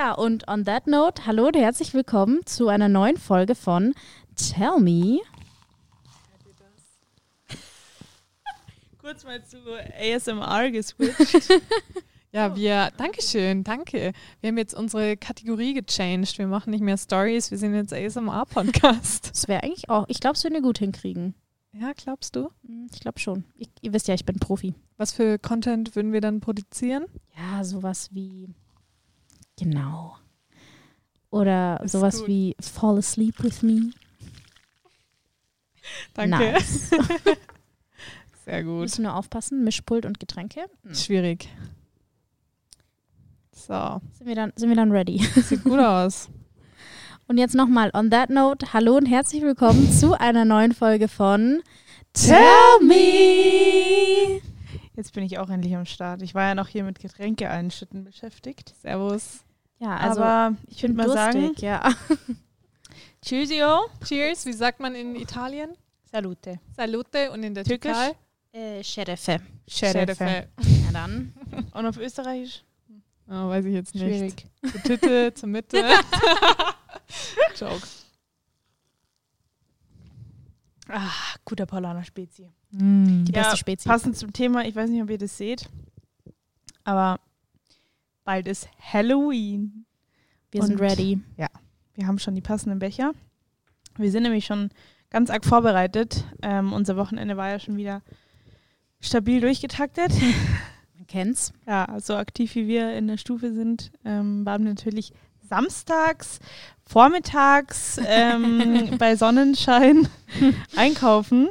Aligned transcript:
ja, 0.00 0.12
und 0.12 0.48
on 0.48 0.64
that 0.64 0.86
note, 0.86 1.26
hallo 1.26 1.48
und 1.48 1.56
herzlich 1.56 1.92
willkommen 1.92 2.40
zu 2.46 2.68
einer 2.68 2.88
neuen 2.88 3.18
Folge 3.18 3.54
von 3.54 3.92
Tell 4.34 4.80
Me. 4.80 5.18
Kurz 8.98 9.24
mal 9.24 9.44
zu 9.44 9.58
ASMR 9.98 10.70
geswitcht. 10.70 11.50
Ja, 12.32 12.54
wir, 12.56 12.92
Dankeschön, 12.96 13.64
danke. 13.64 14.12
Wir 14.40 14.48
haben 14.48 14.56
jetzt 14.56 14.72
unsere 14.72 15.16
Kategorie 15.16 15.74
gechanged. 15.74 16.38
Wir 16.38 16.46
machen 16.46 16.70
nicht 16.70 16.80
mehr 16.80 16.96
Stories, 16.96 17.50
wir 17.50 17.58
sind 17.58 17.74
jetzt 17.74 17.92
ASMR-Podcast. 17.92 19.30
Das 19.32 19.48
wäre 19.48 19.64
eigentlich 19.64 19.90
auch, 19.90 20.04
ich 20.08 20.20
glaube, 20.20 20.36
es 20.36 20.44
würden 20.44 20.54
wir 20.54 20.62
gut 20.62 20.78
hinkriegen. 20.78 21.34
Ja, 21.72 21.92
glaubst 21.92 22.36
du? 22.36 22.48
Hm, 22.64 22.86
Ich 22.94 23.00
glaube 23.00 23.18
schon. 23.18 23.44
Ich, 23.58 23.68
ihr 23.82 23.92
wisst 23.92 24.06
ja, 24.08 24.14
ich 24.14 24.24
bin 24.24 24.38
Profi. 24.38 24.74
Was 24.96 25.12
für 25.12 25.40
Content 25.40 25.94
würden 25.96 26.12
wir 26.12 26.20
dann 26.22 26.40
produzieren? 26.40 27.04
Ja, 27.36 27.64
sowas 27.64 28.08
wie. 28.12 28.48
Genau. 29.60 30.16
Oder 31.30 31.80
Ist 31.84 31.92
sowas 31.92 32.20
gut. 32.20 32.28
wie 32.28 32.56
Fall 32.60 32.96
asleep 32.98 33.42
with 33.42 33.62
me. 33.62 33.90
Danke. 36.14 36.52
Nice. 36.52 36.90
Sehr 38.46 38.64
gut. 38.64 38.80
Müssen 38.80 39.02
nur 39.02 39.14
aufpassen, 39.14 39.62
Mischpult 39.62 40.06
und 40.06 40.18
Getränke. 40.18 40.64
Hm. 40.82 40.94
Schwierig. 40.94 41.48
So, 43.52 44.00
Sind 44.14 44.26
wir 44.26 44.34
dann, 44.34 44.52
sind 44.56 44.70
wir 44.70 44.76
dann 44.76 44.90
ready? 44.92 45.18
sieht 45.42 45.62
gut 45.62 45.78
aus. 45.78 46.30
Und 47.28 47.36
jetzt 47.36 47.54
nochmal, 47.54 47.90
on 47.92 48.10
that 48.10 48.30
note, 48.30 48.72
hallo 48.72 48.96
und 48.96 49.06
herzlich 49.06 49.42
willkommen 49.42 49.92
zu 49.92 50.18
einer 50.18 50.44
neuen 50.46 50.72
Folge 50.72 51.06
von 51.06 51.62
Tell 52.14 52.80
Me. 52.82 54.40
Jetzt 54.96 55.12
bin 55.12 55.22
ich 55.22 55.38
auch 55.38 55.50
endlich 55.50 55.76
am 55.76 55.84
Start. 55.84 56.22
Ich 56.22 56.34
war 56.34 56.44
ja 56.44 56.54
noch 56.54 56.66
hier 56.68 56.82
mit 56.82 56.98
Getränke 56.98 57.50
einschütten 57.50 58.04
beschäftigt. 58.04 58.74
Servus. 58.80 59.44
Ja, 59.80 59.96
also 59.96 60.22
Aber 60.22 60.56
ich 60.68 60.82
würde 60.82 60.94
mal 60.94 61.08
sagen, 61.08 61.40
durstig, 61.40 61.62
ja. 61.62 61.90
Tschüssio. 63.22 63.80
Cheers, 64.04 64.46
wie 64.46 64.52
sagt 64.52 64.78
man 64.80 64.94
in 64.94 65.16
Italien? 65.16 65.70
Salute. 66.04 66.60
Salute 66.76 67.30
und 67.30 67.42
in 67.42 67.54
der 67.54 67.64
Türkisch? 67.64 67.92
Türkei? 67.92 68.16
Äh, 68.52 68.84
Scherefe. 68.84 69.40
Scherefe. 69.66 70.48
Ja, 70.58 70.92
dann. 70.92 71.32
Und 71.72 71.86
auf 71.86 71.96
Österreichisch? 71.98 72.64
Oh, 73.28 73.48
weiß 73.48 73.64
ich 73.64 73.74
jetzt 73.74 73.94
nicht. 73.94 74.04
Schwierig. 74.04 74.46
Zur 74.72 74.82
Titte, 74.82 75.32
zur 75.34 75.48
Mitte. 75.48 75.78
Joke. 77.56 77.86
Ah, 80.88 81.08
guter 81.44 81.66
Paulaner 81.66 82.02
Spezi. 82.02 82.50
Die 82.72 83.32
Ja, 83.32 83.42
beste 83.42 83.56
Spezies. 83.56 83.84
Passend 83.86 84.16
zum 84.16 84.32
Thema, 84.32 84.64
ich 84.64 84.74
weiß 84.74 84.90
nicht, 84.90 85.00
ob 85.02 85.10
ihr 85.10 85.18
das 85.18 85.36
seht, 85.38 85.68
aber 86.82 87.20
bald 88.24 88.48
ist 88.48 88.68
Halloween. 88.78 89.86
Wir 90.50 90.62
sind 90.62 90.80
und- 90.80 90.80
ready. 90.80 91.20
Wir 91.94 92.06
haben 92.06 92.18
schon 92.18 92.34
die 92.34 92.40
passenden 92.40 92.78
Becher. 92.78 93.12
Wir 93.96 94.10
sind 94.10 94.22
nämlich 94.22 94.46
schon 94.46 94.70
ganz 95.10 95.28
arg 95.30 95.44
vorbereitet. 95.44 96.24
Ähm, 96.42 96.72
unser 96.72 96.96
Wochenende 96.96 97.36
war 97.36 97.48
ja 97.50 97.58
schon 97.58 97.76
wieder 97.76 98.02
stabil 99.00 99.40
durchgetaktet. 99.40 100.12
Man 100.96 101.06
kennt's. 101.06 101.52
Ja, 101.66 101.98
so 102.00 102.14
aktiv 102.16 102.54
wie 102.54 102.68
wir 102.68 102.92
in 102.94 103.08
der 103.08 103.16
Stufe 103.16 103.52
sind, 103.52 103.90
ähm, 104.04 104.46
waren 104.46 104.62
wir 104.64 104.70
natürlich 104.70 105.12
samstags, 105.42 106.38
vormittags 106.84 108.00
ähm, 108.06 108.90
bei 108.98 109.16
Sonnenschein 109.16 110.08
einkaufen 110.76 111.48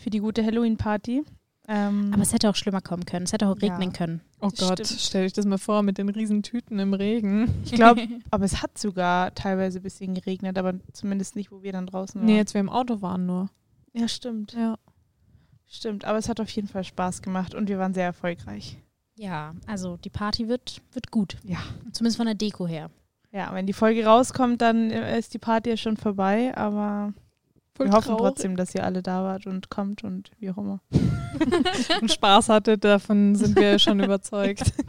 für 0.00 0.10
die 0.10 0.20
gute 0.20 0.44
Halloween-Party. 0.44 1.22
Ähm, 1.66 2.10
Aber 2.12 2.22
es 2.22 2.32
hätte 2.34 2.50
auch 2.50 2.56
schlimmer 2.56 2.82
kommen 2.82 3.06
können. 3.06 3.24
Es 3.24 3.32
hätte 3.32 3.48
auch 3.48 3.56
Ja. 3.60 3.72
regnen 3.74 3.92
können. 3.94 4.20
Oh 4.40 4.50
Das 4.50 4.58
Gott, 4.68 4.84
stimmt. 4.86 5.00
stell 5.00 5.24
dich 5.24 5.32
das 5.32 5.46
mal 5.46 5.56
vor 5.58 5.82
mit 5.82 5.96
den 5.96 6.10
riesen 6.10 6.42
Tüten 6.42 6.78
im 6.78 6.92
Regen. 6.92 7.48
ich 7.64 7.72
glaube, 7.72 8.06
aber 8.30 8.44
es 8.44 8.62
hat 8.62 8.76
sogar 8.76 9.34
teilweise 9.34 9.80
ein 9.80 9.82
bisschen 9.82 10.14
geregnet, 10.14 10.58
aber 10.58 10.74
zumindest 10.92 11.36
nicht, 11.36 11.50
wo 11.50 11.62
wir 11.62 11.72
dann 11.72 11.86
draußen 11.86 12.20
waren. 12.20 12.26
Nee, 12.26 12.36
jetzt 12.36 12.52
wir 12.54 12.60
im 12.60 12.68
Auto 12.68 13.00
waren 13.00 13.24
nur. 13.26 13.48
Ja, 13.94 14.08
stimmt. 14.08 14.52
Ja. 14.52 14.76
Stimmt, 15.66 16.04
aber 16.04 16.18
es 16.18 16.28
hat 16.28 16.38
auf 16.40 16.50
jeden 16.50 16.68
Fall 16.68 16.84
Spaß 16.84 17.22
gemacht 17.22 17.54
und 17.54 17.68
wir 17.68 17.78
waren 17.78 17.94
sehr 17.94 18.04
erfolgreich. 18.04 18.76
Ja, 19.16 19.54
also 19.66 19.96
die 19.96 20.10
Party 20.10 20.48
wird, 20.48 20.82
wird 20.92 21.10
gut. 21.10 21.38
Ja. 21.44 21.58
Zumindest 21.92 22.16
von 22.18 22.26
der 22.26 22.34
Deko 22.34 22.66
her. 22.66 22.90
Ja, 23.32 23.52
wenn 23.54 23.66
die 23.66 23.72
Folge 23.72 24.04
rauskommt, 24.04 24.60
dann 24.60 24.90
äh, 24.90 25.18
ist 25.18 25.32
die 25.34 25.38
Party 25.38 25.70
ja 25.70 25.76
schon 25.76 25.96
vorbei, 25.96 26.52
aber 26.56 27.14
Voll 27.76 27.86
wir 27.86 27.92
hoffen 27.92 28.08
traurig. 28.16 28.22
trotzdem, 28.34 28.56
dass 28.56 28.74
ihr 28.74 28.84
alle 28.84 29.02
da 29.02 29.24
wart 29.24 29.46
und 29.46 29.68
kommt 29.68 30.04
und 30.04 30.30
wie 30.38 30.50
auch 30.50 30.58
immer. 30.58 30.80
und 32.00 32.12
Spaß 32.12 32.48
hattet, 32.48 32.84
davon 32.84 33.34
sind 33.34 33.56
wir 33.56 33.78
schon 33.78 34.00
überzeugt. 34.00 34.72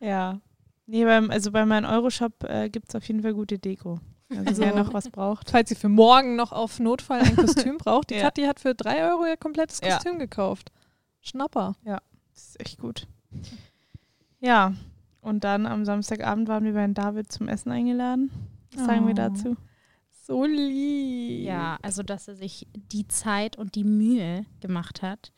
Ja. 0.00 0.40
Nee, 0.86 1.04
beim, 1.04 1.30
also 1.30 1.50
bei 1.50 1.66
meinem 1.66 1.84
Euroshop 1.90 2.44
äh, 2.44 2.70
gibt 2.70 2.88
es 2.88 2.94
auf 2.94 3.04
jeden 3.08 3.22
Fall 3.22 3.34
gute 3.34 3.58
Deko. 3.58 3.98
Also, 4.46 4.62
wer 4.62 4.74
noch 4.74 4.92
was 4.94 5.10
braucht. 5.10 5.50
Falls 5.50 5.70
ihr 5.70 5.76
für 5.76 5.88
morgen 5.88 6.36
noch 6.36 6.52
auf 6.52 6.78
Notfall 6.78 7.20
ein 7.20 7.34
Kostüm 7.34 7.78
braucht, 7.78 8.10
die 8.10 8.14
Ja. 8.14 8.22
Kathi 8.22 8.42
hat 8.44 8.60
für 8.60 8.74
drei 8.74 9.10
Euro 9.10 9.24
ihr 9.26 9.36
komplettes 9.36 9.80
Ja. 9.82 9.94
Kostüm 9.96 10.18
gekauft. 10.18 10.70
Schnapper. 11.20 11.74
Das 11.84 12.00
ist 12.34 12.60
echt 12.60 12.78
gut. 12.78 13.06
Ja. 14.40 14.72
Und 15.20 15.44
dann 15.44 15.66
am 15.66 15.84
Samstagabend 15.84 16.46
waren 16.48 16.64
wir 16.64 16.74
bei 16.74 16.86
David 16.86 17.32
zum 17.32 17.48
Essen 17.48 17.72
eingeladen. 17.72 18.30
Was 18.74 18.86
sagen 18.86 19.04
wir 19.06 19.12
Oh. 19.12 19.16
dazu? 19.16 19.56
So 20.28 20.44
lieb. 20.44 21.44
Ja, 21.46 21.78
also 21.82 22.02
dass 22.02 22.28
er 22.28 22.36
sich 22.36 22.68
die 22.74 23.08
Zeit 23.08 23.56
und 23.56 23.74
die 23.74 23.84
Mühe 23.84 24.44
gemacht 24.60 25.02
hat, 25.02 25.32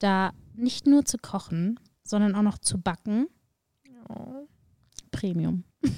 da 0.00 0.32
nicht 0.54 0.86
nur 0.86 1.04
zu 1.04 1.18
kochen, 1.18 1.78
sondern 2.02 2.34
auch 2.34 2.42
noch 2.42 2.58
zu 2.58 2.78
backen. 2.78 3.28
Oh. 4.08 4.46
Premium. 5.10 5.64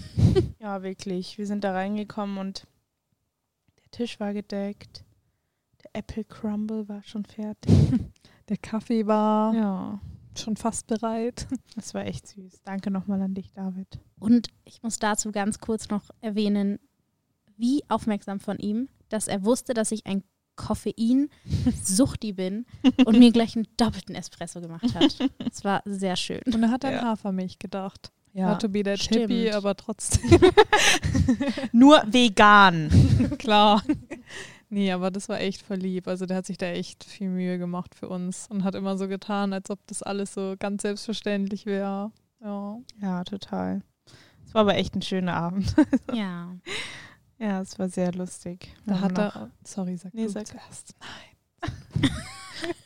Ja, 0.59 0.83
wirklich. 0.83 1.39
Wir 1.39 1.47
sind 1.47 1.65
da 1.65 1.73
reingekommen 1.73 2.37
und 2.39 2.67
der 3.79 3.91
Tisch 3.93 4.19
war 4.21 4.35
gedeckt. 4.35 5.05
Der 5.83 5.91
Apple 5.95 6.25
Crumble 6.25 6.89
war 6.89 7.03
schon 7.05 7.25
fertig. 7.25 7.73
Der 8.49 8.57
Kaffee 8.59 9.07
war 9.07 9.55
Ja, 9.55 10.01
schon 10.37 10.57
fast 10.57 10.89
bereit. 10.89 11.47
das 11.77 11.95
war 11.95 12.05
echt 12.05 12.27
süß. 12.27 12.63
Danke 12.65 12.91
nochmal 12.91 13.23
an 13.23 13.35
dich, 13.35 13.53
David. 13.53 14.01
Und 14.19 14.49
ich 14.65 14.83
muss 14.83 14.99
dazu 14.99 15.31
ganz 15.33 15.59
kurz 15.61 15.89
noch 15.89 16.11
erwähnen, 16.21 16.79
wie 17.57 17.83
aufmerksam 17.89 18.41
von 18.41 18.59
ihm, 18.59 18.89
dass 19.09 19.29
er 19.29 19.45
wusste, 19.45 19.75
dass 19.75 19.93
ich 19.93 20.07
ein 20.07 20.23
Koffein-Suchti 20.57 22.33
bin 22.33 22.67
und 23.05 23.19
mir 23.19 23.31
gleich 23.31 23.57
einen 23.57 23.67
doppelten 23.77 24.15
Espresso 24.15 24.61
gemacht 24.61 24.95
hat. 24.95 25.19
Das 25.39 25.65
war 25.65 25.83
sehr 25.85 26.17
schön. 26.17 26.41
Und 26.47 26.63
er 26.63 26.71
hat 26.71 26.85
an 26.85 26.93
Ja. 26.95 27.03
Hafermilch 27.03 27.59
gedacht. 27.59 28.11
Ja, 28.33 28.51
Not 28.51 28.61
to 28.63 28.69
be 28.69 28.83
that 28.83 28.99
stimmt. 29.01 29.31
hippie, 29.31 29.51
aber 29.53 29.75
trotzdem. 29.77 30.29
nur 31.73 32.03
vegan. 32.07 32.91
Klar. 33.39 33.83
Nee, 34.69 34.93
aber 34.93 35.11
das 35.11 35.29
war 35.29 35.41
echt 35.41 35.63
voll 35.63 35.77
lieb. 35.79 36.07
Also 36.09 36.27
der 36.27 36.39
hat 36.39 36.47
sich 36.47 36.59
da 36.59 36.67
echt 36.67 37.05
viel 37.05 37.29
Mühe 37.29 37.57
gemacht 37.59 37.95
für 37.95 38.09
uns 38.09 38.47
und 38.51 38.65
hat 38.65 38.75
immer 38.75 38.99
so 38.99 39.09
getan, 39.09 39.53
als 39.53 39.71
ob 39.71 39.79
das 39.87 40.03
alles 40.03 40.35
so 40.35 40.55
ganz 40.59 40.83
selbstverständlich 40.83 41.65
wäre. 41.67 42.11
Ja. 42.43 42.79
Ja, 43.01 43.25
total. 43.25 43.81
Es 44.45 44.53
war 44.55 44.63
aber 44.63 44.75
echt 44.77 44.95
ein 44.95 45.03
schöner 45.03 45.35
Abend. 45.35 45.75
Ja. 46.13 46.55
Ja, 47.39 47.61
es 47.61 47.79
war 47.79 47.89
sehr 47.89 48.13
lustig. 48.13 48.75
Da 48.87 48.95
Wir 48.95 49.01
hat 49.03 49.19
er. 49.19 49.51
Sorry, 49.65 49.97
sag 49.97 50.15
Nee, 50.15 50.25
du 50.25 50.31
sag. 50.31 50.47
zuerst. 50.47 50.95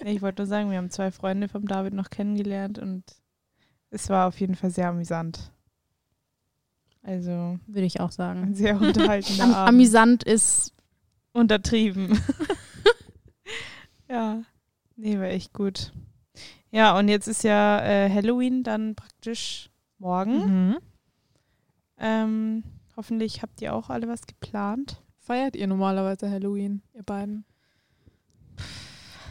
Nee, 0.03 0.13
ich 0.13 0.21
wollte 0.23 0.43
nur 0.43 0.47
sagen, 0.49 0.71
wir 0.71 0.79
haben 0.79 0.91
zwei 0.91 1.13
Freunde 1.13 1.49
vom 1.49 1.67
David 1.67 1.95
noch 1.95 2.11
kennengelernt 2.11 2.79
und 2.81 3.05
es 3.91 4.09
war 4.09 4.27
auf 4.27 4.39
jeden 4.41 4.57
Fall 4.57 4.71
sehr 4.71 4.89
amüsant. 4.89 5.53
Also 7.03 7.59
Würde 7.67 7.87
ich 7.87 8.01
auch 8.01 8.11
sagen. 8.11 8.55
sehr 8.55 8.81
unterhaltender 8.81 9.45
Am 9.45 9.55
amüsant 9.55 10.25
ist 10.25 10.75
Untertrieben. 11.33 12.21
ja, 14.09 14.43
nee, 14.97 15.17
war 15.19 15.27
echt 15.29 15.53
gut. 15.55 15.93
Ja, 16.73 16.99
und 16.99 17.09
jetzt 17.09 17.29
ist 17.29 17.45
ja 17.45 17.81
äh, 17.85 18.11
Halloween 18.11 18.65
dann 18.65 18.97
praktisch 18.97 19.71
morgen. 19.99 20.69
Mhm. 20.71 20.79
Ähm, 21.99 22.65
hoffentlich 22.97 23.43
habt 23.43 23.61
ihr 23.63 23.75
auch 23.75 23.91
alle 23.91 24.09
was 24.09 24.27
geplant. 24.27 25.03
Feiert 25.19 25.57
ihr 25.57 25.67
normalerweise 25.67 26.31
Halloween, 26.31 26.83
ihr 26.95 27.03
beiden? 27.03 27.45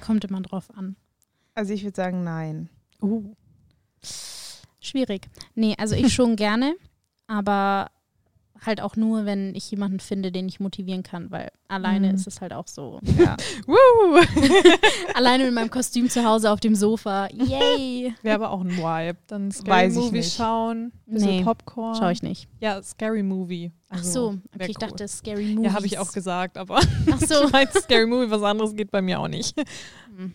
kommt 0.09 0.25
immer 0.25 0.41
drauf 0.41 0.75
an. 0.75 0.95
Also 1.53 1.71
ich 1.71 1.83
würde 1.83 1.95
sagen, 1.95 2.23
nein. 2.23 2.67
Uh. 2.99 3.35
Schwierig. 4.79 5.29
Nee, 5.53 5.75
also 5.77 5.93
ich 5.93 6.11
schon 6.11 6.35
gerne, 6.35 6.75
aber 7.27 7.91
halt 8.65 8.81
auch 8.81 8.95
nur, 8.95 9.25
wenn 9.25 9.55
ich 9.55 9.69
jemanden 9.71 9.99
finde, 9.99 10.31
den 10.31 10.47
ich 10.47 10.59
motivieren 10.59 11.03
kann, 11.03 11.31
weil 11.31 11.49
alleine 11.67 12.09
Mhm. 12.09 12.15
ist 12.15 12.27
es 12.27 12.41
halt 12.41 12.53
auch 12.53 12.67
so. 12.67 12.99
Ja. 13.17 13.37
Alleine 15.13 15.45
mit 15.45 15.53
meinem 15.53 15.69
Kostüm 15.69 16.09
zu 16.09 16.23
Hause 16.23 16.51
auf 16.51 16.59
dem 16.59 16.75
Sofa. 16.75 17.27
Yay! 17.33 18.13
Wäre 18.21 18.35
aber 18.35 18.51
auch 18.51 18.61
ein 18.61 18.71
Vibe. 18.77 19.17
Dann 19.27 19.51
Scary 19.51 19.69
Weiß 19.69 19.93
ich 19.95 19.99
Movie 19.99 20.23
schauen, 20.23 20.91
bisschen 21.05 21.29
Nee, 21.37 21.43
Popcorn. 21.43 21.95
Schau 21.95 22.09
ich 22.09 22.23
nicht. 22.23 22.47
Ja, 22.59 22.81
Scary 22.83 23.23
Movie. 23.23 23.71
Ach 23.89 23.97
Also, 23.97 24.11
so, 24.11 24.33
wär 24.33 24.39
okay, 24.55 24.71
ich 24.71 24.77
cool. 24.81 24.87
dachte 24.89 25.07
Scary 25.07 25.45
Movies. 25.55 25.65
Ja, 25.65 25.73
habe 25.73 25.85
ich 25.85 25.97
auch 25.99 26.11
gesagt, 26.11 26.57
aber 26.57 26.79
Ach 27.11 27.19
so. 27.19 27.45
ich 27.45 27.51
meinte 27.51 27.79
Scary 27.81 28.05
Movie, 28.05 28.29
was 28.31 28.43
anderes 28.43 28.75
geht 28.75 28.91
bei 28.91 29.01
mir 29.01 29.19
auch 29.19 29.27
nicht. 29.27 29.55
Hm. 30.15 30.33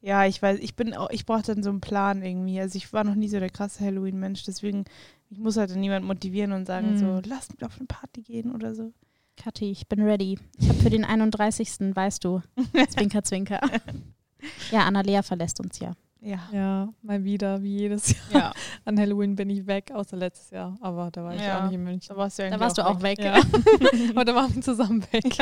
Ja, 0.00 0.26
ich 0.26 0.42
weiß, 0.42 0.58
ich 0.60 0.74
bin 0.74 0.94
auch, 0.94 1.10
ich 1.10 1.26
brauche 1.26 1.42
dann 1.42 1.62
so 1.62 1.70
einen 1.70 1.80
Plan 1.80 2.22
irgendwie. 2.22 2.60
Also 2.60 2.76
ich 2.76 2.92
war 2.92 3.04
noch 3.04 3.14
nie 3.14 3.28
so 3.28 3.38
der 3.38 3.50
krasse 3.50 3.84
Halloween-Mensch, 3.84 4.42
deswegen, 4.44 4.84
ich 5.32 5.38
muss 5.38 5.56
halt 5.56 5.74
niemand 5.74 6.04
motivieren 6.04 6.52
und 6.52 6.66
sagen 6.66 6.92
Mhm. 6.92 6.98
so, 6.98 7.20
lass 7.26 7.50
mich 7.50 7.64
auf 7.64 7.76
eine 7.78 7.86
Party 7.86 8.22
gehen 8.22 8.52
oder 8.54 8.74
so. 8.74 8.92
Kathi, 9.36 9.70
ich 9.70 9.88
bin 9.88 10.02
ready. 10.02 10.38
Ich 10.58 10.68
habe 10.68 10.78
für 10.78 10.90
den 10.90 11.04
31. 11.04 11.94
weißt 11.96 12.22
du, 12.24 12.42
Zwinker, 12.90 13.22
Zwinker. 13.24 13.60
Ja, 14.70 14.80
Annalea 14.86 15.22
verlässt 15.22 15.58
uns 15.60 15.78
ja. 15.78 15.92
Ja. 16.20 16.38
Ja, 16.52 16.88
mal 17.02 17.24
wieder, 17.24 17.62
wie 17.62 17.78
jedes 17.78 18.10
Jahr. 18.30 18.40
Ja, 18.42 18.52
An 18.84 18.98
Halloween 18.98 19.34
bin 19.34 19.48
ich 19.50 19.66
weg, 19.66 19.90
außer 19.92 20.16
letztes 20.16 20.50
Jahr. 20.50 20.76
Aber 20.80 21.10
da 21.10 21.24
war 21.24 21.34
ich 21.34 21.40
Ja. 21.40 21.58
auch 21.60 21.64
nicht 21.64 21.74
in 21.74 21.82
München. 21.82 22.08
da 22.10 22.16
warst 22.16 22.38
du, 22.38 22.42
Da 22.42 22.46
eigentlich 22.48 22.60
warst 22.60 22.78
du 22.78 22.86
auch 22.86 23.02
weg. 23.02 23.18
Ja. 23.20 23.40
Aber 24.10 24.24
da 24.24 24.34
waren 24.34 24.54
wir 24.54 24.62
zusammen 24.62 25.02
weg. 25.12 25.36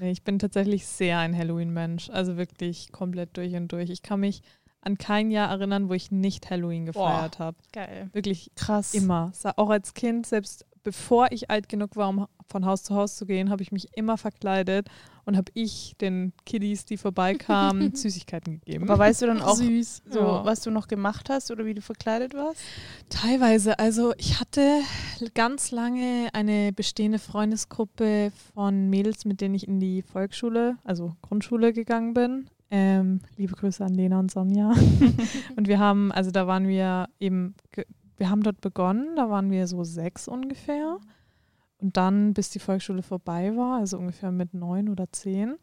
Nee, 0.00 0.10
ich 0.10 0.22
bin 0.24 0.38
tatsächlich 0.40 0.86
sehr 0.86 1.18
ein 1.18 1.36
Halloween-Mensch. 1.36 2.10
Also 2.10 2.36
wirklich 2.36 2.90
komplett 2.90 3.36
durch 3.36 3.54
und 3.54 3.70
durch. 3.70 3.90
Ich 3.90 4.02
kann 4.02 4.20
mich 4.20 4.42
an 4.88 4.98
kein 4.98 5.30
Jahr 5.30 5.50
erinnern, 5.50 5.88
wo 5.88 5.94
ich 5.94 6.10
nicht 6.10 6.50
Halloween 6.50 6.86
gefeiert 6.86 7.38
habe. 7.38 7.56
Geil. 7.72 8.08
Wirklich 8.12 8.50
Krass. 8.56 8.94
immer. 8.94 9.32
Auch 9.56 9.70
als 9.70 9.94
Kind, 9.94 10.26
selbst 10.26 10.64
bevor 10.82 11.30
ich 11.32 11.50
alt 11.50 11.68
genug 11.68 11.96
war, 11.96 12.08
um 12.08 12.26
von 12.50 12.64
Haus 12.64 12.82
zu 12.82 12.94
Haus 12.94 13.16
zu 13.16 13.26
gehen, 13.26 13.50
habe 13.50 13.62
ich 13.62 13.72
mich 13.72 13.88
immer 13.94 14.16
verkleidet 14.16 14.88
und 15.26 15.36
habe 15.36 15.50
ich 15.52 15.94
den 16.00 16.32
Kiddies, 16.46 16.86
die 16.86 16.96
vorbeikamen, 16.96 17.94
Süßigkeiten 17.94 18.60
gegeben. 18.60 18.84
Aber 18.88 18.98
weißt 18.98 19.20
du 19.20 19.26
dann 19.26 19.42
auch 19.42 19.56
Süß. 19.56 20.02
so, 20.08 20.20
Ja. 20.20 20.44
was 20.46 20.62
du 20.62 20.70
noch 20.70 20.88
gemacht 20.88 21.28
hast 21.28 21.50
oder 21.50 21.66
wie 21.66 21.74
du 21.74 21.82
verkleidet 21.82 22.32
warst? 22.32 22.58
Teilweise. 23.10 23.78
Also 23.78 24.14
ich 24.16 24.40
hatte 24.40 24.80
ganz 25.34 25.70
lange 25.72 26.28
eine 26.32 26.72
bestehende 26.72 27.18
Freundesgruppe 27.18 28.32
von 28.54 28.88
Mädels, 28.88 29.26
mit 29.26 29.42
denen 29.42 29.54
ich 29.54 29.68
in 29.68 29.80
die 29.80 30.00
Volksschule, 30.00 30.76
also 30.84 31.14
Grundschule 31.20 31.74
gegangen 31.74 32.14
bin. 32.14 32.48
Ähm, 32.70 33.20
liebe 33.36 33.54
Grüße 33.54 33.84
an 33.84 33.94
Lena 33.94 34.18
und 34.18 34.30
Sonja. 34.30 34.72
und 35.56 35.68
wir 35.68 35.78
haben, 35.78 36.12
also 36.12 36.30
da 36.30 36.46
waren 36.46 36.68
wir 36.68 37.08
eben, 37.18 37.54
wir 38.16 38.30
haben 38.30 38.42
dort 38.42 38.60
begonnen, 38.60 39.16
da 39.16 39.30
waren 39.30 39.50
wir 39.50 39.66
so 39.66 39.84
sechs 39.84 40.28
ungefähr. 40.28 40.98
Und 41.78 41.96
dann, 41.96 42.34
bis 42.34 42.50
die 42.50 42.58
Volksschule 42.58 43.02
vorbei 43.02 43.56
war, 43.56 43.78
also 43.78 43.98
ungefähr 43.98 44.32
mit 44.32 44.52
neun 44.52 44.88
oder 44.88 45.10
zehn, 45.12 45.56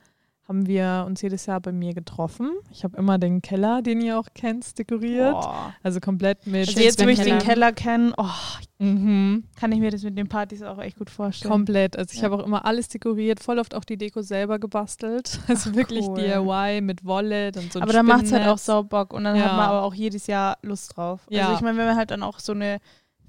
haben 0.48 0.68
wir 0.68 1.06
uns 1.08 1.22
jedes 1.24 1.48
Jahr 1.48 1.60
bei 1.60 1.72
mir 1.72 1.94
getroffen. 1.96 2.52
Ich 2.72 2.84
habe 2.84 2.96
immer 2.98 3.18
den 3.18 3.42
Keller, 3.42 3.82
den 3.82 4.00
ihr 4.02 4.20
auch 4.20 4.28
kennt, 4.36 4.78
dekoriert. 4.78 5.32
Boah. 5.34 5.74
Also 5.82 6.00
komplett 6.00 6.46
mit 6.46 6.68
Also 6.68 6.80
jetzt, 6.82 7.04
wo 7.04 7.08
ich 7.10 7.20
den 7.20 7.40
Keller. 7.40 7.72
Kenne, 7.74 8.14
oh, 8.18 8.30
Mhm. 8.78 9.46
kann 9.56 9.72
ich 9.72 9.80
mir 9.80 9.90
das 9.90 10.04
mit 10.04 10.18
den 10.18 10.28
Partys 10.28 10.62
auch 10.62 10.80
echt 10.80 10.98
gut 10.98 11.10
vorstellen. 11.10 11.50
Komplett. 11.52 11.98
Also 11.98 12.12
ich 12.14 12.18
Ja. 12.20 12.26
habe 12.26 12.36
auch 12.36 12.46
immer 12.46 12.66
alles 12.66 12.90
dekoriert, 12.90 13.40
voll 13.40 13.58
oft 13.58 13.74
auch 13.74 13.86
die 13.86 13.98
Deko 13.98 14.22
selber 14.22 14.60
gebastelt. 14.60 15.40
Also 15.48 15.70
Ach, 15.72 15.76
wirklich 15.76 16.06
cool. 16.08 16.16
DIY 16.18 16.82
mit 16.82 17.06
Wolle, 17.06 17.52
dann 17.54 17.72
so 17.72 17.80
aber 17.80 17.94
dann 17.94 18.06
macht 18.06 18.26
es 18.26 18.32
halt 18.34 18.42
auch 18.44 18.58
Spinnennetz. 18.60 18.66
sau 18.66 18.84
Bock 18.84 19.14
und 19.14 19.24
dann 19.24 19.36
Ja. 19.38 19.46
hat 19.46 19.52
man 19.58 19.70
aber 19.70 19.84
auch 19.84 19.94
jedes 19.94 20.28
Jahr 20.28 20.58
Lust 20.62 20.96
drauf. 20.98 21.22
Ja. 21.30 21.44
Also 21.46 21.56
ich 21.56 21.62
meine, 21.62 21.78
wenn 21.78 21.86
man 21.86 21.96
halt 21.96 22.12
dann 22.12 22.22
auch 22.22 22.40
so 22.40 22.52
eine 22.52 22.80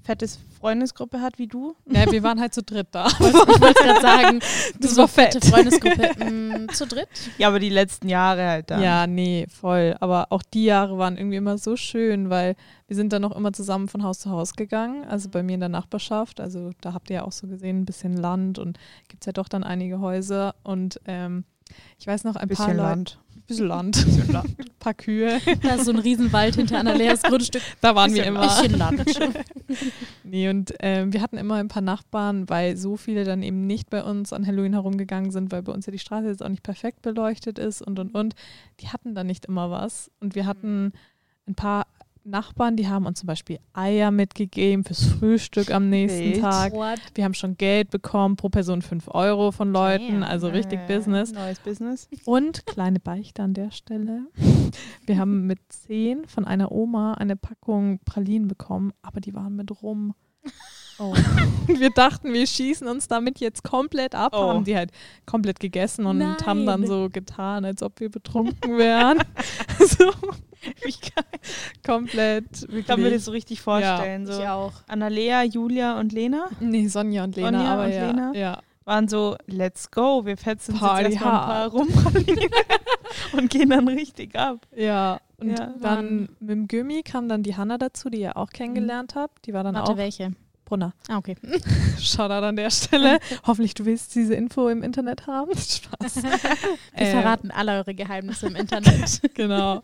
fettes 0.07 0.39
Freundesgruppe 0.61 1.19
hat 1.19 1.37
wie 1.37 1.47
du. 1.47 1.75
Ja, 1.85 2.09
wir 2.09 2.23
waren 2.23 2.39
halt 2.39 2.53
zu 2.53 2.63
dritt 2.63 2.87
da. 2.91 3.07
Ich 3.19 3.21
wollte 3.61 3.83
gerade 3.83 4.01
sagen, 4.01 4.39
Das 4.79 4.91
so 4.95 5.01
war 5.01 5.07
fett. 5.09 5.33
fette 5.33 5.47
Freundesgruppe 5.49 6.23
mm, 6.23 6.69
zu 6.69 6.87
dritt. 6.87 7.09
Ja, 7.37 7.49
aber 7.49 7.59
die 7.59 7.69
letzten 7.69 8.07
Jahre 8.07 8.47
halt 8.47 8.71
dann. 8.71 8.81
Ja, 8.81 9.05
nee, 9.05 9.47
voll. 9.49 9.97
Aber 9.99 10.27
auch 10.29 10.43
die 10.43 10.63
Jahre 10.63 10.97
waren 10.97 11.17
irgendwie 11.17 11.35
immer 11.35 11.57
so 11.57 11.75
schön, 11.75 12.29
weil 12.29 12.55
wir 12.87 12.95
sind 12.95 13.11
dann 13.11 13.21
noch 13.21 13.35
immer 13.35 13.51
zusammen 13.51 13.89
von 13.89 14.01
Haus 14.03 14.19
zu 14.19 14.29
Haus 14.29 14.53
gegangen. 14.53 15.03
Also 15.03 15.27
bei 15.27 15.43
mir 15.43 15.55
in 15.55 15.59
der 15.59 15.67
Nachbarschaft. 15.69 16.39
Also 16.39 16.71
da 16.79 16.93
habt 16.93 17.09
ihr 17.09 17.17
ja 17.17 17.23
auch 17.23 17.33
so 17.33 17.45
gesehen, 17.47 17.81
ein 17.81 17.85
bisschen 17.85 18.15
Land 18.15 18.59
und 18.59 18.79
gibt 19.09 19.23
es 19.23 19.25
ja 19.25 19.33
doch 19.33 19.49
dann 19.49 19.65
einige 19.65 19.99
Häuser. 19.99 20.55
Und 20.63 21.01
ähm, 21.05 21.43
ich 21.99 22.07
weiß 22.07 22.23
noch 22.23 22.37
ein 22.37 22.47
paar 22.47 22.65
Bisschen 22.65 22.77
Leute. 22.77 22.89
Land. 22.89 23.19
Bisschen 23.47 23.67
Land. 23.67 24.05
ein 24.33 24.65
paar 24.79 24.93
Kühe. 24.93 25.39
Da 25.61 25.75
ist 25.75 25.85
so 25.85 25.91
ein 25.91 25.99
Riesenwald 25.99 26.55
hinter 26.55 26.79
Annaleas 26.79 27.23
Grundstück. 27.23 27.61
Da 27.79 27.95
waren 27.95 28.13
wir 28.13 28.25
immer. 28.25 28.41
Bisschen 28.41 28.77
Land. 28.77 29.03
Nee, 30.23 30.49
und 30.49 30.73
ähm, 30.79 31.13
wir 31.13 31.21
hatten 31.21 31.37
immer 31.37 31.55
ein 31.55 31.67
paar 31.67 31.81
Nachbarn, 31.81 32.49
weil 32.49 32.77
so 32.77 32.95
viele 32.97 33.23
dann 33.23 33.43
eben 33.43 33.65
nicht 33.67 33.89
bei 33.89 34.03
uns 34.03 34.31
an 34.33 34.45
Halloween 34.45 34.73
herumgegangen 34.73 35.31
sind, 35.31 35.51
weil 35.51 35.61
bei 35.61 35.71
uns 35.71 35.85
ja 35.85 35.91
die 35.91 35.99
Straße 35.99 36.27
jetzt 36.27 36.43
auch 36.43 36.49
nicht 36.49 36.63
perfekt 36.63 37.01
beleuchtet 37.01 37.59
ist 37.59 37.81
und 37.81 37.99
und 37.99 38.13
und. 38.13 38.35
Die 38.79 38.89
hatten 38.89 39.15
dann 39.15 39.27
nicht 39.27 39.45
immer 39.45 39.71
was. 39.71 40.11
Und 40.19 40.35
wir 40.35 40.45
hatten 40.45 40.93
ein 41.47 41.55
paar 41.55 41.87
Nachbarn, 42.27 42.75
die 42.75 42.87
haben 42.87 43.05
uns 43.05 43.19
zum 43.19 43.27
Beispiel 43.27 43.59
Eier 43.73 44.11
mitgegeben 44.11 44.83
fürs 44.83 45.05
Frühstück 45.05 45.71
am 45.71 45.89
nächsten 45.89 46.19
Wild. 46.19 46.41
Tag. 46.41 46.73
What? 46.73 46.99
Wir 47.15 47.23
haben 47.23 47.33
schon 47.33 47.55
Geld 47.57 47.89
bekommen, 47.89 48.35
pro 48.35 48.49
Person 48.49 48.81
5 48.81 49.07
Euro 49.09 49.51
von 49.51 49.71
Leuten, 49.71 50.21
Damn. 50.21 50.23
also 50.23 50.47
richtig 50.49 50.79
Äh, 50.87 50.95
Business. 50.97 51.31
Neues 51.31 51.59
Business. 51.59 52.07
Und 52.25 52.65
kleine 52.65 52.99
Beichte 52.99 53.43
an 53.43 53.53
der 53.53 53.71
Stelle. 53.71 54.27
Wir 55.05 55.17
haben 55.17 55.47
mit 55.47 55.59
zehn 55.69 56.25
von 56.27 56.45
einer 56.45 56.71
Oma 56.71 57.13
eine 57.13 57.35
Packung 57.35 57.99
Pralinen 58.05 58.47
bekommen, 58.47 58.91
aber 59.01 59.21
die 59.21 59.33
waren 59.33 59.55
mit 59.55 59.81
rum. 59.81 60.13
Oh. 60.99 61.13
Wir 61.67 61.89
dachten, 61.91 62.33
wir 62.33 62.47
schießen 62.47 62.87
uns 62.87 63.07
damit 63.07 63.39
jetzt 63.39 63.63
komplett 63.63 64.15
ab, 64.15 64.31
Oh. 64.35 64.47
haben 64.49 64.63
die 64.63 64.75
halt 64.75 64.91
komplett 65.25 65.59
gegessen 65.59 66.05
und 66.05 66.17
Nein. 66.19 66.37
haben 66.45 66.65
dann 66.65 66.87
so 66.87 67.09
getan, 67.11 67.65
als 67.65 67.83
ob 67.83 67.99
wir 67.99 68.09
betrunken 68.09 68.77
wären. 68.77 69.19
so. 69.79 70.11
komplett 71.85 72.61
wirklich. 72.63 72.79
Ich 72.79 72.87
kann 72.87 73.01
mir 73.01 73.11
das 73.11 73.25
so 73.25 73.31
richtig 73.31 73.61
vorstellen. 73.61 74.23
Ich 74.23 74.33
So. 74.35 74.43
auch. 74.45 74.73
Annalea, 74.87 75.43
Julia 75.43 75.99
und 75.99 76.11
Lena 76.13 76.49
nee, 76.59 76.87
Sonja 76.87 77.23
und 77.23 77.35
Lena, 77.35 77.51
Sonja 77.59 77.73
aber 77.73 77.85
und 77.85 77.91
ja, 77.91 78.07
Lena? 78.07 78.31
ja. 78.33 78.59
waren 78.85 79.07
so, 79.07 79.35
let's 79.47 79.91
go, 79.91 80.25
wir 80.25 80.37
fetzen 80.37 80.71
uns 80.73 80.79
Party 80.81 81.03
jetzt 81.03 81.13
erstmal 81.13 81.33
ein 81.33 81.45
paar. 81.47 81.67
Rumpralinen 81.71 82.49
und 83.33 83.49
gehen 83.49 83.69
dann 83.69 83.87
richtig 83.87 84.35
ab. 84.35 84.65
Ja, 84.75 85.19
und 85.37 85.57
Ja. 85.57 85.73
dann 85.81 86.29
mit 86.39 86.49
dem 86.49 86.67
Gummi 86.67 87.03
kam 87.03 87.27
dann 87.29 87.43
die 87.43 87.55
Hanna 87.55 87.77
dazu, 87.77 88.09
die 88.09 88.21
ihr 88.21 88.37
auch 88.37 88.49
kennengelernt 88.49 89.15
habt. 89.15 89.45
Die 89.45 89.53
war 89.53 89.63
dann 89.63 89.75
Warte, 89.75 89.91
auch 89.91 89.97
welche? 89.97 90.31
Brunner. 90.65 90.93
Ah, 91.07 91.17
okay. 91.17 91.35
Shoutout 91.99 92.43
an 92.45 92.57
der 92.57 92.69
Stelle. 92.71 93.19
Hoffentlich 93.45 93.73
du 93.73 93.85
willst 93.85 94.13
diese 94.15 94.33
Info 94.33 94.67
im 94.67 94.83
Internet 94.83 95.25
haben. 95.25 95.51
Spaß. 95.57 96.23
Wir 96.23 96.31
Äh, 96.93 97.11
verraten 97.11 97.51
alle 97.51 97.71
eure 97.77 97.95
Geheimnisse 97.95 98.47
im 98.47 98.55
Internet. 98.57 99.21
Genau. 99.33 99.81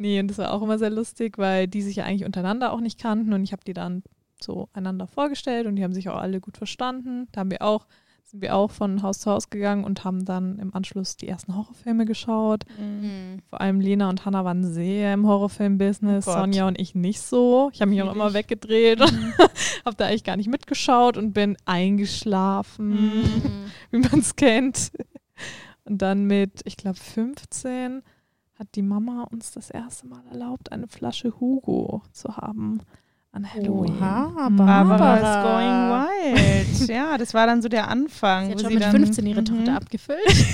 Nee, 0.00 0.18
und 0.18 0.28
das 0.28 0.38
war 0.38 0.52
auch 0.52 0.62
immer 0.62 0.78
sehr 0.78 0.88
lustig, 0.88 1.36
weil 1.36 1.68
die 1.68 1.82
sich 1.82 1.96
ja 1.96 2.04
eigentlich 2.04 2.24
untereinander 2.24 2.72
auch 2.72 2.80
nicht 2.80 2.98
kannten 2.98 3.34
und 3.34 3.42
ich 3.44 3.52
habe 3.52 3.62
die 3.66 3.74
dann 3.74 4.02
so 4.40 4.70
einander 4.72 5.06
vorgestellt 5.06 5.66
und 5.66 5.76
die 5.76 5.84
haben 5.84 5.92
sich 5.92 6.08
auch 6.08 6.16
alle 6.16 6.40
gut 6.40 6.56
verstanden. 6.56 7.28
Da 7.32 7.40
haben 7.40 7.50
wir 7.50 7.60
auch, 7.60 7.86
sind 8.24 8.40
wir 8.40 8.56
auch 8.56 8.70
von 8.70 9.02
Haus 9.02 9.18
zu 9.18 9.30
Haus 9.30 9.50
gegangen 9.50 9.84
und 9.84 10.02
haben 10.02 10.24
dann 10.24 10.58
im 10.58 10.72
Anschluss 10.74 11.18
die 11.18 11.28
ersten 11.28 11.54
Horrorfilme 11.54 12.06
geschaut. 12.06 12.64
Mhm. 12.78 13.40
Vor 13.50 13.60
allem 13.60 13.78
Lena 13.80 14.08
und 14.08 14.24
Hannah 14.24 14.42
waren 14.46 14.64
sehr 14.64 15.12
im 15.12 15.26
Horrorfilm-Business, 15.26 16.26
Oh. 16.26 16.32
Sonja 16.32 16.66
und 16.66 16.80
ich 16.80 16.94
nicht 16.94 17.20
so. 17.20 17.68
Ich 17.74 17.82
habe 17.82 17.90
mich 17.90 18.00
auch 18.02 18.14
immer 18.14 18.32
weggedreht 18.32 19.02
und 19.02 19.12
habe 19.84 19.96
da 19.98 20.06
eigentlich 20.06 20.24
gar 20.24 20.38
nicht 20.38 20.48
mitgeschaut 20.48 21.18
und 21.18 21.34
bin 21.34 21.58
eingeschlafen, 21.66 22.88
Mhm. 23.20 23.24
wie 23.90 23.98
man 23.98 24.20
es 24.20 24.34
kennt. 24.36 24.92
Und 25.84 26.00
dann 26.00 26.24
mit, 26.24 26.60
ich 26.64 26.78
glaube, 26.78 26.96
15 26.98 28.02
hat 28.60 28.68
die 28.76 28.82
Mama 28.82 29.26
uns 29.32 29.50
das 29.52 29.70
erste 29.70 30.06
Mal 30.06 30.20
erlaubt, 30.30 30.70
eine 30.70 30.86
Flasche 30.86 31.32
Hugo 31.40 32.02
zu 32.12 32.36
haben 32.36 32.80
an 33.32 33.50
Halloween. 33.52 33.96
Oha, 33.98 34.48
Mhm. 34.50 34.56
Barbara 34.56 34.96
Barbara. 34.98 35.16
is 35.16 36.34
going 36.34 36.76
wild. 36.78 36.88
Ja, 36.90 37.16
das 37.16 37.32
war 37.32 37.46
dann 37.46 37.62
so 37.62 37.68
der 37.68 37.88
Anfang. 37.88 38.46
Sie 38.46 38.50
hat 38.52 38.58
wo 38.58 38.62
schon 38.62 38.68
sie 38.68 38.74
mit 38.74 38.82
dann, 38.84 38.90
15 38.92 39.26
ihre 39.26 39.40
Mhm. 39.40 39.44
Tochter 39.46 39.76
abgefüllt. 39.76 40.46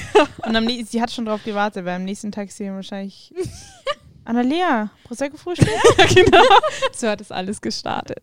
Und 0.46 0.54
am, 0.56 0.68
sie 0.68 1.02
hat 1.02 1.10
schon 1.10 1.24
drauf 1.26 1.42
gewartet, 1.44 1.84
weil 1.84 1.96
am 1.96 2.04
nächsten 2.04 2.30
Tag 2.32 2.50
sie 2.52 2.70
wahrscheinlich 2.70 3.34
Annalea, 4.26 4.90
Prosecco-Frühstück? 5.04 5.68
Ja, 5.98 6.06
genau. 6.06 6.44
So 6.92 7.08
hat 7.08 7.20
es 7.20 7.30
alles 7.30 7.60
gestartet. 7.60 8.22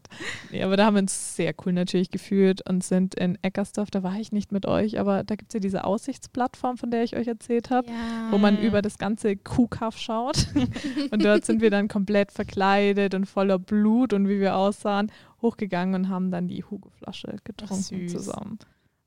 Nee, 0.52 0.64
aber 0.64 0.78
da 0.78 0.86
haben 0.86 0.96
wir 0.96 1.02
uns 1.02 1.36
sehr 1.36 1.54
cool 1.66 1.74
natürlich 1.74 2.12
gefühlt 2.12 2.68
und 2.68 2.84
sind 2.84 3.16
in 3.16 3.38
Eckersdorf, 3.42 3.90
da 3.90 4.04
war 4.04 4.16
ich 4.20 4.32
nicht 4.32 4.52
mit 4.52 4.66
euch, 4.66 5.00
aber 5.00 5.24
da 5.24 5.36
gibt 5.36 5.52
es 5.52 5.54
ja 5.54 5.60
diese 5.60 5.84
Aussichtsplattform, 5.86 6.78
von 6.78 6.92
der 6.92 7.04
ich 7.04 7.16
euch 7.16 7.28
erzählt 7.28 7.70
habe. 7.70 7.88
Ja. 7.88 8.32
wo 8.32 8.38
man 8.38 8.58
über 8.60 8.82
das 8.82 8.98
ganze 8.98 9.36
Kuhkaff 9.36 9.98
schaut. 9.98 10.48
und 11.12 11.24
dort 11.24 11.46
sind 11.46 11.62
wir 11.62 11.70
dann 11.70 11.88
komplett 11.88 12.32
verkleidet 12.32 13.14
und 13.14 13.26
voller 13.26 13.60
Blut 13.60 14.14
und 14.14 14.28
wie 14.28 14.40
wir 14.40 14.56
aussahen, 14.56 15.12
hochgegangen 15.42 15.96
und 15.96 16.10
haben 16.10 16.32
dann 16.32 16.48
die 16.48 16.64
Hugo-Flasche 16.64 17.38
getrunken 17.44 18.08
süß. 18.08 18.12
zusammen. 18.12 18.60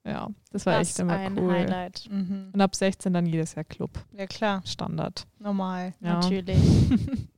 Ja, 0.07 0.29
das 0.53 0.65
war 0.67 0.79
das 0.79 0.89
echt 0.91 0.99
immer 1.01 1.15
ein 1.15 1.37
cool. 1.37 1.53
Highlight. 1.53 2.05
Mhm. 2.09 2.51
Und 2.53 2.61
ab 2.61 2.77
16 2.77 3.13
dann 3.13 3.27
jedes 3.27 3.57
Jahr 3.57 3.65
Club. 3.65 3.91
Ja, 4.17 4.27
klar, 4.27 4.63
Standard. 4.65 5.27
normal. 5.39 5.95
Ja. 6.01 6.15
Natürlich. 6.15 6.59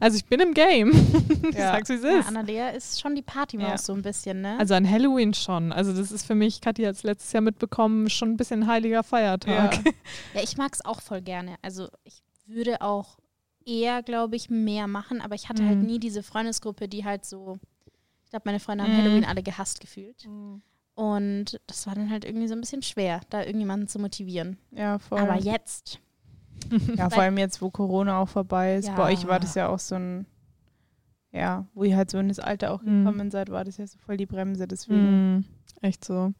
Also 0.00 0.16
ich 0.16 0.26
bin 0.26 0.40
im 0.40 0.52
Game. 0.52 0.90
ich 0.90 1.54
Ja. 1.54 1.72
sag's 1.72 1.88
wie 1.88 1.94
es 1.94 2.02
Ja, 2.02 2.18
ist. 2.18 2.26
Annalea 2.28 2.70
ist 2.70 3.00
schon 3.00 3.14
die 3.14 3.22
Partymaus 3.22 3.68
Ja. 3.70 3.78
so 3.78 3.92
ein 3.94 4.02
bisschen, 4.02 4.40
ne? 4.40 4.58
Also 4.58 4.74
an 4.74 4.88
Halloween 4.90 5.32
schon. 5.32 5.70
Also 5.72 5.94
das 5.94 6.10
ist 6.10 6.26
für 6.26 6.34
mich, 6.34 6.60
Kathi 6.60 6.82
hat 6.82 6.96
es 6.96 7.04
letztes 7.04 7.32
Jahr 7.32 7.40
mitbekommen, 7.40 8.10
schon 8.10 8.30
ein 8.32 8.36
bisschen 8.36 8.66
heiliger 8.66 9.04
Feiertag. 9.04 9.76
Ja. 9.86 9.92
Ja, 10.34 10.42
ich 10.42 10.56
mag 10.56 10.74
es 10.74 10.84
auch 10.84 11.00
voll 11.00 11.22
gerne. 11.22 11.54
Also 11.62 11.88
ich 12.02 12.20
würde 12.46 12.82
auch 12.82 13.18
eher, 13.64 14.02
glaube 14.02 14.34
ich, 14.34 14.50
mehr 14.50 14.88
machen, 14.88 15.20
aber 15.20 15.36
ich 15.36 15.48
hatte 15.48 15.64
halt 15.64 15.78
Mhm. 15.78 15.86
nie 15.86 16.00
diese 16.00 16.24
Freundesgruppe, 16.24 16.88
die 16.88 17.04
halt 17.04 17.24
so, 17.24 17.58
ich 18.24 18.30
glaube, 18.30 18.42
meine 18.46 18.58
Freunde 18.60 18.84
haben 18.84 18.92
Mhm. 18.92 18.98
Halloween 19.02 19.24
alle 19.24 19.42
gehasst 19.42 19.80
gefühlt. 19.80 20.26
Und 20.94 21.60
das 21.66 21.86
war 21.86 21.94
dann 21.94 22.10
halt 22.10 22.24
irgendwie 22.24 22.46
so 22.48 22.54
ein 22.54 22.60
bisschen 22.60 22.82
schwer, 22.82 23.20
da 23.30 23.42
irgendjemanden 23.42 23.88
zu 23.88 23.98
motivieren. 23.98 24.58
Ja, 24.72 24.98
voll. 24.98 25.18
Aber 25.20 25.36
jetzt, 25.36 25.98
Ja, 26.96 27.08
vor 27.08 27.22
allem 27.22 27.38
jetzt, 27.38 27.62
wo 27.62 27.70
Corona 27.70 28.18
auch 28.18 28.28
vorbei 28.28 28.76
ist. 28.76 28.88
Ja. 28.88 28.94
Bei 28.96 29.12
euch 29.12 29.26
war 29.26 29.40
das 29.40 29.54
ja 29.54 29.68
auch 29.68 29.78
so 29.78 29.94
ein, 29.94 30.26
ja, 31.32 31.66
wo 31.74 31.84
ihr 31.84 31.96
halt 31.96 32.10
so 32.10 32.18
in 32.18 32.28
das 32.28 32.38
Alter 32.38 32.72
auch 32.72 32.82
Mhm. 32.82 33.04
gekommen 33.04 33.30
seid, 33.30 33.50
war 33.50 33.64
das 33.64 33.78
ja 33.78 33.86
so 33.86 33.98
voll 33.98 34.16
die 34.18 34.26
Bremse. 34.26 34.66
Deswegen. 34.68 35.36
Mhm. 35.36 35.44
Echt 35.80 36.04
so. 36.04 36.34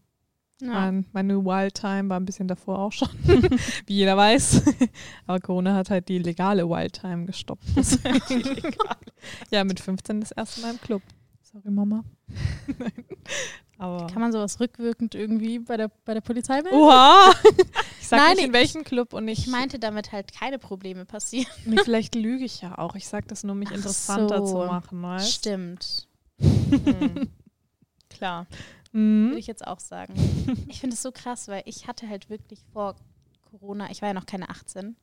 Ja. 0.60 0.68
Mein, 0.68 1.06
meine 1.12 1.42
Wildtime 1.42 2.10
war 2.10 2.20
ein 2.20 2.26
bisschen 2.26 2.46
davor 2.48 2.80
auch 2.80 2.92
schon, 2.92 3.08
wie 3.86 3.94
jeder 3.94 4.14
weiß. 4.14 4.62
Aber 5.26 5.40
Corona 5.40 5.74
hat 5.74 5.88
halt 5.88 6.10
die 6.10 6.18
legale 6.18 6.68
Wildtime 6.68 7.24
gestoppt. 7.24 7.64
ja, 9.50 9.64
mit 9.64 9.80
15 9.80 10.20
das 10.20 10.32
erste 10.32 10.60
Mal 10.60 10.72
im 10.72 10.80
Club. 10.82 11.02
Sorry, 11.52 11.70
Mama. 11.70 12.04
Nein. 12.78 13.04
Aber. 13.78 14.06
Kann 14.08 14.20
man 14.20 14.30
sowas 14.32 14.60
rückwirkend 14.60 15.14
irgendwie 15.14 15.58
bei 15.58 15.76
der, 15.76 15.88
bei 16.04 16.12
der 16.14 16.20
Polizei 16.20 16.60
melden? 16.62 16.76
Oha! 16.78 17.32
Ich 18.00 18.08
sag 18.08 18.18
Nein, 18.18 18.36
nicht, 18.36 18.46
in 18.46 18.52
welchem 18.52 18.84
Club 18.84 19.12
und 19.14 19.26
Ich 19.28 19.40
ich. 19.40 19.46
meinte 19.46 19.78
damit 19.78 20.12
halt 20.12 20.32
keine 20.32 20.58
Probleme 20.58 21.04
passieren. 21.06 21.50
Nee, 21.64 21.78
vielleicht 21.82 22.14
lüge 22.14 22.44
ich 22.44 22.60
ja 22.60 22.76
auch. 22.78 22.94
Ich 22.94 23.08
sag 23.08 23.26
das 23.28 23.42
nur, 23.42 23.52
um 23.52 23.58
mich 23.58 23.70
Ach 23.70 23.76
interessanter 23.76 24.46
so. 24.46 24.60
zu 24.60 24.66
machen, 24.66 25.02
weißt 25.02 25.32
Stimmt. 25.32 26.08
Mhm. 26.38 27.28
Klar. 28.10 28.46
Mhm. 28.92 29.28
Würde 29.28 29.38
ich 29.38 29.46
jetzt 29.46 29.66
auch 29.66 29.80
sagen. 29.80 30.14
Ich 30.68 30.80
finde 30.80 30.94
es 30.94 31.02
so 31.02 31.10
krass, 31.12 31.48
weil 31.48 31.62
ich 31.64 31.86
hatte 31.86 32.08
halt 32.08 32.28
wirklich 32.28 32.60
vor 32.72 32.96
Corona, 33.50 33.90
ich 33.90 34.02
war 34.02 34.08
ja 34.08 34.14
noch 34.14 34.26
keine 34.26 34.50
18 34.50 34.96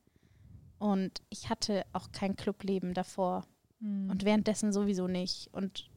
und 0.80 1.22
ich 1.30 1.50
hatte 1.50 1.84
auch 1.94 2.12
kein 2.12 2.36
Clubleben 2.36 2.94
davor 2.94 3.44
Mhm. 3.80 4.10
und 4.10 4.26
währenddessen 4.26 4.74
sowieso 4.74 5.08
nicht 5.08 5.50
und 5.52 5.90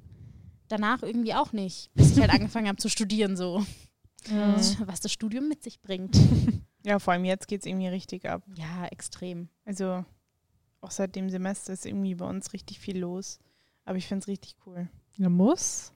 danach 0.70 1.02
irgendwie 1.02 1.34
auch 1.34 1.52
nicht, 1.52 1.90
bis 1.94 2.12
ich 2.12 2.20
halt 2.20 2.30
angefangen 2.32 2.68
habe 2.68 2.78
zu 2.78 2.88
studieren 2.88 3.36
so, 3.36 3.64
Ja. 4.30 4.54
was 4.86 5.00
das 5.00 5.12
Studium 5.12 5.48
mit 5.48 5.62
sich 5.62 5.80
bringt. 5.80 6.16
Ja, 6.82 6.98
vor 6.98 7.12
allem 7.12 7.26
jetzt 7.26 7.46
geht 7.46 7.60
es 7.60 7.66
irgendwie 7.66 7.88
richtig 7.88 8.26
ab. 8.26 8.42
Ja, 8.54 8.86
extrem. 8.86 9.50
Also 9.66 10.02
auch 10.80 10.90
seit 10.90 11.14
dem 11.14 11.28
Semester 11.28 11.74
ist 11.74 11.84
irgendwie 11.84 12.14
bei 12.14 12.24
uns 12.24 12.54
richtig 12.54 12.80
viel 12.80 12.98
los. 12.98 13.38
Aber 13.84 13.98
ich 13.98 14.06
finde 14.06 14.22
es 14.22 14.28
richtig 14.28 14.56
cool. 14.64 14.88
Ja, 15.18 15.28
muss. 15.28 15.92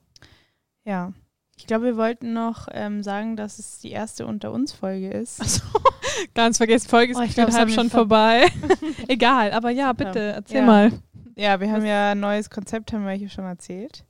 Ja. 0.83 1.11
Ich 1.57 1.65
glaube, 1.65 1.85
wir 1.85 1.97
wollten 1.97 2.33
noch 2.33 2.67
ähm, 2.69 3.01
sagen, 3.01 3.35
dass 3.35 3.57
es 3.57 3.79
die 3.79 3.89
erste 3.89 4.27
Unter 4.27 4.51
uns 4.51 4.73
Folge 4.73 5.09
ist. 5.09 5.41
Achso, 5.41 5.63
ganz 6.35 6.57
vergessen, 6.57 6.87
Folge 6.87 7.13
ist 7.13 7.17
Oh, 7.17 7.25
glaub, 7.33 7.51
halb 7.51 7.71
schon 7.71 7.89
ver- 7.89 7.97
vorbei. 8.01 8.45
Egal, 9.07 9.53
aber 9.53 9.71
ja, 9.71 9.91
bitte, 9.93 10.19
erzähl 10.19 10.57
Ja. 10.57 10.65
mal. 10.67 10.91
Ja, 11.35 11.59
wir 11.59 11.71
haben 11.71 11.81
Was- 11.81 11.89
ja 11.89 12.11
ein 12.11 12.19
neues 12.19 12.51
Konzept, 12.51 12.93
haben 12.93 13.05
wir 13.05 13.11
euch 13.11 13.21
ja 13.23 13.29
schon 13.29 13.45
erzählt. 13.45 14.05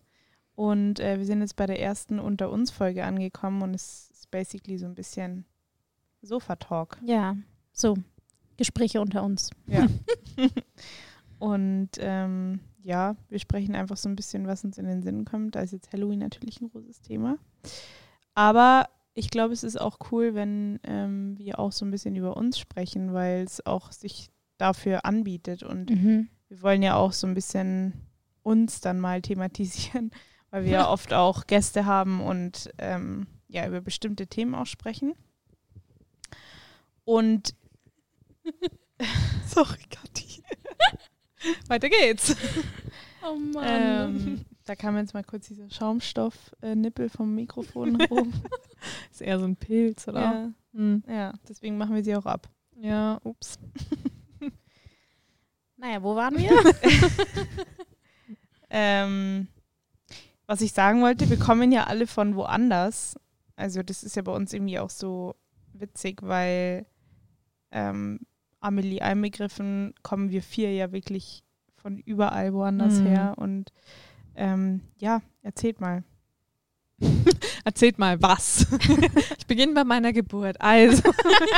Und 0.55 0.99
äh, 0.99 1.17
wir 1.17 1.25
sind 1.25 1.41
jetzt 1.41 1.55
bei 1.55 1.65
der 1.65 1.81
ersten 1.81 2.19
Unter 2.19 2.49
uns 2.49 2.71
Folge 2.71 3.03
angekommen 3.03 3.61
und 3.61 3.73
es 3.73 4.09
ist 4.11 4.31
basically 4.31 4.77
so 4.77 4.85
ein 4.85 4.95
bisschen 4.95 5.45
Sofa-Talk. 6.21 6.97
Ja, 7.05 7.35
so, 7.73 7.95
Gespräche 8.57 9.01
unter 9.01 9.23
uns. 9.23 9.49
Ja. 9.67 9.85
und 11.39 11.89
ähm, 11.99 12.59
ja, 12.81 13.15
wir 13.29 13.39
sprechen 13.39 13.75
einfach 13.75 13.97
so 13.97 14.07
ein 14.07 14.15
bisschen, 14.15 14.47
was 14.47 14.63
uns 14.63 14.77
in 14.77 14.85
den 14.85 15.01
Sinn 15.01 15.25
kommt. 15.25 15.55
Da 15.55 15.61
ist 15.61 15.73
jetzt 15.73 15.91
Halloween 15.91 16.19
natürlich 16.19 16.61
ein 16.61 16.69
großes 16.69 17.01
Thema. 17.01 17.37
Aber 18.33 18.87
ich 19.13 19.29
glaube, 19.29 19.53
es 19.53 19.63
ist 19.63 19.79
auch 19.79 19.97
cool, 20.11 20.35
wenn 20.35 20.79
ähm, 20.83 21.37
wir 21.37 21.59
auch 21.59 21.71
so 21.71 21.85
ein 21.85 21.91
bisschen 21.91 22.15
über 22.15 22.37
uns 22.37 22.59
sprechen, 22.59 23.13
weil 23.13 23.43
es 23.43 23.65
auch 23.65 23.91
sich 23.91 24.29
dafür 24.57 25.05
anbietet. 25.05 25.63
Und 25.63 25.89
Mhm. 25.89 26.29
wir 26.47 26.61
wollen 26.61 26.81
ja 26.83 26.95
auch 26.95 27.11
so 27.11 27.27
ein 27.27 27.33
bisschen 27.33 27.93
uns 28.43 28.79
dann 28.81 28.99
mal 28.99 29.21
thematisieren, 29.21 30.11
weil 30.55 30.63
wir 30.63 30.71
ja 30.71 30.89
oft 30.89 31.11
auch 31.11 31.47
Gäste 31.47 31.85
haben 31.85 32.21
und 32.21 32.69
ähm, 32.77 33.27
ja, 33.49 33.67
über 33.67 33.81
bestimmte 33.81 34.25
Themen 34.27 34.55
auch 34.55 34.65
sprechen. 34.65 35.13
Und 37.03 37.53
Sorry, 39.47 39.83
Kathi. 39.89 40.41
Weiter 41.67 41.89
geht's. 41.89 42.35
Oh 43.21 43.35
Mann. 43.35 43.65
ähm, 43.67 44.45
da 44.65 44.75
kam 44.75 44.95
jetzt 44.97 45.13
mal 45.13 45.23
kurz 45.25 45.47
dieser 45.47 45.69
Schaumstoff-Nippel 45.69 47.09
vom 47.09 47.35
Mikrofon 47.35 48.01
oben. 48.09 48.33
Ist 49.11 49.21
eher 49.21 49.37
so 49.39 49.45
ein 49.45 49.57
Pilz, 49.57 50.07
oder? 50.07 50.21
ja, 50.21 50.51
Hm. 50.73 51.03
ja, 51.07 51.33
deswegen 51.49 51.77
machen 51.77 51.95
wir 51.95 52.03
sie 52.03 52.15
auch 52.15 52.25
ab. 52.25 52.49
Ja, 52.77 53.19
ups. 53.23 53.59
naja, 55.77 56.01
wo 56.01 56.15
waren 56.15 56.37
wir? 56.37 56.51
Ähm, 58.69 59.47
was 60.47 60.61
ich 60.61 60.73
sagen 60.73 61.01
wollte, 61.01 61.29
wir 61.29 61.37
kommen 61.39 61.71
ja 61.71 61.85
alle 61.85 62.07
von 62.07 62.35
woanders. 62.35 63.15
Also 63.55 63.83
das 63.83 64.03
ist 64.03 64.15
ja 64.15 64.21
bei 64.21 64.31
uns 64.33 64.53
irgendwie 64.53 64.79
auch 64.79 64.89
so 64.89 65.35
witzig, 65.73 66.21
weil 66.21 66.85
ähm, 67.71 68.19
Amelie 68.59 69.01
einbegriffen 69.01 69.93
kommen 70.03 70.29
wir 70.29 70.41
vier 70.41 70.73
ja 70.73 70.91
wirklich 70.91 71.43
von 71.75 71.97
überall 71.99 72.53
woanders 72.53 72.99
Mhm. 72.99 73.05
her. 73.05 73.33
Und 73.37 73.71
ähm, 74.35 74.81
ja, 74.97 75.21
erzählt 75.41 75.79
mal. 75.81 76.03
Erzählt 77.65 77.97
mal 77.99 78.21
was. 78.21 78.65
ich 79.37 79.45
beginne 79.47 79.73
bei 79.73 79.83
meiner 79.83 80.13
Geburt. 80.13 80.59
Also. 80.61 81.01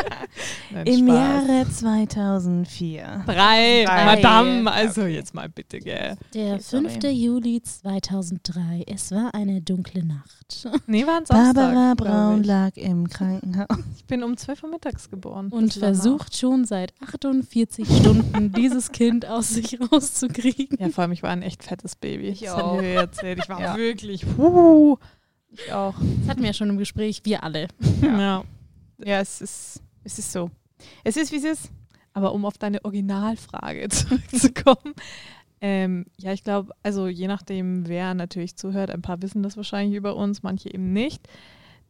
Nein, 0.71 0.87
Im 0.87 1.07
Spaß. 1.07 1.47
Jahre 1.47 1.69
2004. 1.69 3.23
Drei, 3.25 3.83
Drei. 3.85 4.05
Madame. 4.05 4.71
Also 4.71 5.01
Okay. 5.01 5.13
jetzt 5.15 5.33
mal 5.35 5.47
bitte, 5.49 5.79
gell. 5.79 6.15
Der 6.33 6.53
Okay, 6.55 6.61
sorry. 6.63 6.89
5. 6.89 7.03
Juli 7.11 7.61
2003. 7.61 8.83
Es 8.87 9.11
war 9.11 9.33
eine 9.35 9.61
dunkle 9.61 10.03
Nacht. 10.05 10.67
Nee, 10.87 11.05
war 11.05 11.17
ein 11.17 11.25
Samstag. 11.25 11.55
Barbara 11.55 11.93
Braun 11.93 12.41
ich. 12.41 12.47
lag 12.47 12.71
im 12.77 13.07
Krankenhaus. 13.09 13.67
ich 13.97 14.05
bin 14.05 14.23
um 14.23 14.37
12 14.37 14.63
Uhr 14.63 14.69
mittags 14.69 15.09
geboren. 15.09 15.49
Und 15.49 15.73
versucht 15.73 16.35
schon 16.37 16.65
seit 16.65 16.93
48 17.03 17.85
Stunden, 17.85 18.53
dieses 18.53 18.91
Kind 18.91 19.25
aus 19.27 19.49
sich 19.49 19.77
rauszukriegen. 19.91 20.77
Ja, 20.79 20.89
vor 20.89 21.03
allem, 21.03 21.11
ich 21.11 21.21
war 21.23 21.29
ein 21.31 21.41
echt 21.43 21.63
fettes 21.63 21.95
Baby. 21.95 22.29
Ich 22.29 22.41
das 22.41 22.53
auch. 22.53 22.81
Erzählt. 22.81 23.39
Ich 23.43 23.49
war 23.49 23.59
Ja. 23.61 23.75
wirklich. 23.77 24.25
Puh. 24.35 24.97
Ich 25.51 25.71
auch. 25.71 25.95
Das 26.19 26.29
hatten 26.29 26.41
wir 26.41 26.47
ja 26.47 26.53
schon 26.53 26.69
im 26.69 26.77
Gespräch, 26.77 27.21
wir 27.23 27.43
alle. 27.43 27.67
Ja. 28.01 28.19
Ja. 28.19 28.43
Ja, 29.03 29.19
es 29.21 29.41
ist, 29.41 29.81
es 30.03 30.17
ist 30.19 30.31
so. 30.31 30.49
Es 31.03 31.17
ist, 31.17 31.31
wie 31.31 31.37
es 31.37 31.43
ist. 31.43 31.71
Aber 32.13 32.33
um 32.33 32.45
auf 32.45 32.57
deine 32.57 32.83
Originalfrage 32.83 33.89
zurückzukommen, 33.89 34.95
ähm, 35.61 36.05
ja, 36.17 36.33
ich 36.33 36.43
glaube, 36.43 36.71
also 36.83 37.07
je 37.07 37.27
nachdem, 37.27 37.87
wer 37.87 38.13
natürlich 38.13 38.55
zuhört, 38.55 38.89
ein 38.91 39.01
paar 39.01 39.21
wissen 39.21 39.43
das 39.43 39.57
wahrscheinlich 39.57 39.95
über 39.95 40.15
uns, 40.15 40.43
manche 40.43 40.71
eben 40.73 40.93
nicht. 40.93 41.27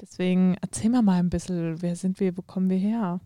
Deswegen 0.02 0.56
erzähl 0.62 0.90
mal 0.90 1.02
mal 1.02 1.20
ein 1.20 1.30
bisschen, 1.30 1.82
wer 1.82 1.96
sind 1.96 2.20
wir, 2.20 2.38
wo 2.38 2.42
kommen 2.42 2.70
wir 2.70 2.78
her? 2.78 3.20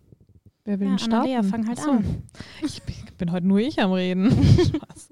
Wer 0.63 0.79
will 0.79 0.87
Ja, 0.89 0.97
starten? 0.99 1.13
Annalea, 1.15 1.43
fang 1.43 1.67
halt 1.67 1.79
Achso. 1.79 1.91
an. 1.91 2.23
Ich 2.63 2.81
bin, 2.83 2.95
bin 3.17 3.31
heute 3.31 3.47
nur 3.47 3.59
ich 3.59 3.79
am 3.81 3.91
Reden. 3.91 4.31
Spaß. 4.65 5.09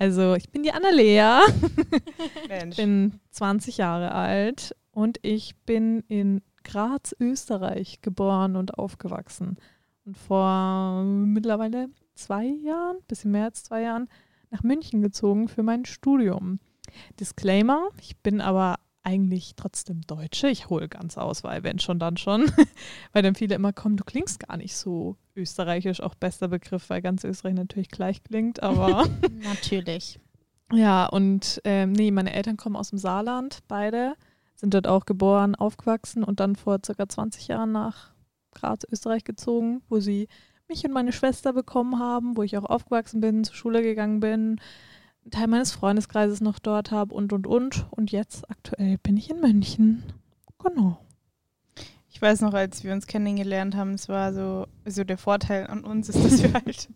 Also, 0.00 0.34
ich 0.34 0.48
bin 0.48 0.62
die 0.62 0.72
Annalea, 0.72 1.42
Mensch. 2.48 2.76
bin 2.78 3.20
20 3.32 3.76
Jahre 3.76 4.12
alt 4.12 4.74
und 4.92 5.18
ich 5.20 5.56
bin 5.66 6.02
in 6.08 6.40
Graz, 6.64 7.14
Österreich 7.20 8.00
geboren 8.00 8.56
und 8.56 8.78
aufgewachsen. 8.78 9.58
Und 10.06 10.16
vor 10.16 11.02
mittlerweile 11.04 11.90
zwei 12.14 12.46
Jahren, 12.46 12.96
bisschen 13.08 13.32
mehr 13.32 13.44
als 13.44 13.62
zwei 13.62 13.82
Jahren, 13.82 14.08
nach 14.48 14.62
München 14.62 15.02
gezogen 15.02 15.48
für 15.48 15.62
mein 15.62 15.84
Studium. 15.84 16.60
Disclaimer, 17.20 17.90
ich 18.00 18.16
bin 18.16 18.40
aber 18.40 18.76
eigentlich 19.02 19.54
trotzdem 19.56 20.02
Deutsche. 20.02 20.48
Ich 20.48 20.68
hole 20.68 20.88
ganz 20.88 21.16
aus, 21.16 21.42
weil 21.44 21.62
wenn 21.62 21.78
schon, 21.78 21.98
dann 21.98 22.16
schon. 22.16 22.50
weil 23.12 23.22
dann 23.22 23.34
viele 23.34 23.54
immer 23.54 23.72
kommen, 23.72 23.96
du 23.96 24.04
klingst 24.04 24.40
gar 24.40 24.56
nicht 24.56 24.76
so 24.76 25.16
österreichisch, 25.34 26.00
auch 26.00 26.14
bester 26.14 26.48
Begriff, 26.48 26.90
weil 26.90 27.02
ganz 27.02 27.24
Österreich 27.24 27.54
natürlich 27.54 27.88
gleich 27.88 28.22
klingt, 28.22 28.62
aber 28.62 29.08
Natürlich. 29.42 30.20
ja, 30.72 31.06
und 31.06 31.60
ähm, 31.64 31.92
nee, 31.92 32.10
meine 32.10 32.32
Eltern 32.32 32.56
kommen 32.56 32.76
aus 32.76 32.90
dem 32.90 32.98
Saarland, 32.98 33.60
beide, 33.68 34.14
sind 34.54 34.74
dort 34.74 34.86
auch 34.86 35.06
geboren, 35.06 35.54
aufgewachsen 35.54 36.22
und 36.22 36.40
dann 36.40 36.56
vor 36.56 36.78
circa 36.84 37.08
20 37.08 37.48
Jahren 37.48 37.72
nach 37.72 38.12
Graz, 38.52 38.86
Österreich 38.90 39.24
gezogen, 39.24 39.82
wo 39.88 40.00
sie 40.00 40.28
mich 40.68 40.84
und 40.84 40.92
meine 40.92 41.12
Schwester 41.12 41.52
bekommen 41.52 41.98
haben, 41.98 42.36
wo 42.36 42.42
ich 42.42 42.56
auch 42.58 42.64
aufgewachsen 42.64 43.20
bin, 43.20 43.44
zur 43.44 43.54
Schule 43.54 43.82
gegangen 43.82 44.20
bin, 44.20 44.60
einen 45.22 45.30
Teil 45.30 45.46
meines 45.48 45.72
Freundeskreises 45.72 46.40
noch 46.40 46.58
dort 46.58 46.90
habe 46.90 47.14
und 47.14 47.32
und 47.32 47.46
und. 47.46 47.86
Und 47.90 48.10
jetzt 48.12 48.48
aktuell 48.50 48.98
bin 48.98 49.16
ich 49.16 49.30
in 49.30 49.40
München. 49.40 50.02
Genau. 50.62 50.98
Ich 52.12 52.20
weiß 52.20 52.40
noch, 52.40 52.54
als 52.54 52.82
wir 52.84 52.92
uns 52.92 53.06
kennengelernt 53.06 53.76
haben, 53.76 53.94
es 53.94 54.08
war 54.08 54.34
so, 54.34 54.66
so 54.84 55.04
der 55.04 55.16
Vorteil 55.16 55.68
an 55.68 55.84
uns 55.84 56.08
ist, 56.08 56.22
dass 56.22 56.42
wir 56.42 56.52
halt 56.66 56.88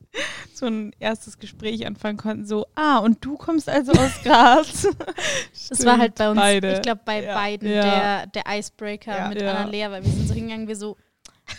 so 0.53 0.67
ein 0.67 0.93
erstes 0.99 1.39
Gespräch 1.39 1.87
anfangen 1.87 2.19
konnten, 2.19 2.45
so, 2.45 2.67
ah, 2.75 2.99
und 2.99 3.25
du 3.25 3.37
kommst 3.37 3.69
also 3.69 3.93
aus 3.93 4.21
Graz. 4.23 4.87
Das 5.69 5.87
war 5.87 5.99
halt 5.99 6.17
bei 6.17 6.29
uns, 6.31 6.39
beide. 6.39 6.75
ich 6.75 6.83
glaube, 6.83 7.01
bei 7.05 7.23
Ja. 7.25 7.35
beiden 7.35 7.69
Ja. 7.71 7.83
der, 7.83 8.27
der 8.27 8.59
Icebreaker 8.59 9.17
Ja. 9.17 9.29
mit 9.29 9.41
Ja. 9.41 9.55
Annalea, 9.55 9.91
weil 9.93 10.05
wir 10.05 10.11
sind 10.13 10.29
so 10.29 10.35
hingegangen, 10.35 10.67
wir 10.69 10.77
so, 10.77 10.97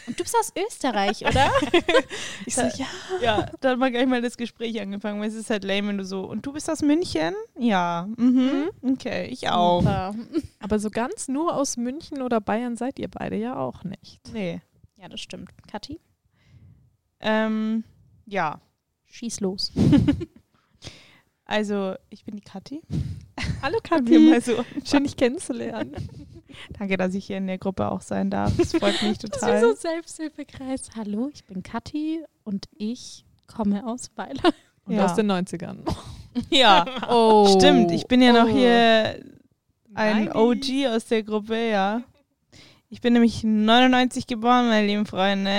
und 0.08 0.20
du 0.20 0.24
bist 0.24 0.36
aus 0.40 0.54
Österreich, 0.56 1.22
oder? 1.26 1.52
Ich 2.46 2.56
so, 2.56 2.62
ja. 2.62 2.88
ja, 3.22 3.52
da 3.60 3.72
hat 3.72 3.80
man 3.80 3.92
gleich 3.92 4.06
mal 4.06 4.22
das 4.22 4.38
Gespräch 4.38 4.80
angefangen, 4.80 5.20
weil 5.20 5.30
es 5.30 5.36
ist 5.36 5.50
halt 5.50 5.64
lame, 5.64 5.90
wenn 5.90 5.98
du 5.98 6.06
so, 6.06 6.22
und 6.22 6.46
du 6.46 6.54
bist 6.54 6.70
aus 6.70 6.82
München? 6.82 7.34
Ja, 7.58 8.08
mhm. 8.18 8.70
okay, 8.84 9.28
ich 9.28 9.50
auch. 9.50 9.82
Super. 9.82 10.16
Aber 10.60 10.80
so 10.80 10.90
ganz 10.90 11.28
nur 11.28 11.56
aus 11.56 11.78
München 11.78 12.22
oder 12.22 12.42
Bayern 12.42 12.78
seid 12.78 13.00
ihr 13.00 13.08
beide 13.08 13.36
ja 13.36 13.56
auch 13.58 13.84
nicht. 13.84 14.22
Nee. 14.34 14.62
Ja, 14.98 15.10
das 15.10 15.22
stimmt. 15.22 15.50
Kathi? 15.68 16.00
Ähm, 17.20 17.84
ja, 18.26 18.60
Schieß 19.16 19.40
los. 19.40 19.72
also 21.46 21.96
ich 22.10 22.26
bin 22.26 22.36
die 22.36 22.42
Kathi. 22.42 22.82
Hallo 23.62 23.80
mal 24.30 24.42
so. 24.42 24.66
Schön, 24.84 25.06
dich 25.06 25.16
kennenzulernen. 25.16 25.96
Danke, 26.78 26.98
dass 26.98 27.14
ich 27.14 27.26
hier 27.26 27.38
in 27.38 27.48
der 27.48 27.58
Gruppe 27.58 27.90
auch 27.92 28.02
sein 28.02 28.30
darf. 28.30 28.56
Das 28.58 28.72
freut 28.74 29.02
mich 29.04 29.18
Das 29.20 29.30
ist 29.32 29.40
total. 29.42 29.62
so 29.62 29.70
ein 29.72 29.76
Selbsthilfekreis. 29.76 30.90
Hallo, 30.96 31.30
ich 31.34 31.44
bin 31.46 31.64
Kathi 31.64 32.24
und 32.44 32.66
ich 32.78 33.26
komme 33.48 33.86
aus 33.86 34.12
Weiler. 34.16 34.54
Und 34.86 34.96
Ja. 34.96 35.06
aus 35.06 35.16
den 35.16 35.32
90ern. 35.32 35.80
Ja, 36.50 36.86
Oh. 37.10 37.48
stimmt. 37.58 37.92
Ich 37.92 38.08
bin 38.08 38.22
ja 38.22 38.34
noch 38.34 38.50
Oh. 38.50 38.54
hier 38.54 39.24
ein 39.94 40.30
90s. 40.30 40.36
OG 40.36 40.88
aus 40.96 41.06
der 41.06 41.24
Gruppe, 41.24 41.70
ja. 41.70 42.02
Ich 42.90 43.00
bin 43.02 43.14
nämlich 43.14 43.44
99 43.44 44.28
geboren, 44.28 44.68
meine 44.68 44.86
lieben 44.86 45.06
Freunde. 45.06 45.50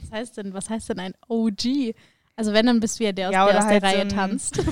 Was 0.00 0.12
heißt 0.12 0.36
denn, 0.36 0.54
was 0.54 0.70
heißt 0.70 0.88
denn 0.90 1.00
ein 1.00 1.14
OG? 1.28 1.94
Also 2.36 2.52
wenn, 2.52 2.66
dann 2.66 2.78
bist 2.80 2.98
du 3.00 3.04
ja 3.04 3.12
der, 3.12 3.28
aus 3.28 3.32
Ja, 3.34 3.46
der 3.46 3.58
aus 3.58 3.64
der 3.64 3.72
halt 3.72 3.82
so 3.82 3.88
Reihe 3.88 4.00
ein- 4.02 4.08
tanzt. 4.08 4.62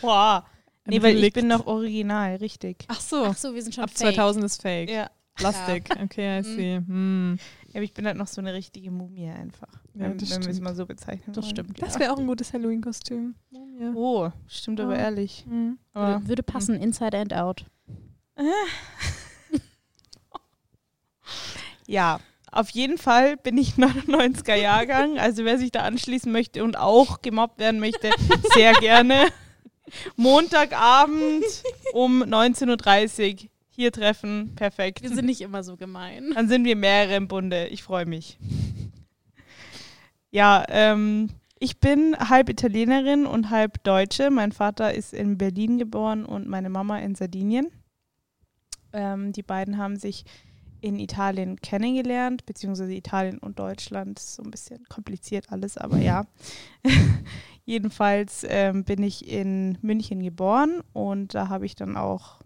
Wow. 0.00 0.42
Nee, 0.90 1.02
weil 1.02 1.22
ich 1.24 1.32
bin 1.32 1.48
noch 1.48 1.66
original, 1.66 2.36
richtig. 2.36 2.84
Ach 2.88 3.00
so. 3.00 3.24
Ach 3.24 3.36
so, 3.36 3.54
wir 3.54 3.62
sind 3.62 3.74
schon 3.74 3.84
Ab 3.84 3.90
fake. 3.90 4.14
2000 4.14 4.44
ist 4.44 4.62
fake. 4.62 4.90
Ja. 4.90 5.10
Plastik. 5.34 5.88
Okay, 6.02 6.40
I 6.40 6.42
see. 6.42 6.76
Hm. 6.76 7.38
Ja, 7.68 7.74
aber 7.76 7.82
ich 7.84 7.94
bin 7.94 8.04
halt 8.06 8.16
noch 8.18 8.26
so 8.26 8.40
eine 8.42 8.52
richtige 8.52 8.90
Mumie 8.90 9.30
einfach. 9.30 9.68
Ja, 9.94 10.00
wenn, 10.10 10.18
das 10.18 10.30
wenn 10.30 10.42
wir 10.42 10.48
es 10.50 10.56
stimmt. 10.56 10.60
mal 10.64 10.74
so 10.74 10.84
bezeichnen 10.84 11.32
Das 11.32 11.44
wollen. 11.44 11.50
stimmt. 11.54 11.80
Das 11.82 11.98
wäre 11.98 12.12
auch 12.12 12.18
ein 12.18 12.26
gutes 12.26 12.52
Halloween-Kostüm. 12.52 13.34
Ja. 13.78 13.92
Oh, 13.94 14.30
stimmt 14.48 14.80
aber 14.80 14.96
Ja. 14.96 15.02
ehrlich. 15.04 15.44
Hm. 15.48 15.78
Aber 15.94 16.14
Würde, 16.16 16.28
würde 16.28 16.42
passen, 16.42 16.74
inside 16.74 17.16
and 17.16 17.32
out. 17.32 17.64
ja, 21.86 22.20
auf 22.52 22.70
jeden 22.70 22.98
Fall 22.98 23.36
bin 23.36 23.56
ich 23.58 23.74
99er 23.76 24.54
Jahrgang. 24.56 25.18
Also 25.18 25.44
wer 25.44 25.58
sich 25.58 25.70
da 25.70 25.80
anschließen 25.82 26.30
möchte 26.30 26.64
und 26.64 26.76
auch 26.76 27.22
gemobbt 27.22 27.58
werden 27.60 27.80
möchte, 27.80 28.10
sehr 28.54 28.72
gerne. 28.74 29.26
Montagabend 30.16 31.44
um 31.92 32.22
19.30 32.22 33.44
Uhr 33.44 33.50
hier 33.70 33.92
treffen. 33.92 34.54
Perfekt. 34.56 35.02
Wir 35.02 35.10
sind 35.10 35.26
nicht 35.26 35.40
immer 35.40 35.62
so 35.62 35.76
gemein. 35.76 36.32
Dann 36.34 36.48
sind 36.48 36.64
wir 36.64 36.76
mehrere 36.76 37.16
im 37.16 37.28
Bunde. 37.28 37.68
Ich 37.68 37.82
freue 37.82 38.06
mich. 38.06 38.38
Ja, 40.30 40.64
ähm, 40.68 41.30
ich 41.58 41.80
bin 41.80 42.16
halb 42.16 42.48
Italienerin 42.48 43.26
und 43.26 43.50
halb 43.50 43.82
Deutsche. 43.82 44.30
Mein 44.30 44.52
Vater 44.52 44.94
ist 44.94 45.12
in 45.12 45.38
Berlin 45.38 45.78
geboren 45.78 46.24
und 46.24 46.46
meine 46.46 46.70
Mama 46.70 46.98
in 46.98 47.14
Sardinien. 47.14 47.68
Ähm, 48.92 49.32
die 49.32 49.42
beiden 49.42 49.76
haben 49.76 49.96
sich 49.96 50.24
in 50.80 50.98
Italien 50.98 51.60
kennengelernt, 51.60 52.46
beziehungsweise 52.46 52.94
Italien 52.94 53.38
und 53.38 53.58
Deutschland. 53.58 54.18
So 54.18 54.42
ein 54.42 54.50
bisschen 54.50 54.84
kompliziert 54.88 55.52
alles, 55.52 55.76
aber 55.76 55.98
ja. 55.98 56.26
Jedenfalls 57.70 58.44
ähm, 58.48 58.82
bin 58.82 59.00
ich 59.04 59.28
in 59.28 59.78
München 59.80 60.24
geboren 60.24 60.82
und 60.92 61.36
da 61.36 61.48
habe 61.48 61.66
ich 61.66 61.76
dann 61.76 61.96
auch, 61.96 62.40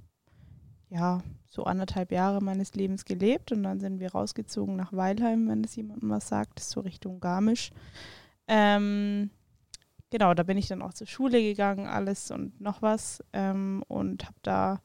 ja, 0.90 1.22
so 1.48 1.64
anderthalb 1.64 2.12
Jahre 2.12 2.42
meines 2.42 2.74
Lebens 2.74 3.06
gelebt 3.06 3.50
und 3.50 3.62
dann 3.62 3.80
sind 3.80 4.00
wir 4.00 4.12
rausgezogen 4.12 4.76
nach 4.76 4.92
Weilheim, 4.92 5.48
wenn 5.48 5.62
das 5.62 5.76
jemandem 5.76 6.10
was 6.10 6.28
sagt, 6.28 6.60
so 6.60 6.80
Richtung 6.80 7.20
Garmisch. 7.20 7.70
Ähm, 8.48 9.30
genau, 10.10 10.34
da 10.34 10.42
bin 10.42 10.58
ich 10.58 10.68
dann 10.68 10.82
auch 10.82 10.92
zur 10.92 11.06
Schule 11.06 11.40
gegangen, 11.40 11.86
alles 11.86 12.30
und 12.30 12.60
noch 12.60 12.82
was 12.82 13.24
ähm, 13.32 13.82
und 13.88 14.26
habe 14.26 14.36
da 14.42 14.82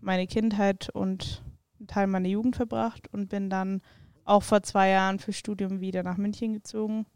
meine 0.00 0.28
Kindheit 0.28 0.88
und 0.90 1.42
einen 1.80 1.88
Teil 1.88 2.06
meiner 2.06 2.28
Jugend 2.28 2.54
verbracht 2.54 3.12
und 3.12 3.28
bin 3.28 3.50
dann 3.50 3.82
auch 4.24 4.44
vor 4.44 4.62
zwei 4.62 4.90
Jahren 4.90 5.18
für 5.18 5.32
Studium 5.32 5.80
wieder 5.80 6.04
nach 6.04 6.16
München 6.16 6.52
gezogen 6.52 7.06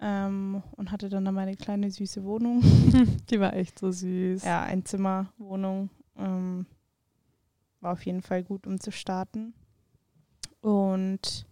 ähm, 0.00 0.62
und 0.72 0.92
hatte 0.92 1.08
dann 1.08 1.24
da 1.24 1.32
meine 1.32 1.56
kleine 1.56 1.90
süße 1.90 2.22
Wohnung. 2.24 2.60
Die 3.30 3.40
war 3.40 3.54
echt 3.54 3.78
so 3.78 3.90
süß. 3.90 4.44
Ja, 4.44 4.62
Einzimmerwohnung. 4.62 5.90
Ähm, 6.16 6.66
war 7.80 7.92
auf 7.92 8.04
jeden 8.06 8.22
Fall 8.22 8.42
gut, 8.44 8.66
um 8.66 8.80
zu 8.80 8.90
starten. 8.92 9.54
Und 10.60 11.46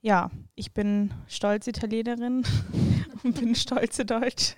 ja, 0.00 0.30
ich 0.54 0.72
bin 0.72 1.12
stolze 1.28 1.70
Italienerin 1.70 2.44
und 3.24 3.38
bin 3.40 3.54
stolze 3.54 4.04
Deutsche. 4.04 4.54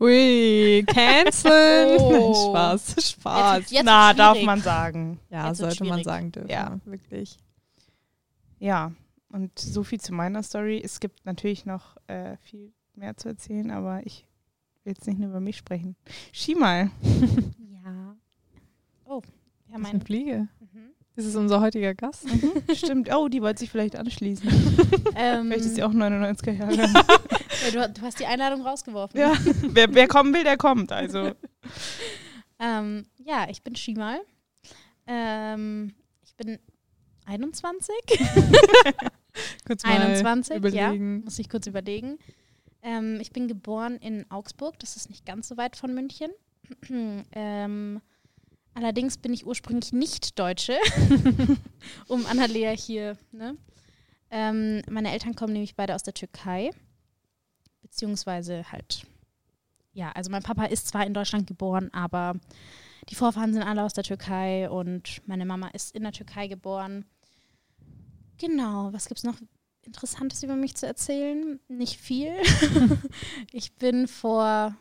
Ui, 0.00 0.84
canceln. 0.86 1.98
Oh. 2.00 2.50
Spaß, 2.50 3.10
Spaß. 3.10 3.58
Jetzt- 3.60 3.70
jetzt 3.72 3.84
Na, 3.84 4.12
darf 4.14 4.40
man 4.42 4.60
sagen. 4.60 5.18
ja, 5.30 5.48
Jetzt 5.48 5.58
sollte 5.58 5.84
man 5.84 6.02
sagen 6.04 6.30
dürfen. 6.32 6.50
Ja. 6.50 6.78
wirklich. 6.84 7.36
Ja, 8.58 8.92
und 9.30 9.58
so 9.58 9.82
viel 9.84 10.00
zu 10.00 10.12
meiner 10.14 10.42
Story. 10.42 10.80
Es 10.82 11.00
gibt 11.00 11.24
natürlich 11.26 11.66
noch 11.66 11.96
äh, 12.06 12.36
viel 12.38 12.72
mehr 12.94 13.16
zu 13.16 13.28
erzählen, 13.28 13.70
aber 13.70 14.04
ich 14.06 14.26
will 14.84 14.92
jetzt 14.94 15.06
nicht 15.06 15.18
nur 15.18 15.28
über 15.30 15.40
mich 15.40 15.56
sprechen. 15.56 15.96
Schi 16.32 16.54
mal. 16.54 16.90
Ja. 17.84 18.16
Oh, 19.04 19.22
ja, 19.22 19.72
Das 19.72 19.80
ist 19.80 19.86
eine 19.86 19.98
mein. 19.98 20.00
Fliege. 20.02 20.48
Mhm. 20.60 20.90
Das 21.16 21.24
ist 21.24 21.34
unser 21.34 21.60
heutiger 21.60 21.94
Gast. 21.94 22.26
Stimmt. 22.74 23.12
Oh, 23.12 23.26
die 23.28 23.42
wollte 23.42 23.58
sich 23.60 23.70
vielleicht 23.70 23.96
anschließen. 23.96 24.48
Ähm, 25.20 25.46
Vielleicht 25.48 25.64
ist 25.64 25.74
sie 25.74 25.82
auch 25.82 25.90
99er 25.92 26.52
Jahre. 26.52 26.74
ja, 26.76 27.86
du, 27.88 27.92
du 27.92 28.02
hast 28.02 28.20
die 28.20 28.26
Einladung 28.26 28.64
rausgeworfen. 28.64 29.18
ja, 29.18 29.32
wer, 29.70 29.92
wer 29.92 30.06
kommen 30.06 30.32
will, 30.32 30.44
der 30.44 30.56
kommt. 30.56 30.92
Also. 30.92 31.32
Ähm, 32.60 33.06
ja, 33.18 33.46
ich 33.48 33.62
bin 33.62 33.74
Shimal. 33.76 34.20
Ähm, 35.06 35.94
ich 36.24 36.34
bin 36.36 36.58
21. 37.24 37.94
Kurz 39.66 39.84
mal 39.84 40.00
21, 40.00 40.56
überlegen. 40.56 41.18
ja. 41.18 41.24
Muss 41.24 41.38
ich 41.38 41.48
kurz 41.48 41.66
überlegen. 41.66 42.18
Ähm, 42.82 43.18
ich 43.20 43.32
bin 43.32 43.48
geboren 43.48 43.96
in 43.96 44.30
Augsburg. 44.30 44.78
Das 44.78 44.96
ist 44.96 45.10
nicht 45.10 45.26
ganz 45.26 45.48
so 45.48 45.56
weit 45.56 45.76
von 45.76 45.94
München. 45.94 46.30
ähm, 47.32 48.00
allerdings 48.74 49.18
bin 49.18 49.32
ich 49.32 49.46
ursprünglich 49.46 49.92
nicht 49.92 50.38
Deutsche, 50.38 50.76
um 52.08 52.26
Annalea 52.26 52.70
hier. 52.70 53.18
Ne? 53.32 53.56
Ähm, 54.30 54.82
meine 54.88 55.12
Eltern 55.12 55.34
kommen 55.34 55.52
nämlich 55.52 55.76
beide 55.76 55.94
aus 55.94 56.02
der 56.02 56.14
Türkei. 56.14 56.70
Beziehungsweise 57.82 58.70
halt. 58.70 59.06
Ja, 59.92 60.12
also 60.12 60.30
mein 60.30 60.42
Papa 60.42 60.66
ist 60.66 60.88
zwar 60.88 61.06
in 61.06 61.14
Deutschland 61.14 61.46
geboren, 61.46 61.88
aber 61.92 62.34
die 63.08 63.14
Vorfahren 63.14 63.52
sind 63.52 63.62
alle 63.62 63.82
aus 63.82 63.94
der 63.94 64.04
Türkei 64.04 64.68
und 64.68 65.26
meine 65.26 65.46
Mama 65.46 65.68
ist 65.68 65.94
in 65.94 66.02
der 66.02 66.12
Türkei 66.12 66.46
geboren. 66.46 67.04
Genau, 68.38 68.92
was 68.92 69.08
gibt 69.08 69.18
es 69.18 69.24
noch 69.24 69.36
Interessantes 69.82 70.42
über 70.42 70.56
mich 70.56 70.74
zu 70.76 70.86
erzählen? 70.86 71.58
Nicht 71.68 71.98
viel. 71.98 72.32
ich 73.52 73.74
bin 73.74 74.06
vor 74.08 74.76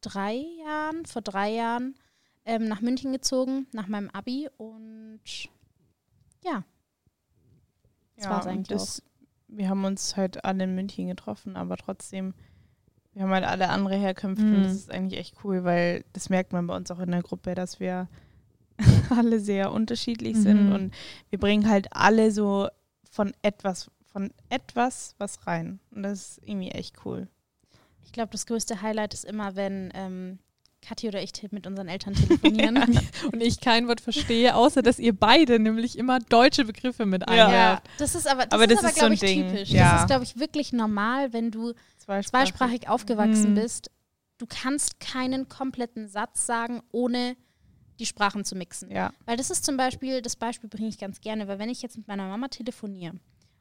drei 0.00 0.36
Jahren, 0.64 1.04
vor 1.06 1.22
drei 1.22 1.50
Jahren 1.52 1.94
ähm, 2.44 2.68
nach 2.68 2.80
München 2.80 3.12
gezogen, 3.12 3.66
nach 3.72 3.88
meinem 3.88 4.10
Abi 4.10 4.48
und 4.56 5.20
ja, 6.44 6.64
das 8.16 8.28
war's 8.30 8.46
und 8.46 8.52
eigentlich 8.52 8.68
das, 8.68 9.02
Wir 9.48 9.68
haben 9.68 9.84
uns 9.84 10.16
halt 10.16 10.44
alle 10.44 10.64
in 10.64 10.74
München 10.74 11.08
getroffen, 11.08 11.56
aber 11.56 11.76
trotzdem, 11.76 12.34
wir 13.14 13.22
haben 13.22 13.30
halt 13.32 13.44
alle 13.44 13.68
andere 13.70 13.96
Herkünfte 13.96 14.44
und 14.46 14.58
Mhm. 14.58 14.62
das 14.62 14.74
ist 14.74 14.90
eigentlich 14.90 15.18
echt 15.18 15.36
cool, 15.44 15.64
weil 15.64 16.04
das 16.12 16.28
merkt 16.28 16.52
man 16.52 16.66
bei 16.66 16.76
uns 16.76 16.90
auch 16.90 17.00
in 17.00 17.10
der 17.10 17.22
Gruppe, 17.22 17.54
dass 17.54 17.80
wir 17.80 18.08
alle 19.10 19.40
sehr 19.40 19.72
unterschiedlich 19.72 20.36
sind 20.36 20.66
Mhm. 20.68 20.72
und 20.72 20.94
wir 21.30 21.38
bringen 21.38 21.68
halt 21.68 21.88
alle 21.90 22.30
so 22.30 22.68
von 23.10 23.32
etwas, 23.42 23.90
von 24.12 24.30
etwas 24.50 25.14
was 25.18 25.46
rein. 25.46 25.80
Und 25.90 26.02
das 26.02 26.38
ist 26.38 26.40
irgendwie 26.48 26.70
echt 26.70 26.96
cool. 27.04 27.28
Ich 28.04 28.12
glaube, 28.12 28.30
das 28.32 28.46
größte 28.46 28.82
Highlight 28.82 29.14
ist 29.14 29.24
immer, 29.24 29.56
wenn 29.56 29.90
ähm, 29.94 30.38
Kathi 30.82 31.08
oder 31.08 31.20
ich 31.22 31.32
mit 31.50 31.66
unseren 31.66 31.88
Eltern 31.88 32.14
telefonieren. 32.14 32.76
Und 33.32 33.42
ich 33.42 33.60
kein 33.60 33.88
Wort 33.88 34.00
verstehe, 34.00 34.54
außer 34.54 34.82
dass 34.82 34.98
ihr 35.00 35.12
beide 35.18 35.58
nämlich 35.58 35.98
immer 35.98 36.20
deutsche 36.20 36.64
Begriffe 36.64 37.06
mit 37.06 37.22
Ja. 37.28 37.46
einwerft. 37.46 37.86
ja, 37.88 37.92
das 37.98 38.14
ist 38.14 38.28
aber, 38.28 38.46
das 38.46 38.52
Aber 38.52 38.64
ist 38.64 38.70
das 38.72 38.78
aber, 38.80 38.88
ist 38.90 38.98
so 39.00 39.06
ein 39.06 39.12
ich, 39.14 39.20
Ding. 39.20 39.48
typisch. 39.48 39.70
Ja. 39.70 39.92
Das 39.92 40.00
ist, 40.02 40.06
glaube 40.06 40.22
ich, 40.24 40.38
wirklich 40.38 40.72
normal, 40.72 41.32
wenn 41.32 41.50
du 41.50 41.72
Zweisprachig. 41.98 42.28
zweisprachig 42.54 42.88
aufgewachsen 42.88 43.50
Mhm. 43.52 43.54
bist. 43.56 43.90
Du 44.38 44.46
kannst 44.48 45.00
keinen 45.00 45.48
kompletten 45.48 46.08
Satz 46.08 46.46
sagen, 46.46 46.82
ohne 46.92 47.36
die 47.98 48.06
Sprachen 48.06 48.44
zu 48.44 48.54
mixen. 48.56 48.90
Ja. 48.90 49.12
Weil 49.24 49.36
das 49.36 49.50
ist 49.50 49.64
zum 49.64 49.76
Beispiel, 49.76 50.22
das 50.22 50.36
Beispiel 50.36 50.68
bringe 50.68 50.88
ich 50.88 50.98
ganz 50.98 51.20
gerne, 51.20 51.48
weil 51.48 51.58
wenn 51.58 51.68
ich 51.70 51.82
jetzt 51.82 51.96
mit 51.96 52.06
meiner 52.08 52.28
Mama 52.28 52.48
telefoniere 52.48 53.14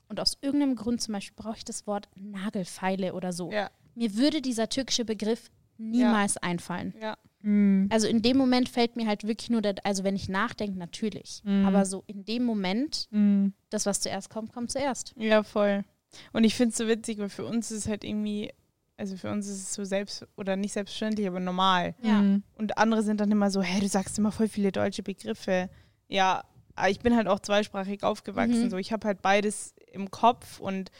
und 0.09 0.19
aus 0.19 0.37
irgendeinem 0.41 0.75
Grund 0.75 1.01
zum 1.01 1.13
Beispiel 1.13 1.35
brauche 1.35 1.57
ich 1.57 1.65
das 1.65 1.87
Wort 1.87 2.07
Nagelfeile 2.15 3.13
oder 3.13 3.33
so, 3.33 3.51
Ja. 3.51 3.69
mir 3.95 4.15
würde 4.15 4.41
dieser 4.41 4.69
türkische 4.69 5.05
Begriff 5.05 5.49
niemals 5.77 6.37
einfallen. 6.37 6.93
Ja. 7.01 7.17
Mhm. 7.41 7.89
Also 7.91 8.07
in 8.07 8.21
dem 8.21 8.37
Moment 8.37 8.69
fällt 8.69 8.95
mir 8.95 9.07
halt 9.07 9.27
wirklich 9.27 9.49
nur, 9.49 9.61
der, 9.61 9.75
also 9.83 10.03
wenn 10.03 10.15
ich 10.15 10.29
nachdenke, 10.29 10.77
natürlich. 10.79 11.41
Mhm. 11.43 11.65
Aber 11.65 11.85
so 11.85 12.03
in 12.07 12.23
dem 12.25 12.43
Moment, 12.43 13.07
Mhm. 13.11 13.53
das, 13.69 13.85
was 13.85 14.01
zuerst 14.01 14.29
kommt, 14.29 14.53
kommt 14.53 14.71
zuerst. 14.71 15.13
Ja, 15.17 15.43
voll. 15.43 15.83
Und 16.31 16.43
ich 16.45 16.55
finde 16.55 16.71
es 16.71 16.77
so 16.77 16.87
witzig, 16.87 17.17
weil 17.19 17.29
für 17.29 17.45
uns 17.45 17.71
ist 17.71 17.79
es 17.79 17.87
halt 17.87 18.03
irgendwie, 18.05 18.51
also 18.97 19.17
für 19.17 19.29
uns 19.29 19.47
ist 19.47 19.61
es 19.61 19.73
so 19.73 19.83
selbst 19.83 20.25
oder 20.37 20.55
nicht 20.55 20.73
selbstverständlich, 20.73 21.27
aber 21.27 21.39
normal. 21.39 21.95
Ja. 22.01 22.21
Mhm. 22.21 22.43
Und 22.55 22.77
andere 22.77 23.03
sind 23.03 23.19
dann 23.19 23.31
immer 23.31 23.51
so, 23.51 23.61
hey, 23.61 23.81
du 23.81 23.87
sagst 23.87 24.17
immer 24.17 24.31
voll 24.31 24.47
viele 24.47 24.71
deutsche 24.71 25.03
Begriffe. 25.03 25.69
Ja, 26.07 26.43
aber 26.75 26.89
ich 26.89 26.99
bin 26.99 27.15
halt 27.15 27.27
auch 27.27 27.39
zweisprachig 27.39 28.03
aufgewachsen. 28.03 28.65
Mhm. 28.65 28.69
So, 28.69 28.77
ich 28.77 28.91
habe 28.91 29.07
halt 29.07 29.21
beides 29.21 29.73
im 29.91 30.11
Kopf 30.11 30.59
und 30.59 30.91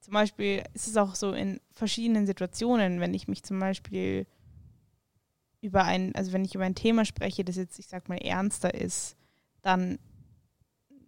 zum 0.00 0.14
Beispiel 0.14 0.62
ist 0.74 0.86
es 0.86 0.96
auch 0.96 1.14
so 1.14 1.32
in 1.32 1.60
verschiedenen 1.72 2.26
Situationen, 2.26 3.00
wenn 3.00 3.14
ich 3.14 3.26
mich 3.26 3.42
zum 3.42 3.58
Beispiel 3.58 4.26
über 5.60 5.84
ein, 5.84 6.14
also 6.14 6.32
wenn 6.32 6.44
ich 6.44 6.54
über 6.54 6.64
ein 6.64 6.76
Thema 6.76 7.04
spreche, 7.04 7.44
das 7.44 7.56
jetzt, 7.56 7.78
ich 7.78 7.88
sag 7.88 8.08
mal, 8.08 8.18
ernster 8.18 8.74
ist, 8.74 9.16
dann 9.62 9.98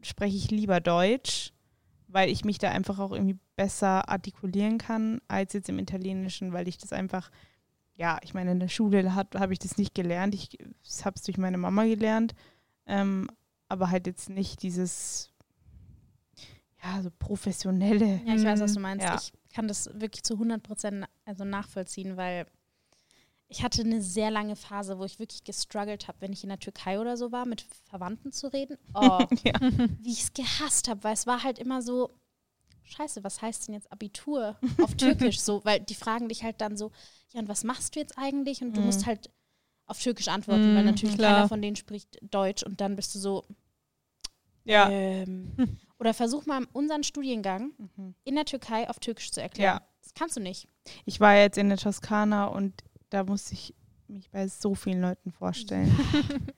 spreche 0.02 0.36
ich 0.36 0.50
lieber 0.50 0.80
Deutsch, 0.80 1.52
weil 2.08 2.28
ich 2.28 2.44
mich 2.44 2.58
da 2.58 2.70
einfach 2.70 2.98
auch 2.98 3.12
irgendwie 3.12 3.38
besser 3.58 4.08
artikulieren 4.08 4.78
kann 4.78 5.20
als 5.26 5.52
jetzt 5.52 5.68
im 5.68 5.80
Italienischen, 5.80 6.52
weil 6.52 6.68
ich 6.68 6.78
das 6.78 6.92
einfach, 6.92 7.28
ja, 7.96 8.18
ich 8.22 8.32
meine, 8.32 8.52
in 8.52 8.60
der 8.60 8.68
Schule 8.68 9.16
habe 9.16 9.40
hab 9.40 9.50
ich 9.50 9.58
das 9.58 9.76
nicht 9.76 9.96
gelernt. 9.96 10.32
Ich 10.32 10.56
habe 11.04 11.16
es 11.16 11.22
durch 11.22 11.38
meine 11.38 11.58
Mama 11.58 11.84
gelernt, 11.84 12.36
ähm, 12.86 13.28
aber 13.68 13.90
halt 13.90 14.06
jetzt 14.06 14.30
nicht 14.30 14.62
dieses, 14.62 15.32
ja, 16.84 17.02
so 17.02 17.10
professionelle. 17.18 18.20
Ja, 18.24 18.36
ich 18.36 18.44
weiß, 18.44 18.60
was 18.60 18.74
du 18.74 18.80
meinst. 18.80 19.04
Ja. 19.04 19.16
Ich 19.16 19.32
kann 19.52 19.66
das 19.66 19.90
wirklich 19.92 20.22
zu 20.22 20.34
100 20.34 20.62
Prozent 20.62 21.06
also 21.24 21.44
nachvollziehen, 21.44 22.16
weil 22.16 22.46
ich 23.48 23.64
hatte 23.64 23.82
eine 23.82 24.02
sehr 24.02 24.30
lange 24.30 24.54
Phase, 24.54 25.00
wo 25.00 25.04
ich 25.04 25.18
wirklich 25.18 25.42
gestruggelt 25.42 26.06
habe, 26.06 26.20
wenn 26.20 26.32
ich 26.32 26.44
in 26.44 26.50
der 26.50 26.60
Türkei 26.60 27.00
oder 27.00 27.16
so 27.16 27.32
war, 27.32 27.44
mit 27.44 27.66
Verwandten 27.90 28.30
zu 28.30 28.52
reden. 28.52 28.78
Oh, 28.94 29.18
ja. 29.42 29.54
wie 30.00 30.12
ich 30.12 30.22
es 30.22 30.32
gehasst 30.32 30.86
habe, 30.86 31.02
weil 31.02 31.14
es 31.14 31.26
war 31.26 31.42
halt 31.42 31.58
immer 31.58 31.82
so, 31.82 32.12
scheiße, 32.88 33.22
was 33.24 33.40
heißt 33.42 33.68
denn 33.68 33.74
jetzt 33.74 33.90
Abitur 33.92 34.58
auf 34.82 34.94
Türkisch 34.96 35.40
so? 35.40 35.64
Weil 35.64 35.80
die 35.80 35.94
fragen 35.94 36.28
dich 36.28 36.42
halt 36.42 36.60
dann 36.60 36.76
so, 36.76 36.90
ja, 37.32 37.40
und 37.40 37.48
was 37.48 37.64
machst 37.64 37.94
du 37.94 38.00
jetzt 38.00 38.16
eigentlich? 38.18 38.62
Und 38.62 38.74
du 38.76 38.80
Mhm. 38.80 38.86
musst 38.86 39.06
halt 39.06 39.30
auf 39.86 39.98
Türkisch 40.02 40.28
antworten, 40.28 40.74
weil 40.74 40.82
Mhm, 40.82 40.90
natürlich 40.90 41.16
klar. 41.16 41.34
keiner 41.34 41.48
von 41.48 41.62
denen 41.62 41.76
spricht 41.76 42.18
Deutsch 42.22 42.62
und 42.62 42.80
dann 42.80 42.96
bist 42.96 43.14
du 43.14 43.18
so, 43.18 43.44
Ja. 44.64 44.90
ähm, 44.90 45.54
oder 45.98 46.14
versuch 46.14 46.46
mal 46.46 46.66
unseren 46.72 47.02
Studiengang 47.04 47.72
Mhm. 47.78 48.14
in 48.24 48.34
der 48.34 48.44
Türkei 48.44 48.88
auf 48.88 48.98
Türkisch 48.98 49.30
zu 49.32 49.40
erklären. 49.40 49.78
Ja. 49.80 49.86
Das 50.02 50.14
kannst 50.14 50.36
du 50.36 50.40
nicht. 50.40 50.68
Ich 51.04 51.20
war 51.20 51.36
jetzt 51.36 51.58
in 51.58 51.68
der 51.68 51.78
Toskana 51.78 52.46
und 52.46 52.84
da 53.10 53.24
musste 53.24 53.54
ich 53.54 53.74
mich 54.06 54.30
bei 54.30 54.46
so 54.48 54.74
vielen 54.74 55.00
Leuten 55.00 55.32
vorstellen. 55.32 55.90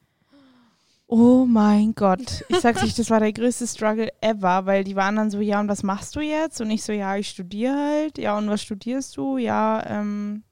Oh 1.12 1.44
mein 1.44 1.92
Gott. 1.96 2.44
Ich 2.48 2.60
sag's 2.60 2.84
euch, 2.84 2.94
das 2.94 3.10
war 3.10 3.18
der 3.18 3.32
größte 3.32 3.66
Struggle 3.66 4.12
ever, 4.20 4.64
weil 4.64 4.84
die 4.84 4.94
waren 4.94 5.16
dann 5.16 5.28
so, 5.28 5.40
ja, 5.40 5.58
und 5.58 5.66
was 5.66 5.82
machst 5.82 6.14
du 6.14 6.20
jetzt? 6.20 6.60
Und 6.60 6.70
ich 6.70 6.84
so, 6.84 6.92
ja, 6.92 7.16
ich 7.16 7.28
studiere 7.28 7.74
halt. 7.74 8.16
Ja, 8.16 8.38
und 8.38 8.48
was 8.48 8.62
studierst 8.62 9.16
du? 9.16 9.36
Ja, 9.36 9.84
ähm, 9.88 10.44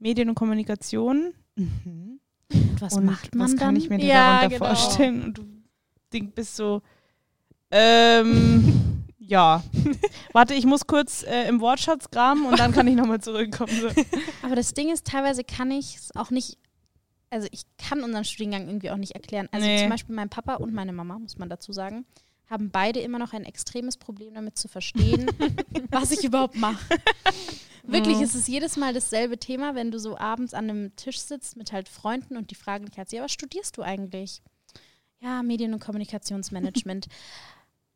Medien 0.00 0.28
und 0.28 0.34
Kommunikation. 0.34 1.32
Mhm. 1.54 2.18
Und 2.52 2.80
was 2.80 2.94
und 2.94 3.04
macht 3.04 3.36
man 3.36 3.46
was 3.46 3.56
kann 3.56 3.68
dann? 3.68 3.76
ich 3.76 3.88
mir 3.88 3.98
denn 3.98 4.08
Ja, 4.08 4.38
darunter 4.40 4.58
genau. 4.58 4.74
vorstellen? 4.74 5.22
Und 5.22 5.38
du 5.38 5.44
denk, 6.12 6.34
bist 6.34 6.56
so, 6.56 6.82
ähm, 7.70 9.04
ja. 9.18 9.62
Warte, 10.32 10.54
ich 10.54 10.66
muss 10.66 10.88
kurz 10.88 11.22
äh, 11.22 11.48
im 11.48 11.60
Wortschatz 11.60 12.10
graben 12.10 12.46
und 12.46 12.58
dann 12.58 12.72
kann 12.72 12.88
ich 12.88 12.96
nochmal 12.96 13.20
zurückkommen. 13.20 13.72
So. 13.80 13.88
Aber 14.42 14.56
das 14.56 14.74
Ding 14.74 14.92
ist, 14.92 15.06
teilweise 15.06 15.44
kann 15.44 15.70
ich 15.70 15.98
es 15.98 16.16
auch 16.16 16.32
nicht, 16.32 16.58
also 17.34 17.48
ich 17.50 17.64
kann 17.78 18.02
unseren 18.02 18.24
Studiengang 18.24 18.66
irgendwie 18.68 18.90
auch 18.90 18.96
nicht 18.96 19.14
erklären. 19.14 19.48
Also 19.52 19.66
Nee. 19.66 19.80
zum 19.80 19.90
Beispiel 19.90 20.14
mein 20.14 20.30
Papa 20.30 20.54
und 20.54 20.72
meine 20.72 20.92
Mama, 20.92 21.18
muss 21.18 21.36
man 21.38 21.48
dazu 21.50 21.72
sagen, 21.72 22.06
haben 22.48 22.70
beide 22.70 23.00
immer 23.00 23.18
noch 23.18 23.32
ein 23.32 23.44
extremes 23.44 23.96
Problem 23.96 24.34
damit 24.34 24.56
zu 24.58 24.68
verstehen, 24.68 25.26
was 25.90 26.10
ich 26.10 26.24
überhaupt 26.24 26.56
mache. 26.56 26.78
Wirklich, 27.86 28.16
Mhm. 28.18 28.22
es 28.24 28.34
ist 28.34 28.48
jedes 28.48 28.76
Mal 28.76 28.94
dasselbe 28.94 29.38
Thema, 29.38 29.74
wenn 29.74 29.90
du 29.90 29.98
so 29.98 30.16
abends 30.16 30.54
an 30.54 30.70
einem 30.70 30.96
Tisch 30.96 31.18
sitzt 31.18 31.56
mit 31.56 31.72
halt 31.72 31.88
Freunden 31.88 32.36
und 32.36 32.50
die 32.50 32.54
fragen 32.54 32.86
dich 32.86 32.96
halt, 32.96 33.12
ja, 33.12 33.22
was 33.22 33.32
studierst 33.32 33.76
du 33.76 33.82
eigentlich? 33.82 34.40
Ja, 35.20 35.42
Medien- 35.42 35.74
und 35.74 35.80
Kommunikationsmanagement. 35.80 37.06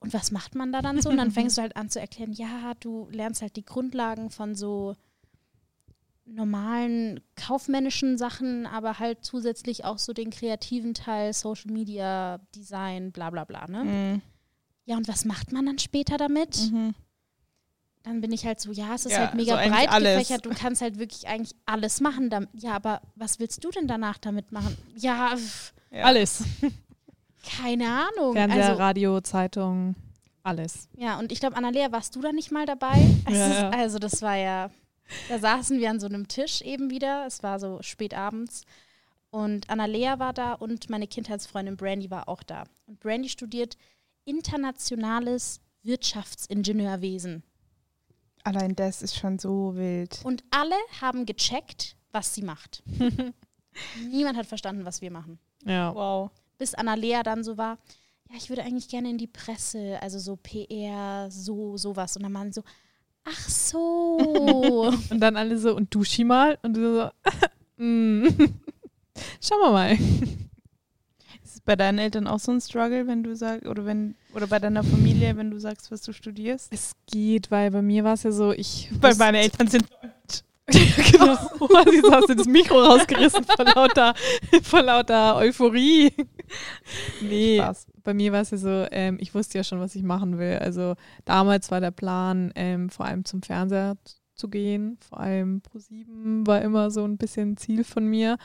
Und 0.00 0.12
was 0.14 0.30
macht 0.30 0.54
man 0.54 0.72
da 0.72 0.80
dann 0.82 1.00
so? 1.00 1.08
Und 1.10 1.16
dann 1.16 1.30
fängst 1.30 1.58
du 1.58 1.62
halt 1.62 1.76
an 1.76 1.90
zu 1.90 2.00
erklären, 2.00 2.32
ja, 2.32 2.72
du 2.80 3.08
lernst 3.10 3.42
halt 3.42 3.56
die 3.56 3.64
Grundlagen 3.64 4.30
von 4.30 4.54
so 4.54 4.94
normalen 6.30 7.20
kaufmännischen 7.36 8.18
Sachen, 8.18 8.66
aber 8.66 8.98
halt 8.98 9.24
zusätzlich 9.24 9.84
auch 9.84 9.98
so 9.98 10.12
den 10.12 10.30
kreativen 10.30 10.94
Teil, 10.94 11.32
Social 11.32 11.72
Media, 11.72 12.38
Design, 12.54 13.12
bla 13.12 13.30
bla 13.30 13.44
bla. 13.44 13.66
Ne? 13.66 13.84
Mhm. 13.84 14.22
Ja, 14.84 14.96
und 14.96 15.08
was 15.08 15.24
macht 15.24 15.52
man 15.52 15.66
dann 15.66 15.78
später 15.78 16.16
damit? 16.16 16.70
Mhm. 16.70 16.94
Dann 18.04 18.20
bin 18.20 18.32
ich 18.32 18.46
halt 18.46 18.60
so, 18.60 18.72
ja, 18.72 18.94
es 18.94 19.04
ist 19.06 19.12
Ja, 19.12 19.18
halt 19.18 19.34
mega 19.34 19.62
so 19.62 19.70
breit 19.70 19.90
gefächert, 19.90 20.46
du 20.46 20.50
kannst 20.50 20.80
halt 20.80 20.98
wirklich 20.98 21.26
eigentlich 21.26 21.54
alles 21.66 22.00
machen. 22.00 22.30
Damit. 22.30 22.48
Ja, 22.54 22.74
aber 22.74 23.02
was 23.16 23.38
willst 23.38 23.62
du 23.64 23.70
denn 23.70 23.86
danach 23.86 24.18
damit 24.18 24.52
machen? 24.52 24.76
Ja, 24.96 25.34
Ja. 25.90 26.04
Alles. 26.04 26.42
keine 27.58 27.86
Ahnung. 27.88 28.32
Fernseher, 28.34 28.68
also, 28.70 28.78
Radio, 28.78 29.20
Zeitung, 29.20 29.94
alles. 30.42 30.88
Ja, 30.96 31.18
und 31.18 31.32
ich 31.32 31.40
glaube, 31.40 31.56
Annalea, 31.56 31.92
warst 31.92 32.14
du 32.16 32.20
da 32.20 32.32
nicht 32.32 32.50
mal 32.52 32.66
dabei? 32.66 32.94
Ist, 33.28 33.36
ja. 33.36 33.70
Also, 33.70 33.98
das 33.98 34.22
war 34.22 34.36
ja, 34.36 34.70
da 35.28 35.38
saßen 35.38 35.78
wir 35.78 35.90
an 35.90 36.00
so 36.00 36.06
einem 36.06 36.28
Tisch 36.28 36.60
eben 36.62 36.90
wieder. 36.90 37.26
Es 37.26 37.42
war 37.42 37.58
so 37.58 37.80
spät 37.82 38.14
abends. 38.14 38.64
Und 39.30 39.68
Annalea 39.68 40.18
war 40.18 40.32
da 40.32 40.54
und 40.54 40.88
meine 40.88 41.06
Kindheitsfreundin 41.06 41.76
Brandy 41.76 42.10
war 42.10 42.28
auch 42.28 42.42
da. 42.42 42.64
Und 42.86 43.00
Brandy 43.00 43.28
studiert 43.28 43.76
internationales 44.24 45.60
Wirtschaftsingenieurwesen. 45.82 47.42
Allein 48.44 48.74
das 48.74 49.02
ist 49.02 49.16
schon 49.16 49.38
so 49.38 49.74
wild. 49.76 50.20
Und 50.24 50.44
alle 50.50 50.76
haben 51.00 51.26
gecheckt, 51.26 51.96
was 52.12 52.34
sie 52.34 52.42
macht. 52.42 52.82
Niemand 54.10 54.38
hat 54.38 54.46
verstanden, 54.46 54.84
was 54.84 55.02
wir 55.02 55.10
machen. 55.10 55.38
Ja. 55.64 55.94
Wow. 55.94 56.30
Bis 56.56 56.74
Annalea 56.74 57.22
dann 57.22 57.44
so 57.44 57.58
war, 57.58 57.78
ja, 58.30 58.36
ich 58.36 58.48
würde 58.48 58.62
eigentlich 58.62 58.88
gerne 58.88 59.10
in 59.10 59.18
die 59.18 59.26
Presse, 59.26 59.98
also 60.00 60.18
so 60.18 60.36
PR, 60.36 61.30
so, 61.30 61.76
sowas. 61.76 62.16
Und 62.16 62.22
dann 62.22 62.34
waren 62.34 62.52
sie 62.52 62.60
so, 62.60 62.66
ach 63.28 63.48
so. 63.48 64.92
Und 65.10 65.20
dann 65.20 65.36
alle 65.36 65.58
so, 65.58 65.74
und 65.74 65.94
duschi 65.94 66.24
mal. 66.24 66.58
Und 66.62 66.76
du 66.76 66.94
so, 66.94 67.10
mm. 67.82 68.28
schauen 69.40 69.60
wir 69.60 69.70
mal. 69.70 69.92
Ist 71.44 71.54
es 71.54 71.60
bei 71.60 71.76
deinen 71.76 71.98
Eltern 71.98 72.26
auch 72.26 72.38
so 72.38 72.52
ein 72.52 72.60
Struggle, 72.60 73.06
wenn 73.06 73.22
du 73.22 73.34
sagst, 73.36 73.66
oder 73.66 73.84
wenn, 73.84 74.14
oder 74.34 74.46
bei 74.46 74.58
deiner 74.58 74.82
Familie, 74.82 75.36
wenn 75.36 75.50
du 75.50 75.58
sagst, 75.58 75.90
was 75.90 76.02
du 76.02 76.12
studierst? 76.12 76.72
Es 76.72 76.92
geht, 77.10 77.50
weil 77.50 77.70
bei 77.70 77.82
mir 77.82 78.04
war 78.04 78.14
es 78.14 78.22
ja 78.22 78.32
so, 78.32 78.52
ich. 78.52 78.90
Weil 79.00 79.14
meine 79.16 79.40
Eltern 79.40 79.68
sind 79.68 79.84
genau. 80.68 81.36
Oh, 81.60 81.68
Jetzt 81.90 82.10
hast 82.10 82.28
du 82.28 82.34
das 82.34 82.46
Mikro 82.46 82.78
rausgerissen 82.78 83.44
vor 83.44 83.64
lauter, 83.64 84.14
vor 84.62 84.82
lauter 84.82 85.36
Euphorie. 85.36 86.12
Nee, 87.22 87.58
Spaß. 87.58 87.86
Bei 88.08 88.14
mir 88.14 88.32
war 88.32 88.40
es 88.40 88.52
ja 88.52 88.56
so, 88.56 88.86
ähm, 88.90 89.18
ich 89.20 89.34
wusste 89.34 89.58
ja 89.58 89.64
schon, 89.64 89.80
was 89.80 89.94
ich 89.94 90.02
machen 90.02 90.38
will. 90.38 90.56
Also 90.60 90.94
damals 91.26 91.70
war 91.70 91.82
der 91.82 91.90
Plan, 91.90 92.50
ähm, 92.54 92.88
vor 92.88 93.04
allem 93.04 93.26
zum 93.26 93.42
Fernseher 93.42 93.98
zu 94.34 94.48
gehen. 94.48 94.96
Vor 95.06 95.20
allem 95.20 95.60
Pro7 95.60 96.46
war 96.46 96.62
immer 96.62 96.90
so 96.90 97.04
ein 97.04 97.18
bisschen 97.18 97.58
Ziel 97.58 97.84
von 97.84 98.06
mir. 98.06 98.38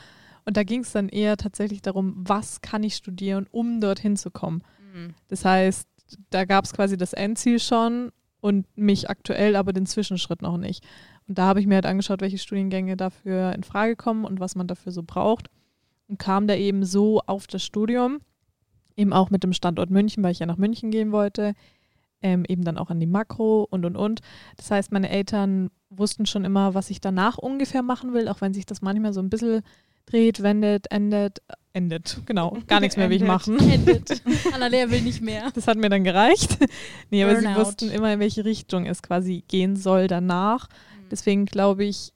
Und 0.44 0.58
da 0.58 0.64
ging 0.64 0.82
es 0.82 0.92
dann 0.92 1.08
eher 1.08 1.38
tatsächlich 1.38 1.80
darum, 1.80 2.12
was 2.14 2.60
kann 2.60 2.82
ich 2.82 2.94
studieren, 2.94 3.46
um 3.52 3.80
dorthin 3.80 4.18
zu 4.18 4.30
kommen. 4.30 4.62
Das 5.28 5.46
heißt, 5.46 5.88
da 6.28 6.44
gab 6.44 6.66
es 6.66 6.74
quasi 6.74 6.98
das 6.98 7.14
Endziel 7.14 7.58
schon 7.58 8.12
und 8.42 8.66
mich 8.76 9.08
aktuell 9.08 9.56
aber 9.56 9.72
den 9.72 9.86
Zwischenschritt 9.86 10.42
noch 10.42 10.58
nicht. 10.58 10.84
Und 11.26 11.38
da 11.38 11.44
habe 11.44 11.60
ich 11.60 11.66
mir 11.66 11.76
halt 11.76 11.86
angeschaut, 11.86 12.20
welche 12.20 12.36
Studiengänge 12.36 12.98
dafür 12.98 13.54
in 13.54 13.62
Frage 13.62 13.96
kommen 13.96 14.26
und 14.26 14.40
was 14.40 14.56
man 14.56 14.66
dafür 14.66 14.92
so 14.92 15.02
braucht. 15.02 15.48
Und 16.06 16.18
kam 16.18 16.48
da 16.48 16.54
eben 16.54 16.84
so 16.84 17.22
auf 17.22 17.46
das 17.46 17.64
Studium, 17.64 18.20
eben 18.96 19.12
auch 19.12 19.30
mit 19.30 19.42
dem 19.42 19.52
Standort 19.52 19.90
München, 19.90 20.22
weil 20.22 20.32
ich 20.32 20.38
ja 20.38 20.46
nach 20.46 20.56
München 20.56 20.90
gehen 20.90 21.12
wollte, 21.12 21.54
ähm, 22.22 22.44
eben 22.48 22.64
dann 22.64 22.78
auch 22.78 22.90
an 22.90 23.00
die 23.00 23.06
Makro 23.06 23.66
und 23.68 23.84
und 23.84 23.96
und. 23.96 24.20
Das 24.56 24.70
heißt, 24.70 24.92
meine 24.92 25.10
Eltern 25.10 25.70
wussten 25.90 26.26
schon 26.26 26.44
immer, 26.44 26.74
was 26.74 26.90
ich 26.90 27.00
danach 27.00 27.38
ungefähr 27.38 27.82
machen 27.82 28.14
will, 28.14 28.28
auch 28.28 28.40
wenn 28.40 28.54
sich 28.54 28.66
das 28.66 28.82
manchmal 28.82 29.12
so 29.12 29.20
ein 29.20 29.30
bisschen 29.30 29.62
dreht, 30.06 30.42
wendet, 30.42 30.90
endet, 30.90 31.42
endet, 31.72 32.20
genau, 32.26 32.56
gar 32.66 32.80
nichts 32.80 32.96
mehr 32.96 33.10
will 33.10 33.16
ich 33.16 33.26
machen. 33.26 33.58
Endet. 33.58 34.22
Annalea 34.54 34.90
will 34.90 35.02
nicht 35.02 35.20
mehr. 35.20 35.50
Das 35.54 35.66
hat 35.66 35.76
mir 35.76 35.88
dann 35.90 36.04
gereicht. 36.04 36.58
nee, 37.10 37.22
aber 37.22 37.36
sie 37.36 37.44
Burnout. 37.44 37.60
wussten 37.60 37.90
immer, 37.90 38.12
in 38.12 38.20
welche 38.20 38.44
Richtung 38.44 38.86
es 38.86 39.02
quasi 39.02 39.44
gehen 39.48 39.76
soll 39.76 40.06
danach. 40.06 40.68
Mhm. 40.68 41.08
Deswegen 41.10 41.46
glaube 41.46 41.84
ich, 41.84 42.13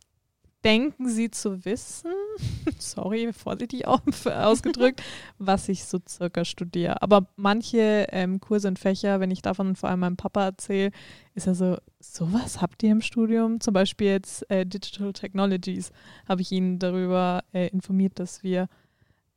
denken 0.69 1.09
sie 1.09 1.31
zu 1.31 1.65
wissen, 1.65 2.11
sorry, 2.79 3.33
vorsichtig 3.33 3.89
au- 3.89 3.99
ausgedrückt, 4.31 5.03
was 5.39 5.69
ich 5.69 5.85
so 5.85 5.99
circa 6.07 6.45
studiere. 6.45 7.01
Aber 7.03 7.27
manche 7.37 8.07
ähm, 8.11 8.39
Kurse 8.41 8.69
und 8.69 8.79
Fächer, 8.79 9.19
wenn 9.21 9.31
ich 9.31 9.41
davon 9.43 9.77
vor 9.77 9.89
allem 9.89 10.01
meinem 10.01 10.17
Papa 10.17 10.45
erzähle, 10.45 10.91
ist 11.35 11.47
er 11.47 11.55
so, 11.55 11.77
sowas 12.01 12.61
habt 12.61 12.83
ihr 12.83 12.93
im 12.93 13.01
Studium? 13.01 13.61
Zum 13.61 13.73
Beispiel 13.75 14.09
jetzt 14.09 14.49
äh, 14.51 14.67
Digital 14.67 15.13
Technologies 15.13 15.91
habe 16.29 16.43
ich 16.43 16.53
ihn 16.53 16.79
darüber 16.79 17.43
äh, 17.55 17.69
informiert, 17.69 18.19
dass 18.19 18.43
wir 18.43 18.69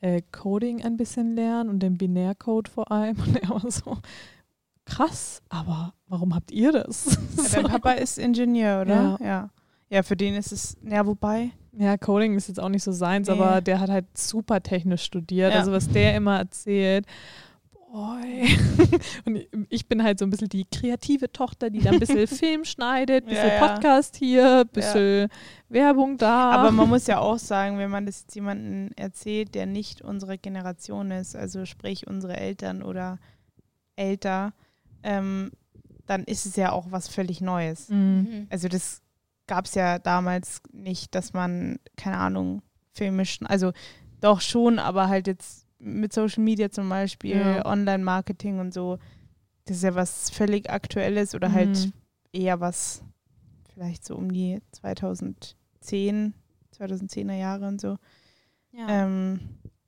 äh, 0.02 0.22
Coding 0.32 0.84
ein 0.84 0.98
bisschen 0.98 1.36
lernen 1.36 1.70
und 1.70 1.80
den 1.80 1.98
Binärcode 1.98 2.68
vor 2.68 2.92
allem. 2.92 3.16
Und 3.26 3.36
er 3.38 3.50
war 3.50 3.72
so, 3.72 3.98
krass, 4.86 5.42
aber 5.50 5.94
warum 6.08 6.36
habt 6.36 6.52
ihr 6.52 6.72
das? 6.72 7.18
Ja, 7.38 7.62
dein 7.62 7.72
Papa 7.72 7.92
ist 7.94 8.18
Ingenieur, 8.18 8.82
oder? 8.82 9.18
Ja. 9.22 9.26
Ja. 9.26 9.50
Ja, 9.92 10.04
für 10.04 10.16
den 10.16 10.36
ist 10.36 10.52
es, 10.52 10.78
ja, 10.84 11.06
wobei. 11.06 11.52
Ja, 11.74 11.98
Coding 11.98 12.36
ist 12.36 12.48
jetzt 12.48 12.60
auch 12.60 12.70
nicht 12.70 12.84
so 12.84 12.92
seins, 12.92 13.28
Nee. 13.28 13.34
aber 13.34 13.62
der 13.62 13.80
hat 13.80 13.90
halt 13.90 14.06
super 14.18 14.62
technisch 14.64 15.04
studiert. 15.04 15.54
Ja. 15.54 15.60
Also 15.60 15.72
was 15.72 15.90
der 15.90 16.16
immer 16.16 16.38
erzählt, 16.40 17.06
boah, 17.92 18.18
Boy. 18.22 18.58
Und 19.26 19.68
ich 19.70 19.88
bin 19.88 20.02
halt 20.02 20.20
so 20.20 20.26
ein 20.26 20.30
bisschen 20.30 20.48
die 20.50 20.66
kreative 20.66 21.32
Tochter, 21.32 21.70
die 21.70 21.80
da 21.80 21.92
ein 21.92 22.00
bisschen 22.00 22.26
Film 22.28 22.64
schneidet, 22.64 23.26
ein 23.26 23.30
bisschen 23.30 23.48
Ja, 23.50 23.56
ja. 23.56 23.68
Podcast 23.68 24.16
hier, 24.16 24.62
ein 24.62 24.68
bisschen 24.70 25.28
Werbung 25.68 26.18
da. 26.18 26.52
Aber 26.52 26.72
man 26.72 26.88
muss 26.88 27.08
ja 27.08 27.20
auch 27.20 27.38
sagen, 27.38 27.78
wenn 27.78 27.90
man 27.90 28.06
das 28.06 28.22
jetzt 28.22 28.36
jemandem 28.36 28.92
erzählt, 28.96 29.56
der 29.56 29.66
nicht 29.66 30.02
unsere 30.02 30.38
Generation 30.38 31.12
ist, 31.12 31.36
also 31.36 31.66
sprich 31.66 32.08
unsere 32.08 32.38
Eltern 32.38 32.82
oder 32.82 33.20
älter, 33.98 34.54
ähm, 35.04 35.52
dann 36.06 36.24
ist 36.24 36.46
es 36.46 36.56
ja 36.56 36.72
auch 36.72 36.88
was 36.92 37.08
völlig 37.10 37.42
Neues. 37.42 37.90
Mhm. 37.90 37.98
Mhm. 37.98 38.48
Also 38.50 38.68
das 38.70 39.02
gab 39.52 39.66
es 39.66 39.76
ja 39.76 40.00
damals 40.00 40.62
nicht, 40.72 41.14
dass 41.14 41.34
man, 41.34 41.78
keine 41.98 42.16
Ahnung, 42.18 42.62
Filme, 42.94 43.24
also 43.44 43.74
doch 44.22 44.40
schon, 44.40 44.80
aber 44.80 45.10
halt 45.10 45.28
jetzt 45.28 45.68
mit 45.78 46.14
Social 46.14 46.42
Media 46.42 46.72
zum 46.72 46.88
Beispiel, 46.88 47.36
Ja. 47.36 47.66
Online-Marketing 47.66 48.60
und 48.60 48.74
so, 48.74 48.98
das 49.66 49.78
ist 49.78 49.84
ja 49.84 49.94
was 49.94 50.30
völlig 50.30 50.70
Aktuelles 50.70 51.36
oder 51.36 51.52
halt 51.52 51.68
Mhm. 51.88 51.92
eher 52.32 52.62
was 52.62 53.04
vielleicht 53.74 54.06
so 54.06 54.16
um 54.16 54.32
die 54.32 54.62
2010, 54.72 56.34
2010er 56.72 57.34
Jahre 57.36 57.68
und 57.68 57.82
so. 57.82 57.98
Ja. 58.72 58.88
Ähm, 59.04 59.42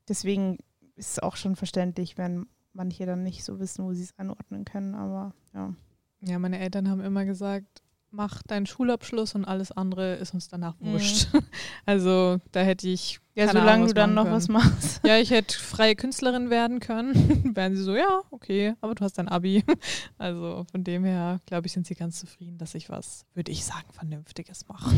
deswegen 0.10 0.58
ist 0.96 1.12
es 1.12 1.20
auch 1.20 1.38
schon 1.38 1.56
verständlich, 1.56 2.18
wenn 2.18 2.48
manche 2.74 3.06
dann 3.06 3.24
nicht 3.24 3.46
so 3.46 3.60
wissen, 3.62 3.86
wo 3.86 3.94
sie 3.94 4.04
es 4.04 4.18
anordnen 4.20 4.66
können, 4.66 4.94
aber 4.94 5.34
ja. 5.54 5.74
Ja, 6.20 6.38
meine 6.40 6.60
Eltern 6.60 6.90
haben 6.90 7.02
immer 7.02 7.24
gesagt, 7.26 7.82
mach 8.16 8.44
deinen 8.44 8.66
Schulabschluss 8.68 9.34
und 9.36 9.44
alles 9.44 9.72
andere 9.72 10.14
ist 10.16 10.34
uns 10.34 10.48
danach 10.48 10.76
Mhm. 10.80 10.92
wurscht. 10.94 11.28
Also 11.86 12.40
da 12.52 12.62
hätte 12.62 12.88
ich. 12.88 13.20
Ja, 13.36 13.48
keine 13.48 13.60
solange 13.60 13.72
Ahnung, 13.74 13.88
du 13.88 13.94
dann 13.96 14.14
noch 14.14 14.24
machen 14.26 14.34
was 14.36 14.48
können. 14.48 14.60
machst. 14.60 15.02
Ja, 15.06 15.18
ich 15.18 15.32
hätte 15.32 15.58
freie 15.58 15.96
Künstlerin 15.96 16.50
werden 16.52 16.80
können. 16.80 17.14
Wären 17.56 17.76
sie 17.76 17.82
so, 17.84 17.96
ja, 17.96 18.22
okay, 18.30 18.76
aber 18.80 18.94
du 18.96 19.04
hast 19.04 19.18
dein 19.18 19.28
Abi. 19.28 19.64
Also 20.20 20.66
von 20.72 20.84
dem 20.84 21.04
her, 21.04 21.40
glaube 21.48 21.66
ich, 21.68 21.74
sind 21.74 21.88
sie 21.88 21.96
ganz 21.96 22.20
zufrieden, 22.20 22.58
dass 22.60 22.76
ich 22.76 22.90
was, 22.90 23.26
würde 23.34 23.52
ich 23.52 23.66
sagen, 23.66 23.88
Vernünftiges 23.92 24.68
mache. 24.68 24.96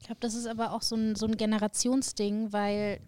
Ich 0.00 0.06
glaube, 0.06 0.20
das 0.20 0.34
ist 0.34 0.46
aber 0.46 0.72
auch 0.72 0.82
so 0.82 0.96
ein, 0.96 1.14
so 1.14 1.26
ein 1.26 1.36
Generationsding, 1.36 2.52
weil 2.52 3.00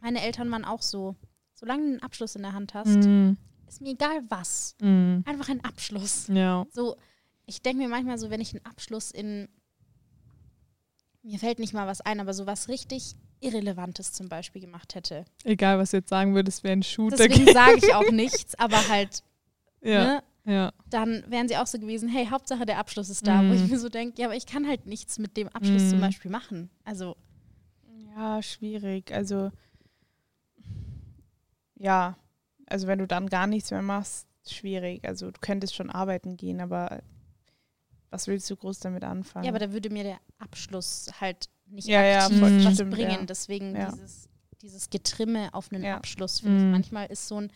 meine 0.00 0.20
Eltern 0.22 0.50
waren 0.50 0.64
auch 0.64 0.82
so. 0.82 1.16
Solange 1.54 1.82
du 1.84 1.88
einen 1.92 2.02
Abschluss 2.02 2.36
in 2.36 2.42
der 2.42 2.52
Hand 2.52 2.74
hast, 2.74 2.98
Mm, 3.08 3.32
ist 3.66 3.80
mir 3.80 3.90
egal 3.92 4.20
was. 4.28 4.76
mm, 4.80 5.20
Einfach 5.24 5.48
ein 5.48 5.64
Abschluss. 5.64 6.26
ja. 6.28 6.64
So, 6.72 6.96
ich 7.48 7.62
denke 7.62 7.82
mir 7.82 7.88
manchmal 7.88 8.18
so, 8.18 8.30
wenn 8.30 8.40
ich 8.40 8.54
einen 8.54 8.64
Abschluss 8.64 9.10
in. 9.10 9.48
Mir 11.22 11.38
fällt 11.38 11.58
nicht 11.58 11.74
mal 11.74 11.86
was 11.86 12.00
ein, 12.00 12.20
aber 12.20 12.32
so 12.32 12.46
was 12.46 12.68
richtig 12.68 13.16
Irrelevantes 13.40 14.12
zum 14.12 14.28
Beispiel 14.28 14.60
gemacht 14.62 14.94
hätte. 14.94 15.24
Egal, 15.44 15.78
was 15.78 15.90
du 15.90 15.98
jetzt 15.98 16.08
sagen 16.10 16.34
würdest, 16.34 16.62
wäre 16.64 16.72
ein 16.74 16.82
Shooter. 16.82 17.16
Deswegen 17.28 17.50
sage 17.52 17.78
ich 17.78 17.94
auch 17.94 18.08
nichts, 18.10 18.54
aber 18.58 18.86
halt, 18.88 19.22
ja, 19.82 20.04
ne, 20.04 20.22
ja. 20.44 20.72
dann 20.90 21.24
wären 21.28 21.48
sie 21.48 21.56
auch 21.56 21.66
so 21.66 21.78
gewesen, 21.78 22.08
hey, 22.08 22.26
Hauptsache 22.26 22.66
der 22.66 22.78
Abschluss 22.78 23.10
ist 23.10 23.26
da, 23.26 23.46
wo 23.48 23.52
ich 23.52 23.62
Mhm. 23.62 23.70
mir 23.70 23.78
so 23.78 23.88
denke, 23.88 24.20
ja, 24.20 24.26
aber 24.28 24.36
ich 24.36 24.46
kann 24.46 24.66
halt 24.66 24.86
nichts 24.86 25.18
mit 25.18 25.36
dem 25.36 25.48
Abschluss 25.48 25.90
zum 25.90 25.98
Mhm. 25.98 26.02
Beispiel 26.04 26.30
machen. 26.30 26.70
Also, 26.84 27.16
Ja, 28.16 28.42
schwierig. 28.42 29.12
Also, 29.12 29.50
ja, 31.76 32.16
also 32.66 32.86
wenn 32.86 32.98
du 32.98 33.06
dann 33.06 33.28
gar 33.28 33.46
nichts 33.46 33.70
mehr 33.70 33.82
machst, 33.82 34.26
schwierig. 34.46 35.04
Also 35.06 35.30
du 35.30 35.40
könntest 35.40 35.74
schon 35.74 35.90
arbeiten 35.90 36.36
gehen, 36.36 36.60
aber 36.60 37.02
was 38.10 38.26
willst 38.26 38.48
du 38.50 38.56
groß 38.56 38.80
damit 38.80 39.04
anfangen? 39.04 39.44
ja, 39.44 39.50
aber 39.50 39.58
da 39.58 39.72
würde 39.72 39.90
mir 39.90 40.02
der 40.04 40.18
Abschluss 40.38 41.10
halt 41.20 41.48
nicht 41.66 41.86
Ja, 41.88 42.02
ja, 42.02 42.28
voll, 42.30 42.64
was 42.64 42.74
stimmt, 42.74 42.94
bringen. 42.94 43.10
ja. 43.10 43.24
Deswegen 43.26 43.76
Ja. 43.76 43.90
dieses, 43.90 44.28
dieses 44.62 44.90
Getrimme 44.90 45.52
auf 45.52 45.70
einen. 45.72 45.84
Abschluss, 45.84 46.42
Mhm. 46.42 46.70
manchmal 46.70 47.06
ist 47.06 47.28
so 47.28 47.40
ein 47.40 47.52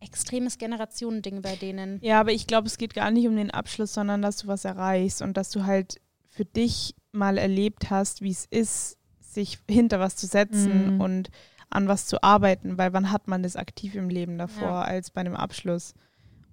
extremes 0.00 0.58
Generationending 0.58 1.42
bei 1.42 1.54
denen. 1.56 1.98
Ja, 2.02 2.18
aber 2.20 2.32
ich 2.32 2.46
glaube, 2.48 2.66
es 2.66 2.76
geht 2.76 2.94
gar 2.94 3.10
nicht 3.12 3.26
um 3.28 3.36
den 3.36 3.50
Abschluss, 3.52 3.94
sondern 3.94 4.20
dass 4.22 4.38
du 4.38 4.48
was 4.48 4.64
erreichst 4.64 5.22
und 5.22 5.36
dass 5.36 5.50
du 5.50 5.64
halt 5.64 6.00
für 6.28 6.44
dich 6.44 6.94
mal 7.12 7.38
erlebt 7.38 7.90
hast, 7.90 8.20
wie 8.22 8.30
es 8.30 8.46
ist, 8.46 8.96
sich 9.20 9.58
hinter 9.70 10.00
was 10.00 10.16
zu 10.16 10.26
setzen 10.26 10.94
Mhm. 10.96 11.00
und 11.00 11.30
an 11.70 11.88
was 11.88 12.06
zu 12.06 12.22
arbeiten, 12.22 12.76
weil 12.78 12.92
wann 12.92 13.10
hat 13.12 13.28
man 13.28 13.42
das 13.42 13.56
aktiv 13.56 13.94
im 13.94 14.08
Leben 14.10 14.36
davor 14.38 14.84
als 14.84 15.10
bei 15.10 15.20
einem 15.22 15.36
Abschluss? 15.36 15.94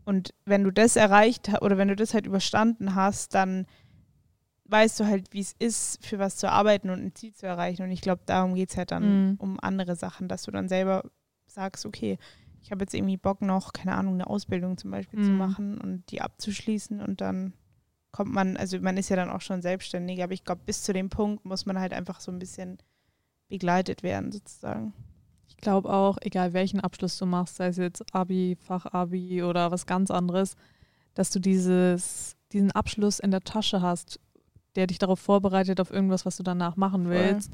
Und 0.09 0.33
wenn 0.45 0.63
du 0.63 0.71
das 0.71 0.95
erreicht 0.95 1.61
oder 1.61 1.77
wenn 1.77 1.87
du 1.87 1.95
das 1.95 2.15
halt 2.15 2.25
überstanden 2.25 2.95
hast, 2.95 3.35
dann 3.35 3.67
weißt 4.65 4.99
du 4.99 5.05
halt, 5.05 5.31
wie 5.33 5.39
es 5.39 5.53
ist, 5.59 6.03
für 6.03 6.17
was 6.17 6.37
zu 6.37 6.49
arbeiten 6.51 6.89
und 6.89 6.99
ein 6.99 7.13
Ziel 7.13 7.31
zu 7.35 7.45
erreichen. 7.45 7.83
Und 7.83 7.91
ich 7.91 8.01
glaube, 8.01 8.23
darum 8.25 8.55
geht 8.55 8.71
es 8.71 8.77
halt 8.77 8.89
dann 8.89 9.29
Mhm. 9.29 9.35
um 9.37 9.59
andere 9.59 9.95
Sachen, 9.95 10.27
dass 10.27 10.41
du 10.41 10.49
dann 10.51 10.67
selber 10.67 11.03
sagst, 11.45 11.85
okay, 11.85 12.17
ich 12.59 12.71
habe 12.71 12.81
jetzt 12.85 12.95
irgendwie 12.95 13.17
Bock 13.17 13.43
noch, 13.43 13.71
keine 13.71 13.93
Ahnung, 13.93 14.15
eine 14.15 14.25
Ausbildung 14.25 14.79
zum 14.79 14.89
Beispiel 14.89 15.19
zu 15.23 15.29
Mhm. 15.29 15.37
machen 15.37 15.77
und 15.79 16.09
die 16.09 16.21
abzuschließen 16.21 17.01
und 17.01 17.21
dann 17.21 17.53
kommt 18.11 18.33
man, 18.33 18.57
also 18.57 18.79
man 18.79 18.97
ist 18.97 19.09
ja 19.09 19.15
dann 19.15 19.29
auch 19.29 19.41
schon 19.41 19.61
selbstständig, 19.61 20.23
aber 20.23 20.33
ich 20.33 20.43
glaube, 20.43 20.61
bis 20.65 20.81
zu 20.81 20.91
dem 20.91 21.09
Punkt 21.11 21.45
muss 21.45 21.67
man 21.67 21.79
halt 21.79 21.93
einfach 21.93 22.19
so 22.19 22.31
ein 22.31 22.39
bisschen 22.39 22.79
begleitet 23.47 24.01
werden, 24.01 24.31
sozusagen. 24.31 24.91
Ich 25.59 25.61
glaube 25.61 25.89
auch, 25.93 26.17
egal 26.21 26.53
welchen 26.53 26.79
Abschluss 26.79 27.17
du 27.17 27.25
machst, 27.25 27.57
sei 27.57 27.67
es 27.67 27.75
jetzt 27.75 28.15
Abi, 28.15 28.55
Fachabi 28.61 29.43
oder 29.43 29.71
was 29.71 29.85
ganz 29.85 30.09
anderes, 30.09 30.55
dass 31.15 31.31
du 31.31 31.39
dieses, 31.39 32.37
diesen 32.53 32.71
Abschluss 32.71 33.19
in 33.19 33.29
der 33.29 33.41
Tasche 33.41 33.81
hast, 33.81 34.21
der 34.77 34.87
dich 34.87 34.99
darauf 34.99 35.19
vorbereitet, 35.19 35.81
auf 35.81 35.91
irgendwas, 35.91 36.25
was 36.25 36.37
du 36.37 36.43
danach 36.43 36.77
machen 36.77 37.07
Voll. 37.07 37.15
willst. 37.15 37.51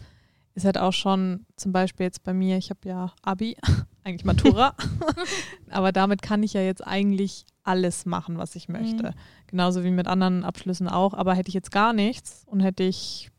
Ist 0.54 0.66
halt 0.66 0.78
auch 0.78 0.94
schon, 0.94 1.48
zum 1.56 1.72
Beispiel 1.72 2.06
jetzt 2.06 2.22
bei 2.22 2.32
mir, 2.32 2.58
ich 2.58 2.70
habe 2.70 2.88
ja 2.88 3.12
Abi, 3.24 3.58
eigentlich 4.04 4.24
Matura, 4.24 4.76
aber 5.72 5.92
damit 5.92 6.22
kann 6.22 6.44
ich 6.44 6.54
ja 6.54 6.62
jetzt 6.62 6.86
eigentlich 6.86 7.48
alles 7.64 8.06
machen, 8.06 8.38
was 8.38 8.56
ich 8.56 8.70
möchte. 8.70 9.02
Mhm. 9.02 9.14
Genauso 9.48 9.84
wie 9.84 9.90
mit 9.90 10.06
anderen 10.06 10.44
Abschlüssen 10.44 10.88
auch. 10.88 11.16
Aber 11.16 11.34
hätte 11.34 11.48
ich 11.48 11.56
jetzt 11.56 11.72
gar 11.72 11.92
nichts 11.92 12.44
und 12.46 12.60
hätte 12.60 12.84
ich 12.84 13.32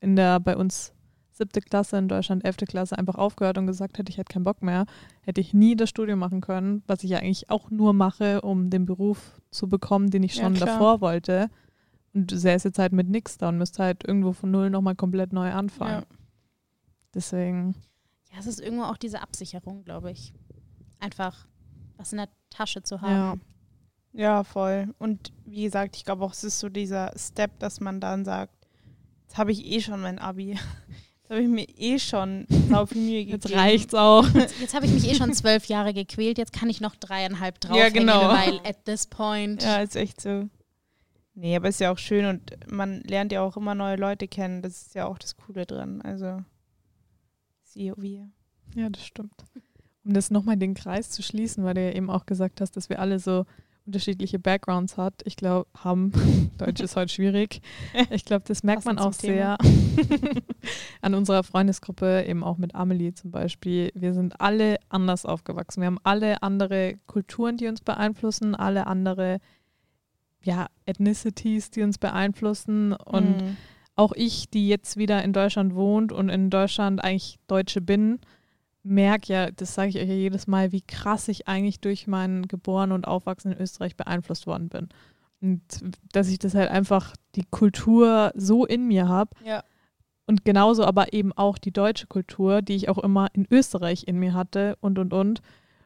in 0.00 0.16
der 0.16 0.40
bei 0.40 0.56
uns 0.56 0.92
siebte 1.38 1.60
Klasse 1.60 1.96
in 1.98 2.08
Deutschland, 2.08 2.44
elfte 2.44 2.66
Klasse 2.66 2.98
einfach 2.98 3.14
aufgehört 3.14 3.56
und 3.58 3.66
gesagt 3.66 3.96
hätte, 3.98 4.10
ich 4.10 4.18
hätte 4.18 4.32
keinen 4.32 4.44
Bock 4.44 4.62
mehr, 4.62 4.84
hätte 5.22 5.40
ich 5.40 5.54
nie 5.54 5.74
das 5.76 5.88
Studium 5.88 6.18
machen 6.18 6.40
können, 6.40 6.82
was 6.86 7.02
ich 7.02 7.10
ja 7.10 7.18
eigentlich 7.18 7.48
auch 7.50 7.70
nur 7.70 7.92
mache, 7.94 8.42
um 8.42 8.68
den 8.70 8.84
Beruf 8.86 9.40
zu 9.50 9.68
bekommen, 9.68 10.10
den 10.10 10.22
ich 10.22 10.36
Ja, 10.36 10.44
schon 10.44 10.54
klar. 10.54 10.66
davor 10.68 11.00
wollte. 11.00 11.48
Und 12.14 12.30
säße 12.30 12.68
jetzt 12.68 12.78
halt 12.78 12.92
mit 12.92 13.08
nix 13.08 13.38
da 13.38 13.48
und 13.48 13.58
müsste 13.58 13.82
halt 13.82 14.06
irgendwo 14.06 14.32
von 14.32 14.50
null 14.50 14.70
nochmal 14.70 14.94
komplett 14.96 15.32
neu 15.32 15.50
anfangen. 15.52 16.02
Ja. 16.10 16.16
Deswegen, 17.14 17.74
Ja, 18.32 18.38
es 18.40 18.46
ist 18.46 18.60
irgendwo 18.60 18.84
auch 18.84 18.96
diese 18.96 19.22
Absicherung, 19.22 19.84
glaube 19.84 20.10
ich. 20.10 20.32
Einfach 21.00 21.46
was 21.96 22.12
in 22.12 22.18
der 22.18 22.28
Tasche 22.50 22.82
zu 22.82 23.00
haben. 23.00 23.12
ja. 23.12 23.34
Ja, 24.14 24.42
voll. 24.42 24.94
Und 24.98 25.32
wie 25.44 25.62
gesagt, 25.64 25.94
ich 25.94 26.04
glaube 26.04 26.24
auch, 26.24 26.32
es 26.32 26.42
ist 26.42 26.58
so 26.58 26.68
dieser 26.70 27.12
Step, 27.16 27.58
dass 27.60 27.78
man 27.78 28.00
dann 28.00 28.24
sagt, 28.24 28.52
jetzt 29.22 29.36
habe 29.36 29.52
ich 29.52 29.64
eh 29.66 29.80
schon 29.80 30.00
mein 30.00 30.18
Abi. 30.18 30.58
Jetzt 31.28 31.36
habe 31.36 31.42
ich 31.42 31.48
mir 31.48 31.68
eh 31.76 31.98
schon 31.98 32.46
sau 32.70 32.86
viel 32.86 33.02
Mühe 33.02 33.24
gegeben. 33.26 33.42
Jetzt 33.42 33.54
reicht's 33.54 33.94
auch. 33.94 34.26
Jetzt, 34.34 34.58
jetzt 34.60 34.74
habe 34.74 34.86
ich 34.86 34.92
mich 34.92 35.10
eh 35.10 35.14
schon 35.14 35.34
zwölf 35.34 35.66
Jahre 35.66 35.92
gequält, 35.92 36.38
jetzt 36.38 36.54
kann 36.54 36.70
ich 36.70 36.80
noch 36.80 36.96
dreieinhalb 36.96 37.60
draufhängen, 37.60 37.92
genau. 37.92 38.28
weil 38.28 38.60
at 38.64 38.84
this 38.86 39.06
point. 39.06 39.62
Ja, 39.62 39.82
ist 39.82 39.94
echt 39.94 40.22
so. 40.22 40.48
Nee, 41.34 41.54
aber 41.54 41.68
ist 41.68 41.80
ja 41.80 41.92
auch 41.92 41.98
schön 41.98 42.24
und 42.24 42.56
man 42.72 43.02
lernt 43.02 43.30
ja 43.30 43.42
auch 43.42 43.58
immer 43.58 43.74
neue 43.74 43.96
Leute 43.96 44.26
kennen. 44.26 44.62
Das 44.62 44.86
ist 44.86 44.94
ja 44.94 45.06
auch 45.06 45.18
das 45.18 45.36
Coole 45.36 45.66
dran. 45.66 46.00
Also, 46.00 46.42
siehe 47.62 47.94
wir. 47.98 48.30
Ja, 48.74 48.88
das 48.88 49.04
stimmt. 49.04 49.34
Um 50.04 50.14
das 50.14 50.30
nochmal 50.30 50.56
den 50.56 50.72
Kreis 50.72 51.10
zu 51.10 51.22
schließen, 51.22 51.62
weil 51.62 51.74
du 51.74 51.82
ja 51.82 51.92
eben 51.92 52.08
auch 52.08 52.24
gesagt 52.24 52.62
hast, 52.62 52.76
dass 52.76 52.88
wir 52.88 53.00
alle 53.00 53.18
so 53.18 53.44
unterschiedliche 53.88 54.38
Backgrounds 54.38 54.96
hat. 54.96 55.14
Ich 55.24 55.36
glaube, 55.36 55.68
haben. 55.76 56.12
Deutsch 56.58 56.80
ist 56.80 56.94
heute 56.94 57.12
schwierig. 57.12 57.60
Ich 58.10 58.24
glaube, 58.24 58.44
das 58.46 58.62
merkt 58.62 58.84
man 58.84 58.96
Passend 58.96 59.14
auch 59.14 59.18
zum 59.18 59.28
sehr 59.28 59.58
an 61.02 61.14
unserer 61.14 61.42
Freundesgruppe, 61.42 62.24
eben 62.26 62.44
auch 62.44 62.58
mit 62.58 62.74
Amelie 62.74 63.14
zum 63.14 63.30
Beispiel. 63.30 63.90
Wir 63.94 64.14
sind 64.14 64.40
alle 64.40 64.76
anders 64.88 65.24
aufgewachsen. 65.26 65.80
Wir 65.80 65.86
haben 65.86 65.98
alle 66.04 66.42
andere 66.42 66.94
Kulturen, 67.06 67.56
die 67.56 67.66
uns 67.66 67.80
beeinflussen, 67.80 68.54
alle 68.54 68.86
andere 68.86 69.38
ja, 70.42 70.68
Ethnicities, 70.86 71.70
die 71.70 71.82
uns 71.82 71.98
beeinflussen. 71.98 72.92
Und 72.92 73.38
Mhm. 73.38 73.56
auch 73.96 74.12
ich, 74.14 74.48
die 74.50 74.68
jetzt 74.68 74.96
wieder 74.96 75.24
in 75.24 75.32
Deutschland 75.32 75.74
wohnt 75.74 76.12
und 76.12 76.28
in 76.28 76.50
Deutschland 76.50 77.02
eigentlich 77.02 77.38
Deutsche 77.48 77.80
bin, 77.80 78.20
merke 78.88 79.32
ja, 79.32 79.50
das 79.50 79.74
sage 79.74 79.90
ich 79.90 79.96
euch 79.98 80.08
ja 80.08 80.14
jedes 80.14 80.46
Mal, 80.46 80.72
wie 80.72 80.80
krass 80.82 81.28
ich 81.28 81.48
eigentlich 81.48 81.80
durch 81.80 82.06
mein 82.06 82.48
Geboren 82.48 82.92
und 82.92 83.06
Aufwachsen 83.06 83.52
in 83.52 83.58
Österreich 83.58 83.96
beeinflusst 83.96 84.46
worden 84.46 84.68
bin. 84.68 84.88
Und 85.40 85.62
dass 86.12 86.28
ich 86.28 86.38
das 86.38 86.54
halt 86.54 86.70
einfach 86.70 87.14
die 87.36 87.44
Kultur 87.50 88.32
so 88.34 88.66
in 88.66 88.88
mir 88.88 89.08
habe 89.08 89.30
ja. 89.44 89.62
und 90.26 90.44
genauso 90.44 90.84
aber 90.84 91.12
eben 91.12 91.32
auch 91.32 91.58
die 91.58 91.70
deutsche 91.72 92.08
Kultur, 92.08 92.60
die 92.60 92.74
ich 92.74 92.88
auch 92.88 92.98
immer 92.98 93.28
in 93.34 93.46
Österreich 93.50 94.04
in 94.08 94.18
mir 94.18 94.34
hatte 94.34 94.76
und 94.80 94.98
und 94.98 95.12
und. 95.12 95.40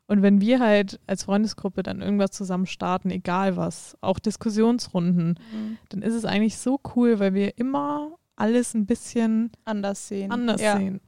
Und 0.06 0.22
wenn 0.22 0.40
wir 0.40 0.58
halt 0.60 1.00
als 1.06 1.24
Freundesgruppe 1.24 1.82
dann 1.82 2.02
irgendwas 2.02 2.32
zusammen 2.32 2.66
starten, 2.66 3.10
egal 3.10 3.56
was, 3.56 3.96
auch 4.00 4.18
Diskussionsrunden, 4.18 5.38
Mhm. 5.52 5.78
dann 5.90 6.02
ist 6.02 6.14
es 6.14 6.24
eigentlich 6.24 6.58
so 6.58 6.80
cool, 6.96 7.18
weil 7.18 7.34
wir 7.34 7.56
immer 7.58 8.16
alles 8.36 8.74
ein 8.74 8.86
bisschen 8.86 9.52
Anders 9.64 10.08
sehen. 10.08 10.30
anders 10.30 10.60
ja. 10.60 10.76
sehen. 10.76 11.00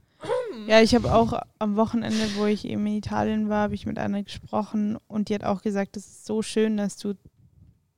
Ja, 0.66 0.80
ich 0.80 0.94
habe 0.94 1.12
auch 1.14 1.38
am 1.58 1.76
Wochenende, 1.76 2.34
wo 2.36 2.46
ich 2.46 2.64
eben 2.64 2.86
in 2.86 2.96
Italien 2.96 3.48
war, 3.48 3.64
habe 3.64 3.74
ich 3.74 3.86
mit 3.86 3.98
einer 3.98 4.22
gesprochen 4.22 4.96
und 5.08 5.28
die 5.28 5.34
hat 5.34 5.44
auch 5.44 5.62
gesagt, 5.62 5.96
es 5.96 6.06
ist 6.06 6.26
so 6.26 6.42
schön, 6.42 6.76
dass 6.76 6.96
du 6.96 7.14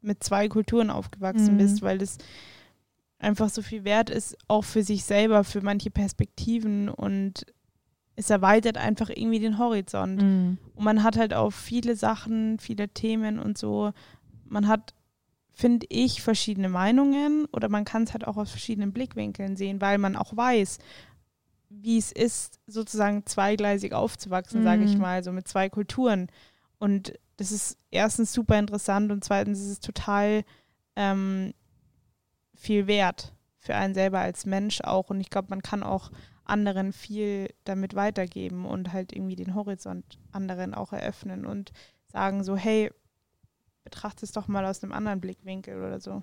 mit 0.01 0.23
zwei 0.25 0.49
Kulturen 0.49 0.91
aufgewachsen 0.91 1.55
Mhm. 1.55 1.59
bist, 1.59 1.83
weil 1.83 1.99
das 1.99 2.19
einfach 3.19 3.49
so 3.49 3.63
viel 3.63 3.85
wert 3.85 4.11
ist, 4.11 4.37
auch 4.49 4.65
für 4.65 4.83
sich 4.83 5.05
selber, 5.05 5.43
für 5.45 5.63
manche 5.63 5.91
Perspektiven 5.91 6.89
und 6.89 7.47
es 8.15 8.31
erweitert 8.31 8.79
einfach 8.79 9.11
irgendwie 9.11 9.41
den 9.41 9.59
Horizont. 9.59 10.23
Mhm. 10.23 10.59
Und 10.75 10.85
man 10.85 11.03
hat 11.03 11.17
halt 11.17 11.35
auf 11.35 11.55
viele 11.55 11.97
Sachen, 11.97 12.59
viele 12.59 12.89
Themen 12.89 13.39
und 13.39 13.59
so, 13.59 13.93
man 14.45 14.69
hat, 14.69 14.95
finde 15.53 15.87
ich, 15.89 16.23
verschiedene 16.23 16.69
Meinungen 16.69 17.47
oder 17.53 17.69
man 17.69 17.85
kann 17.85 18.05
es 18.05 18.13
halt 18.13 18.27
auch 18.27 18.37
aus 18.37 18.51
verschiedenen 18.51 18.93
Blickwinkeln 18.93 19.57
sehen, 19.57 19.81
weil 19.81 19.99
man 19.99 20.17
auch 20.17 20.37
weiß, 20.37 20.79
wie 21.83 21.99
es 21.99 22.13
ist, 22.13 22.59
sozusagen 22.67 23.27
zweigleisig 23.27 23.93
aufzuwachsen, 23.93 24.63
sage 24.63 24.85
ich 24.85 24.95
Mhm. 24.95 25.03
mal, 25.03 25.23
so 25.25 25.33
mit 25.33 25.47
zwei 25.47 25.69
Kulturen. 25.69 26.29
Und 26.79 27.13
das 27.37 27.53
ist 27.53 27.79
erstens 27.91 28.33
super 28.33 28.59
interessant 28.59 29.13
und 29.13 29.23
zweitens 29.25 29.61
ist 29.61 29.69
es 29.71 29.81
total 29.81 30.45
ähm, 30.97 31.53
viel 32.55 32.87
wert 32.87 33.35
für 33.59 33.75
einen 33.75 33.95
selber 33.95 34.21
als 34.21 34.47
Mensch 34.47 34.81
auch. 34.81 35.11
Und 35.11 35.21
ich 35.21 35.31
glaube, 35.31 35.49
man 35.51 35.63
kann 35.63 35.83
auch 35.83 36.11
anderen 36.45 36.93
viel 36.93 37.53
damit 37.65 37.95
weitergeben 37.95 38.65
und 38.65 38.93
halt 38.93 39.13
irgendwie 39.13 39.37
den 39.37 39.55
Horizont 39.55 40.19
anderen 40.33 40.75
auch 40.75 40.93
eröffnen 40.93 41.45
und 41.45 41.73
sagen 42.09 42.45
so, 42.45 42.57
hey, 42.57 42.91
betrachte 43.85 44.25
es 44.25 44.33
doch 44.33 44.49
mal 44.49 44.65
aus 44.65 44.83
einem 44.83 44.93
anderen 44.93 45.21
Blickwinkel 45.21 45.77
oder 45.83 46.01
so. 46.01 46.23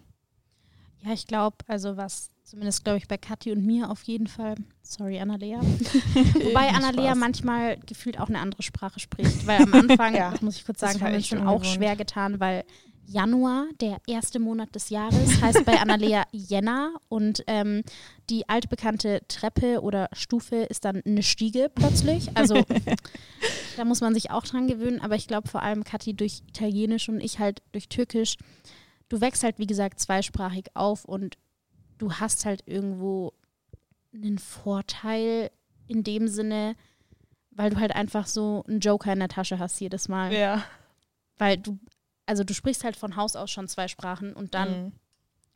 Ja, 1.02 1.12
ich 1.12 1.28
glaube, 1.28 1.58
also 1.68 1.98
was 1.98 2.30
zumindest 2.44 2.84
glaube 2.84 2.98
ich 2.98 3.08
bei 3.08 3.18
Kathi 3.18 3.52
und 3.52 3.66
mir 3.66 3.90
auf 3.90 4.04
jeden 4.04 4.28
Fall, 4.28 4.56
sorry 4.82 5.20
Annalea, 5.20 5.60
wobei 6.34 6.70
Annalea 6.70 7.16
manchmal 7.16 7.78
gefühlt 7.86 8.20
auch 8.20 8.30
eine 8.30 8.40
andere 8.40 8.64
Sprache 8.64 9.00
spricht, 9.00 9.48
weil 9.48 9.64
am 9.64 9.74
Anfang, 9.74 10.16
Ja, 10.16 10.32
das 10.32 10.42
muss 10.42 10.58
ich 10.58 10.66
kurz 10.66 10.80
sagen, 10.80 11.02
haben 11.02 11.10
wir 11.10 11.16
uns 11.18 11.28
schon 11.28 11.48
auch 11.48 11.56
ungewohnt. 11.56 11.76
schwer 11.76 11.96
getan, 11.96 12.40
weil 12.40 12.64
Januar, 13.06 13.68
der 13.82 13.98
erste 14.08 14.40
Monat 14.40 14.74
des 14.76 14.90
Jahres, 14.90 15.42
heißt 15.42 15.66
bei 15.66 15.80
Annalea 15.80 16.24
Jänner 16.32 16.94
und 17.10 17.44
ähm, 17.48 17.84
die 18.30 18.48
altbekannte 18.48 19.22
Treppe 19.28 19.82
oder 19.82 20.08
Stufe 20.14 20.56
ist 20.56 20.86
dann 20.86 21.02
eine 21.06 21.22
Stiege 21.22 21.70
plötzlich. 21.74 22.30
Also 22.36 22.64
da 23.78 23.84
muss 23.84 24.00
man 24.00 24.14
sich 24.14 24.32
auch 24.32 24.44
dran 24.44 24.68
gewöhnen, 24.68 25.02
aber 25.02 25.16
ich 25.16 25.28
glaube 25.28 25.50
vor 25.50 25.64
allem 25.64 25.84
Kathi 25.84 26.14
durch 26.14 26.44
Italienisch 26.48 27.10
und 27.10 27.20
ich 27.20 27.40
halt 27.40 27.62
durch 27.74 27.90
Türkisch. 27.90 28.38
Du 29.10 29.20
wächst 29.20 29.44
halt, 29.44 29.60
wie 29.60 29.68
gesagt, 29.68 30.00
zweisprachig 30.00 30.68
auf 30.74 31.04
und 31.04 31.38
du 31.98 32.12
hast 32.14 32.46
halt 32.46 32.64
irgendwo 32.66 33.34
einen 34.14 34.38
Vorteil 34.38 35.52
in 35.88 36.04
dem 36.04 36.28
Sinne, 36.28 36.76
weil 37.52 37.70
du 37.70 37.80
halt 37.80 37.96
einfach 37.96 38.26
so 38.28 38.64
einen 38.68 38.80
Joker 38.80 39.14
in 39.14 39.20
der 39.20 39.28
Tasche 39.30 39.60
hast 39.60 39.80
jedes 39.80 40.08
Mal. 40.08 40.34
Ja. 40.34 40.64
Weil 41.38 41.58
du, 41.58 41.80
also 42.26 42.44
du 42.44 42.54
sprichst 42.54 42.84
halt 42.84 42.96
von 42.96 43.16
Haus 43.16 43.36
aus 43.36 43.52
schon 43.52 43.68
zwei 43.68 43.88
Sprachen 43.88 44.34
und 44.34 44.54
dann 44.54 44.86
Mhm. 44.86 44.92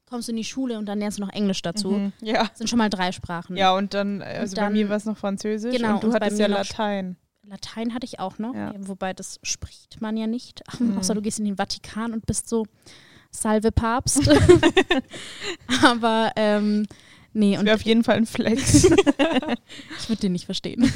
kommst 0.06 0.28
du 0.28 0.32
in 0.32 0.38
die 0.38 0.44
Schule 0.44 0.78
und 0.78 0.86
dann 0.86 1.00
lernst 1.00 1.18
du 1.18 1.22
noch 1.24 1.34
Englisch 1.34 1.62
dazu. 1.62 1.92
Mhm. 1.92 2.14
Ja. 2.22 2.46
Das 2.48 2.58
sind 2.58 2.70
schon 2.70 2.78
mal 2.80 2.90
drei 2.90 3.12
Sprachen. 3.12 3.56
Ja, 3.58 3.74
und 3.76 3.94
dann, 3.94 4.22
also 4.22 4.56
bei 4.56 4.64
dann- 4.64 4.74
mir 4.74 4.90
war 4.90 4.98
es 4.98 5.06
noch 5.06 5.18
Französisch 5.18 5.76
Genau, 5.76 5.96
und 5.96 6.04
du 6.04 6.08
und 6.08 6.14
bei 6.20 6.26
hattest 6.26 6.40
ja 6.40 6.48
Latein. 6.48 7.18
Latein 7.44 7.94
hatte 7.94 8.06
ich 8.06 8.20
auch 8.20 8.40
noch, 8.40 8.54
Ja. 8.54 8.74
wobei 8.78 9.14
das 9.14 9.40
spricht 9.44 10.02
man 10.02 10.18
ja 10.18 10.28
nicht. 10.28 10.62
Mhm. 10.80 10.98
Außer 10.98 11.16
du 11.16 11.22
gehst 11.22 11.40
in 11.40 11.46
den 11.46 11.56
Vatikan 11.58 12.12
und 12.14 12.26
bist 12.26 12.50
so 12.50 12.66
Salve 13.32 13.72
Papst. 13.72 14.30
Aber 15.84 16.32
ähm, 16.36 16.86
nee, 17.34 17.54
Das 17.54 17.62
und 17.62 17.70
auf 17.70 17.82
jeden 17.84 18.04
Fall 18.04 18.18
ein 18.18 18.26
Flex. 18.26 18.84
ich 20.00 20.10
würde 20.10 20.22
den 20.22 20.32
nicht 20.34 20.46
verstehen. 20.46 20.92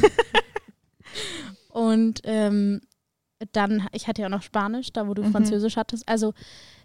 und 1.69 2.21
ähm, 2.23 2.81
dann, 3.53 3.87
ich 3.91 4.07
hatte 4.07 4.21
ja 4.21 4.27
auch 4.27 4.31
noch 4.31 4.43
Spanisch, 4.43 4.91
da 4.93 5.07
wo 5.07 5.13
du 5.13 5.23
Mhm. 5.23 5.31
Französisch 5.31 5.77
hattest. 5.77 6.07
Also 6.07 6.33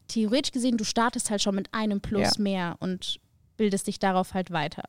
theoretisch 0.08 0.52
gesehen, 0.52 0.76
du 0.76 0.84
startest 0.84 1.30
halt 1.30 1.42
schon 1.42 1.54
mit 1.54 1.72
einem 1.74 2.00
Plus 2.00 2.36
Ja. 2.36 2.42
mehr 2.42 2.76
und 2.80 3.18
bildest 3.56 3.86
dich 3.86 3.98
darauf 3.98 4.34
halt 4.34 4.50
weiter. 4.50 4.84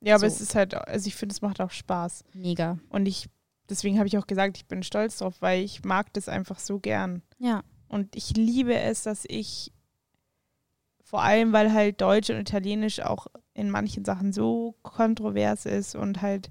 ja, 0.00 0.14
aber 0.16 0.28
So. 0.28 0.34
es 0.36 0.40
ist 0.40 0.54
halt, 0.54 0.74
also 0.74 1.06
ich 1.06 1.14
finde, 1.14 1.32
es 1.32 1.42
macht 1.42 1.60
auch 1.60 1.70
Spaß. 1.70 2.24
Mega. 2.34 2.78
Und 2.88 3.06
ich, 3.06 3.28
deswegen 3.68 3.98
habe 3.98 4.08
ich 4.08 4.18
auch 4.18 4.26
gesagt, 4.26 4.56
ich 4.56 4.66
bin 4.66 4.82
stolz 4.82 5.18
drauf, 5.18 5.36
weil 5.40 5.62
ich 5.62 5.84
mag 5.84 6.12
das 6.14 6.28
einfach 6.28 6.58
so 6.58 6.78
gern. 6.80 7.22
Ja. 7.38 7.62
Und 7.88 8.16
ich 8.16 8.30
liebe 8.36 8.74
es, 8.74 9.02
dass 9.04 9.24
ich, 9.28 9.70
vor 11.12 11.22
allem 11.22 11.52
weil 11.52 11.74
halt 11.74 12.00
Deutsch 12.00 12.30
und 12.30 12.36
Italienisch 12.38 13.00
auch 13.00 13.26
in 13.52 13.68
manchen 13.68 14.02
Sachen 14.02 14.32
so 14.32 14.76
kontrovers 14.80 15.66
ist 15.66 15.94
und 15.94 16.22
halt 16.22 16.48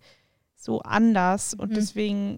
so 0.56 0.82
anders. 0.82 1.56
Und 1.56 1.72
Mhm. 1.72 1.74
deswegen 1.74 2.38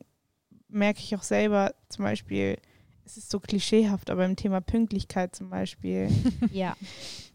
merke 0.70 1.00
ich 1.02 1.14
auch 1.18 1.22
selber 1.24 1.74
zum 1.90 2.06
Beispiel, 2.06 2.58
es 3.06 3.18
ist 3.18 3.30
so 3.30 3.42
klischeehaft, 3.42 4.10
aber 4.10 4.24
im 4.24 4.38
Thema 4.38 4.62
Pünktlichkeit 4.62 5.36
zum 5.36 5.50
Beispiel. 5.50 6.08
Ja. 6.54 6.78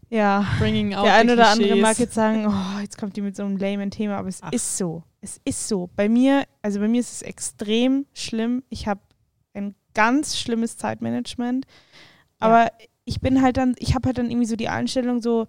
Ja, 0.09 0.43
bringing 0.57 0.89
Der 0.89 1.13
eine 1.13 1.29
the 1.29 1.33
oder 1.35 1.49
andere 1.49 1.75
mag 1.75 1.99
jetzt 1.99 2.15
sagen, 2.15 2.47
oh, 2.47 2.79
jetzt 2.81 2.97
kommt 2.97 3.15
die 3.15 3.21
mit 3.21 3.35
so 3.35 3.43
einem 3.43 3.57
lamen 3.57 3.91
Thema, 3.91 4.17
aber 4.17 4.29
es 4.29 4.41
Ach. 4.41 4.51
ist 4.51 4.75
so. 4.75 5.03
Es 5.21 5.39
ist 5.45 5.67
so. 5.67 5.87
Bei 5.95 6.09
mir, 6.09 6.45
also 6.63 6.79
bei 6.79 6.87
mir 6.87 6.99
ist 6.99 7.11
es 7.13 7.21
extrem 7.21 8.07
schlimm. 8.15 8.63
Ich 8.69 8.87
habe 8.87 9.01
ein 9.53 9.75
ganz 9.93 10.35
schlimmes 10.39 10.77
Zeitmanagement. 10.77 11.67
Aber 12.39 12.71
ich 13.09 13.21
bin 13.21 13.41
halt 13.41 13.57
dann, 13.57 13.73
ich 13.79 13.95
habe 13.95 14.07
halt 14.07 14.19
dann 14.19 14.29
irgendwie 14.29 14.45
so 14.45 14.55
die 14.55 14.69
Einstellung 14.69 15.19
so, 15.21 15.47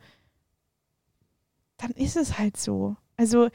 dann 1.77 1.91
ist 1.93 2.17
es 2.17 2.39
halt 2.39 2.57
so. 2.57 2.97
Also, 3.19 3.49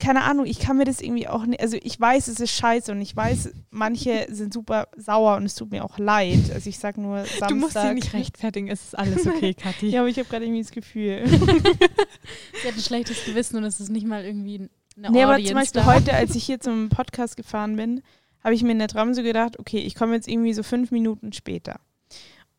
keine 0.00 0.24
Ahnung, 0.24 0.44
ich 0.46 0.58
kann 0.58 0.76
mir 0.76 0.84
das 0.84 1.00
irgendwie 1.00 1.28
auch 1.28 1.46
nicht, 1.46 1.60
also 1.60 1.76
ich 1.80 2.00
weiß, 2.00 2.26
es 2.28 2.40
ist 2.40 2.50
scheiße 2.50 2.90
und 2.90 3.00
ich 3.00 3.14
weiß, 3.14 3.50
manche 3.70 4.26
sind 4.30 4.52
super 4.52 4.88
sauer 4.96 5.36
und 5.36 5.44
es 5.44 5.54
tut 5.54 5.70
mir 5.70 5.84
auch 5.84 5.98
leid. 5.98 6.50
Also 6.52 6.68
ich 6.68 6.78
sag 6.78 6.98
nur 6.98 7.18
Samstag. 7.18 7.48
Du 7.48 7.54
musst 7.54 7.76
dich 7.76 7.92
nicht 7.92 8.12
rechtfertigen, 8.12 8.68
es 8.68 8.82
ist 8.82 8.98
alles 8.98 9.26
okay, 9.26 9.54
Kathi. 9.60 9.88
Ja, 9.88 10.00
aber 10.00 10.08
ich 10.08 10.18
habe 10.18 10.28
gerade 10.28 10.44
irgendwie 10.44 10.62
das 10.62 10.72
Gefühl. 10.72 11.22
Sie 11.28 12.68
hat 12.68 12.74
ein 12.74 12.80
schlechtes 12.80 13.24
Gewissen 13.24 13.56
und 13.56 13.64
es 13.64 13.78
ist 13.78 13.88
nicht 13.88 14.06
mal 14.06 14.24
irgendwie 14.24 14.68
eine 14.96 15.10
Nee, 15.10 15.22
aber 15.22 15.42
zum 15.42 15.54
Beispiel 15.54 15.82
da. 15.82 15.94
heute, 15.94 16.12
als 16.12 16.34
ich 16.34 16.44
hier 16.44 16.58
zum 16.58 16.88
Podcast 16.88 17.36
gefahren 17.36 17.76
bin, 17.76 18.02
habe 18.42 18.54
ich 18.54 18.62
mir 18.64 18.72
in 18.72 18.80
der 18.80 18.88
Tram 18.88 19.14
so 19.14 19.22
gedacht, 19.22 19.58
okay, 19.60 19.78
ich 19.78 19.94
komme 19.94 20.14
jetzt 20.14 20.26
irgendwie 20.26 20.54
so 20.54 20.64
fünf 20.64 20.90
Minuten 20.90 21.32
später. 21.32 21.80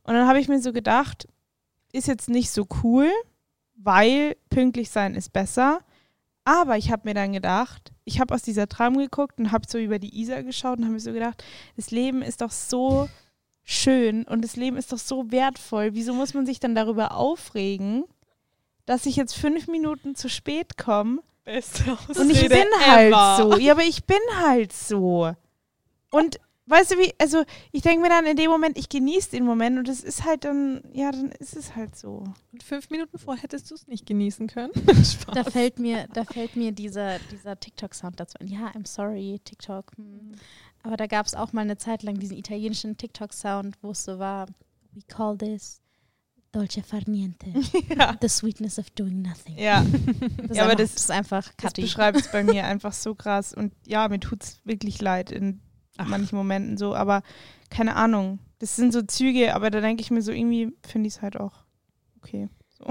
Und 0.10 0.15
dann 0.15 0.28
habe 0.28 0.39
ich 0.39 0.48
mir 0.48 0.60
so 0.60 0.74
gedacht, 0.74 1.28
ist 1.91 2.08
jetzt 2.08 2.30
nicht 2.30 2.50
so 2.50 2.65
cool, 2.82 3.12
weil 3.76 4.36
pünktlich 4.50 4.89
sein 4.89 5.13
ist 5.13 5.32
besser. 5.32 5.82
Aber 6.43 6.78
ich 6.78 6.91
habe 6.91 7.08
mir 7.08 7.13
dann 7.13 7.32
gedacht, 7.32 7.91
ich 8.06 8.19
habe 8.19 8.34
aus 8.34 8.41
dieser 8.41 8.67
Tram 8.67 8.98
geguckt 8.98 9.38
und 9.38 9.52
habe 9.52 9.67
so 9.69 9.78
über 9.78 10.00
die 10.00 10.19
Isar 10.19 10.41
geschaut 10.41 10.80
und 10.80 10.86
habe 10.86 10.93
mir 10.93 11.00
so 11.00 11.13
gedacht, 11.13 11.43
das 11.76 11.91
Leben 11.91 12.24
ist 12.24 12.41
doch 12.41 12.50
so 12.50 13.08
schön 13.63 14.24
und 14.24 14.43
das 14.43 14.56
Leben 14.56 14.78
ist 14.78 14.91
doch 14.91 14.98
so 14.98 15.32
wertvoll. 15.32 15.93
Wieso 15.93 16.15
muss 16.15 16.34
man 16.34 16.48
sich 16.48 16.60
dann 16.60 16.74
darüber 16.74 17.12
aufregen, 17.12 18.04
dass 18.88 19.06
ich 19.06 19.15
jetzt 19.15 19.36
fünf 19.36 19.67
Minuten 19.67 20.15
zu 20.15 20.28
spät 20.28 20.76
komme 20.76 21.22
Beste 21.45 22.00
und 22.19 22.32
ich 22.32 22.50
bin 22.50 22.65
halt 22.84 23.13
so. 23.38 23.58
Ja, 23.58 23.74
aber 23.74 23.84
ich 23.84 24.06
bin 24.06 24.17
halt 24.39 24.74
so. 24.74 25.36
Und 26.10 26.39
weißt 26.69 26.91
du 26.91 26.97
wie, 26.97 27.13
also 27.19 27.43
ich 27.71 27.82
denke 27.82 28.01
mir 28.01 28.10
dann 28.10 28.25
in 28.25 28.38
dem 28.38 28.49
Moment, 28.49 28.77
ich 28.77 28.88
genieße 28.89 29.32
den 29.32 29.43
Moment 29.45 29.77
und 29.79 29.89
es 29.89 30.03
ist 30.03 30.23
halt 30.23 30.45
dann, 30.45 30.82
ja, 30.93 31.12
dann 31.12 31.32
ist 31.34 31.55
es 31.55 31.75
halt 31.75 31.95
so. 31.97 32.23
Und 32.51 32.63
fünf 32.63 32.89
Minuten 32.89 33.17
vor 33.17 33.36
hättest 33.36 33.69
du 33.71 33.75
es 33.75 33.88
nicht 33.88 34.05
genießen 34.05 34.47
können. 34.47 34.71
Spaß. 34.88 35.34
Da 35.36 35.43
fällt 35.43 35.79
mir, 35.79 36.08
da 36.13 36.23
fällt 36.23 36.55
mir 36.55 36.71
dieser, 36.71 37.19
dieser 37.32 37.60
TikTok-Sound 37.60 38.19
dazu 38.19 38.38
ein. 38.39 38.47
Ja, 38.47 38.67
I'm 38.75 38.88
sorry, 38.88 39.39
TikTok. 39.43 39.91
hm. 39.97 40.32
Aber 40.84 40.95
da 40.95 41.08
gab 41.08 41.25
es 41.25 41.36
auch 41.36 41.51
mal 41.51 41.62
eine 41.62 41.75
Zeit 41.77 42.03
lang 42.03 42.19
diesen 42.19 42.38
italienischen 42.38 42.95
TikTok-Sound, 42.95 43.75
wo 43.82 43.91
es 43.91 44.03
so 44.05 44.17
war, 44.17 44.45
we 44.93 45.01
call 45.08 45.38
this 45.38 45.82
dolce 46.52 46.81
far 46.81 47.02
niente. 47.06 47.48
Ja. 47.98 48.15
The 48.21 48.29
sweetness 48.29 48.79
of 48.79 48.89
doing 48.91 49.21
nothing. 49.21 49.58
Ja, 49.58 49.85
Das, 50.48 50.58
Ja, 50.58 50.63
aber 50.63 50.75
das- 50.75 50.94
das 50.94 51.04
ist 51.04 51.12
einfach 51.12 51.48
das 51.48 51.58
Kathi. 51.58 51.81
beschreibt 51.81 52.19
es 52.19 52.31
bei 52.31 52.44
mir 52.44 52.65
einfach 52.65 52.94
so 52.94 53.13
krass. 53.13 53.54
Und 53.54 53.73
ja, 53.85 54.08
mir 54.08 54.19
tut 54.19 54.44
es 54.44 54.60
wirklich 54.63 55.02
leid 55.02 55.31
in 55.31 55.60
Ach. 56.00 56.08
manchen 56.08 56.35
Momenten 56.35 56.77
so, 56.77 56.95
aber 56.95 57.21
keine 57.69 57.95
Ahnung. 57.95 58.39
Das 58.60 58.75
sind 58.75 58.91
so 58.91 59.02
Züge, 59.02 59.54
aber 59.56 59.69
da 59.69 59.79
denke 59.81 60.02
ich 60.02 60.12
mir 60.12 60.21
so, 60.21 60.31
irgendwie 60.31 60.73
finde 60.85 61.08
ich 61.08 61.15
es 61.15 61.21
halt 61.21 61.37
auch 61.39 61.54
okay. 62.17 62.50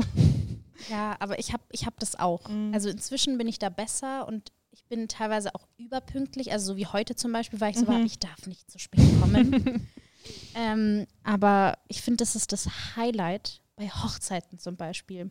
Ja, 0.91 1.17
aber 1.19 1.39
ich 1.41 1.53
habe 1.53 1.63
ich 1.73 1.87
hab 1.87 1.99
das 1.99 2.19
auch. 2.19 2.49
Mhm. 2.49 2.73
Also 2.73 2.89
inzwischen 2.89 3.37
bin 3.37 3.49
ich 3.49 3.59
da 3.59 3.69
besser 3.69 4.29
und 4.29 4.53
ich 4.71 4.85
bin 4.85 5.09
teilweise 5.09 5.55
auch 5.57 5.67
überpünktlich. 5.77 6.53
Also 6.53 6.73
so 6.73 6.77
wie 6.77 6.87
heute 6.87 7.17
zum 7.17 7.33
Beispiel, 7.33 7.61
weil 7.61 7.73
ich 7.73 7.79
so 7.79 7.85
Mhm. 7.85 7.89
war, 7.89 8.01
ich 8.03 8.19
darf 8.21 8.47
nicht 8.47 8.71
zu 8.71 8.79
spät 8.79 9.01
kommen. 9.21 9.89
ähm, 10.55 11.07
aber 11.25 11.79
ich 11.89 12.01
finde, 12.01 12.19
das 12.19 12.37
ist 12.37 12.53
das 12.53 12.69
Highlight 12.97 13.61
bei 13.77 13.89
Hochzeiten 13.89 14.59
zum 14.61 14.77
Beispiel. 14.77 15.31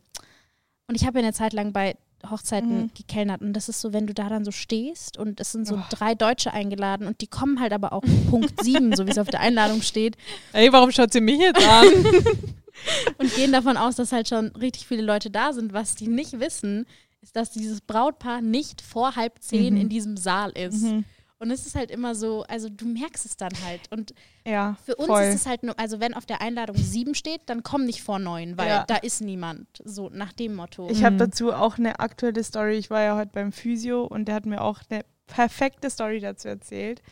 Und 0.86 0.94
ich 0.94 1.06
habe 1.06 1.18
ja 1.18 1.24
eine 1.24 1.32
Zeit 1.34 1.54
lang 1.54 1.72
bei 1.72 1.96
Hochzeiten 2.28 2.82
Mhm. 2.84 2.90
gekellnert 2.94 3.40
und 3.42 3.52
das 3.52 3.68
ist 3.68 3.80
so, 3.80 3.92
wenn 3.92 4.06
du 4.06 4.14
da 4.14 4.28
dann 4.28 4.44
so 4.44 4.50
stehst 4.50 5.16
und 5.18 5.40
es 5.40 5.52
sind 5.52 5.66
so 5.66 5.76
Oh. 5.76 5.82
drei 5.90 6.14
Deutsche 6.14 6.52
eingeladen 6.52 7.06
und 7.06 7.20
die 7.20 7.26
kommen 7.28 7.60
halt 7.60 7.72
aber 7.72 7.92
auch 7.92 8.02
Punkt 8.30 8.62
sieben, 8.64 8.94
so 8.96 9.06
wie 9.06 9.10
es 9.10 9.18
auf 9.18 9.28
der 9.28 9.40
Einladung 9.40 9.82
steht 9.82 10.16
Ey, 10.52 10.72
warum 10.72 10.90
schaut 10.90 11.12
sie 11.12 11.20
mich 11.20 11.38
jetzt 11.38 11.64
an? 11.66 11.86
und 13.18 13.34
gehen 13.34 13.52
davon 13.52 13.76
aus, 13.76 13.96
dass 13.96 14.12
halt 14.12 14.28
schon 14.28 14.48
richtig 14.56 14.86
viele 14.86 15.02
Leute 15.02 15.30
da 15.30 15.52
sind. 15.52 15.72
Was 15.72 15.94
die 15.94 16.06
nicht 16.08 16.38
wissen, 16.40 16.86
ist, 17.22 17.34
dass 17.36 17.50
dieses 17.50 17.80
Brautpaar 17.80 18.40
nicht 18.40 18.80
vor 18.80 19.16
halb 19.16 19.34
zehn 19.40 19.74
Mhm. 19.74 19.80
in 19.80 19.88
diesem 19.88 20.16
Saal 20.16 20.50
ist. 20.52 20.82
Mhm. 20.82 21.04
Und 21.40 21.52
es 21.52 21.66
ist 21.66 21.76
halt 21.76 21.90
immer 21.92 22.14
so, 22.16 22.42
also 22.48 22.68
du 22.68 22.84
merkst 22.86 23.24
es 23.24 23.36
dann 23.36 23.52
halt. 23.64 23.82
Und 23.92 24.12
Ja, 24.44 24.76
für 24.84 24.96
uns 24.96 25.06
voll. 25.06 25.22
ist 25.22 25.34
es 25.36 25.46
halt 25.46 25.62
nur, 25.62 25.78
also 25.78 26.00
wenn 26.00 26.14
auf 26.14 26.26
der 26.26 26.40
Einladung 26.40 26.76
sieben 26.76 27.14
steht, 27.14 27.42
dann 27.46 27.62
komm 27.62 27.84
nicht 27.84 28.02
vor 28.02 28.18
neun, 28.18 28.58
weil 28.58 28.68
Ja. 28.68 28.84
da 28.86 28.96
ist 28.96 29.20
niemand. 29.20 29.68
So 29.84 30.08
nach 30.12 30.32
dem 30.32 30.56
Motto. 30.56 30.88
Ich 30.90 31.04
habe 31.04 31.14
Mhm. 31.14 31.18
dazu 31.18 31.52
auch 31.52 31.78
eine 31.78 32.00
aktuelle 32.00 32.42
Story. 32.42 32.76
Ich 32.76 32.90
war 32.90 33.02
ja 33.02 33.16
heute 33.16 33.30
beim 33.32 33.52
Physio 33.52 34.04
und 34.04 34.26
der 34.26 34.34
hat 34.34 34.46
mir 34.46 34.60
auch 34.62 34.80
eine 34.90 35.04
perfekte 35.28 35.90
Story 35.90 36.18
dazu 36.20 36.48
erzählt. 36.48 37.02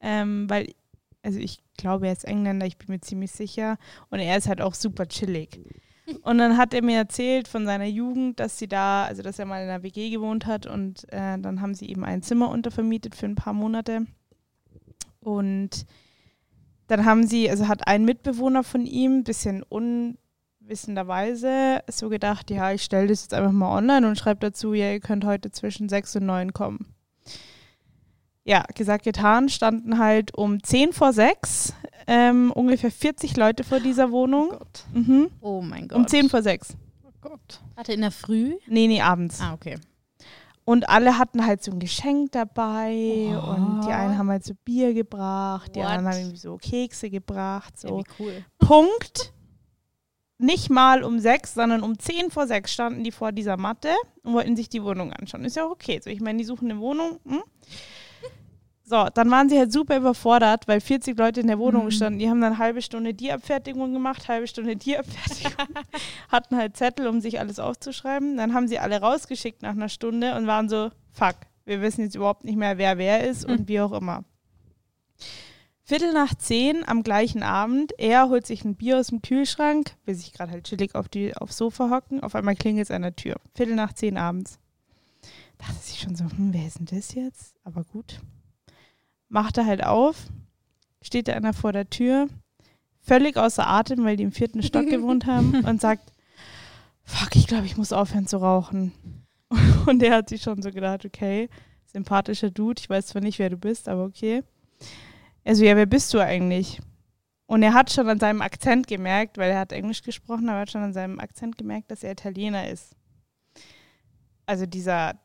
Ähm, 0.00 0.48
weil, 0.48 0.72
also 1.22 1.38
ich 1.40 1.58
glaube, 1.76 2.06
er 2.06 2.12
ist 2.12 2.24
Engländer, 2.24 2.66
ich 2.66 2.76
bin 2.78 2.86
mir 2.90 3.00
ziemlich 3.00 3.32
sicher. 3.32 3.78
Und 4.10 4.20
er 4.20 4.36
ist 4.36 4.46
halt 4.46 4.60
auch 4.60 4.74
super 4.74 5.08
chillig. 5.08 5.58
Und 6.22 6.38
dann 6.38 6.56
hat 6.58 6.74
er 6.74 6.82
mir 6.82 6.98
erzählt 6.98 7.48
von 7.48 7.64
seiner 7.64 7.86
Jugend, 7.86 8.38
dass 8.38 8.58
sie 8.58 8.68
da, 8.68 9.04
also 9.04 9.22
dass 9.22 9.38
er 9.38 9.46
mal 9.46 9.62
in 9.62 9.70
einer 9.70 9.82
WG 9.82 10.10
gewohnt 10.10 10.44
hat 10.44 10.66
und 10.66 11.10
äh, 11.12 11.38
dann 11.38 11.62
haben 11.62 11.74
sie 11.74 11.88
eben 11.88 12.04
ein 12.04 12.20
Zimmer 12.22 12.50
untervermietet 12.50 13.14
für 13.14 13.24
ein 13.26 13.36
paar 13.36 13.54
Monate. 13.54 14.06
Und 15.20 15.86
dann 16.88 17.06
haben 17.06 17.26
sie, 17.26 17.48
also 17.48 17.68
hat 17.68 17.88
ein 17.88 18.04
Mitbewohner 18.04 18.62
von 18.62 18.84
ihm, 18.84 19.24
bisschen 19.24 19.62
unwissenderweise, 19.62 21.82
so 21.88 22.10
gedacht, 22.10 22.50
ja, 22.50 22.72
ich 22.72 22.82
stelle 22.82 23.08
das 23.08 23.22
jetzt 23.22 23.32
einfach 23.32 23.52
mal 23.52 23.74
online 23.74 24.06
und 24.06 24.18
schreibe 24.18 24.40
dazu, 24.40 24.74
ja, 24.74 24.92
ihr 24.92 25.00
könnt 25.00 25.24
heute 25.24 25.50
zwischen 25.50 25.88
sechs 25.88 26.14
und 26.14 26.26
neun 26.26 26.52
kommen. 26.52 26.94
Ja, 28.46 28.64
gesagt, 28.74 29.04
getan, 29.04 29.48
standen 29.48 29.98
halt 29.98 30.34
um 30.34 30.62
zehn 30.62 30.92
vor 30.92 31.14
sechs 31.14 31.72
ähm, 32.06 32.52
ungefähr 32.52 32.90
40 32.90 33.36
Leute 33.36 33.64
vor 33.64 33.80
dieser 33.80 34.10
Wohnung. 34.10 34.50
Gott. 34.50 34.84
Mhm. 34.92 35.30
oh 35.40 35.60
mein 35.62 35.88
Gott. 35.88 35.98
Um 35.98 36.06
zehn 36.08 36.28
vor 36.28 36.42
sechs. 36.42 36.76
Oh 37.04 37.10
Gott. 37.20 37.60
Warte, 37.74 37.92
in 37.92 38.00
der 38.02 38.10
Früh? 38.10 38.56
Nee, 38.66 38.86
nee, 38.86 39.00
abends. 39.00 39.40
Ah, 39.40 39.54
okay. 39.54 39.76
Und 40.66 40.88
alle 40.88 41.18
hatten 41.18 41.44
halt 41.44 41.62
so 41.62 41.72
ein 41.72 41.78
Geschenk 41.78 42.32
dabei 42.32 43.28
Oh. 43.30 43.50
und 43.54 43.82
die 43.86 43.92
einen 43.92 44.16
haben 44.16 44.30
halt 44.30 44.44
so 44.44 44.54
Bier 44.64 44.94
gebracht, 44.94 45.74
die 45.74 45.80
What? 45.80 45.88
anderen 45.88 46.06
haben 46.14 46.18
irgendwie 46.20 46.38
so 46.38 46.56
Kekse 46.56 47.10
gebracht. 47.10 47.74
Ja, 47.82 47.88
So. 47.90 47.98
wie 47.98 48.04
cool. 48.18 48.44
Punkt. 48.58 49.32
Nicht 50.38 50.68
mal 50.70 51.04
um 51.04 51.20
sechs, 51.20 51.54
sondern 51.54 51.82
um 51.82 51.98
zehn 51.98 52.30
vor 52.30 52.46
sechs 52.46 52.72
standen 52.72 53.04
die 53.04 53.12
vor 53.12 53.30
dieser 53.30 53.56
Matte 53.56 53.90
und 54.24 54.32
wollten 54.32 54.56
sich 54.56 54.68
die 54.68 54.82
Wohnung 54.82 55.12
anschauen. 55.12 55.44
Ist 55.44 55.56
ja 55.56 55.64
auch 55.66 55.70
okay. 55.70 56.00
So, 56.02 56.10
ich 56.10 56.20
meine, 56.20 56.38
die 56.38 56.44
suchen 56.44 56.70
eine 56.70 56.80
Wohnung. 56.80 57.20
Hm? 57.26 57.42
So, 58.86 59.06
dann 59.14 59.30
waren 59.30 59.48
sie 59.48 59.58
halt 59.58 59.72
super 59.72 59.96
überfordert, 59.96 60.68
weil 60.68 60.78
40 60.80 61.16
Leute 61.18 61.40
in 61.40 61.46
der 61.46 61.58
Wohnung 61.58 61.86
Mhm. 61.86 61.90
standen. 61.90 62.18
Die 62.18 62.28
haben 62.28 62.40
dann 62.42 62.52
eine 62.52 62.58
halbe 62.62 62.82
Stunde 62.82 63.14
die 63.14 63.32
Abfertigung 63.32 63.94
gemacht, 63.94 64.28
halbe 64.28 64.46
Stunde 64.46 64.76
die 64.76 64.98
Abfertigung. 64.98 65.52
hatten 66.28 66.56
halt 66.56 66.76
Zettel, 66.76 67.06
um 67.08 67.20
sich 67.22 67.40
alles 67.40 67.58
aufzuschreiben. 67.58 68.36
Dann 68.36 68.52
haben 68.52 68.68
sie 68.68 68.78
alle 68.78 69.00
rausgeschickt 69.00 69.62
nach 69.62 69.70
einer 69.70 69.88
Stunde 69.88 70.34
und 70.36 70.46
waren 70.46 70.68
so, 70.68 70.90
fuck, 71.12 71.36
wir 71.64 71.80
wissen 71.80 72.02
jetzt 72.02 72.14
überhaupt 72.14 72.44
nicht 72.44 72.56
mehr, 72.56 72.76
wer 72.76 72.98
wer 72.98 73.26
ist 73.26 73.46
und 73.46 73.68
wie 73.68 73.80
auch 73.80 73.92
immer. 73.92 74.24
Viertel 75.86 76.12
nach 76.12 76.34
zehn 76.34 76.86
am 76.86 77.02
gleichen 77.02 77.42
Abend, 77.42 77.92
er 77.98 78.28
holt 78.28 78.46
sich 78.46 78.64
ein 78.64 78.74
Bier 78.74 78.98
aus 78.98 79.08
dem 79.08 79.20
Kühlschrank, 79.22 79.92
will 80.04 80.14
sich 80.14 80.32
gerade 80.32 80.52
halt 80.52 80.64
chillig 80.64 80.94
auf 80.94 81.08
die, 81.08 81.34
aufs 81.36 81.56
Sofa 81.58 81.90
hocken, 81.90 82.22
auf 82.22 82.34
einmal 82.34 82.54
klingelt 82.54 82.86
es 82.86 82.90
an 82.90 83.02
der 83.02 83.16
Tür. 83.16 83.36
Viertel 83.54 83.74
nach 83.76 83.92
zehn 83.94 84.16
abends. 84.18 84.58
Dachte 85.58 85.74
sich 85.82 86.00
schon 86.00 86.16
so, 86.16 86.24
hm, 86.24 86.52
wer 86.52 86.66
ist 86.66 86.78
denn 86.78 86.86
das 86.86 87.14
jetzt? 87.14 87.54
Aber 87.64 87.84
gut. 87.84 88.20
Macht 89.34 89.58
er 89.58 89.66
halt 89.66 89.82
auf, 89.82 90.28
steht 91.02 91.26
da 91.26 91.32
einer 91.32 91.52
vor 91.52 91.72
der 91.72 91.90
Tür, 91.90 92.28
völlig 93.00 93.36
außer 93.36 93.66
Atem, 93.66 94.04
weil 94.04 94.16
die 94.16 94.22
im 94.22 94.30
vierten 94.30 94.62
Stock 94.62 94.86
gewohnt 94.88 95.26
haben 95.26 95.64
und 95.64 95.80
sagt, 95.80 96.12
fuck, 97.02 97.34
ich 97.34 97.48
glaube, 97.48 97.66
ich 97.66 97.76
muss 97.76 97.92
aufhören 97.92 98.28
zu 98.28 98.36
rauchen. 98.36 98.92
Und 99.86 100.04
er 100.04 100.14
hat 100.14 100.28
sich 100.28 100.40
schon 100.40 100.62
so 100.62 100.70
gedacht, 100.70 101.04
okay, 101.04 101.48
sympathischer 101.86 102.52
Dude, 102.52 102.80
ich 102.80 102.88
weiß 102.88 103.08
zwar 103.08 103.22
nicht, 103.22 103.40
wer 103.40 103.50
du 103.50 103.56
bist, 103.56 103.88
aber 103.88 104.04
okay. 104.04 104.44
Also 105.44 105.64
ja, 105.64 105.74
wer 105.74 105.86
bist 105.86 106.14
du 106.14 106.20
eigentlich? 106.20 106.80
Und 107.46 107.64
er 107.64 107.74
hat 107.74 107.90
schon 107.90 108.08
an 108.08 108.20
seinem 108.20 108.40
Akzent 108.40 108.86
gemerkt, 108.86 109.36
weil 109.36 109.50
er 109.50 109.58
hat 109.58 109.72
Englisch 109.72 110.02
gesprochen, 110.02 110.48
aber 110.48 110.58
er 110.58 110.62
hat 110.62 110.70
schon 110.70 110.84
an 110.84 110.92
seinem 110.92 111.18
Akzent 111.18 111.58
gemerkt, 111.58 111.90
dass 111.90 112.04
er 112.04 112.12
Italiener 112.12 112.70
ist. 112.70 112.94
Also 114.46 114.64
dieser 114.64 115.18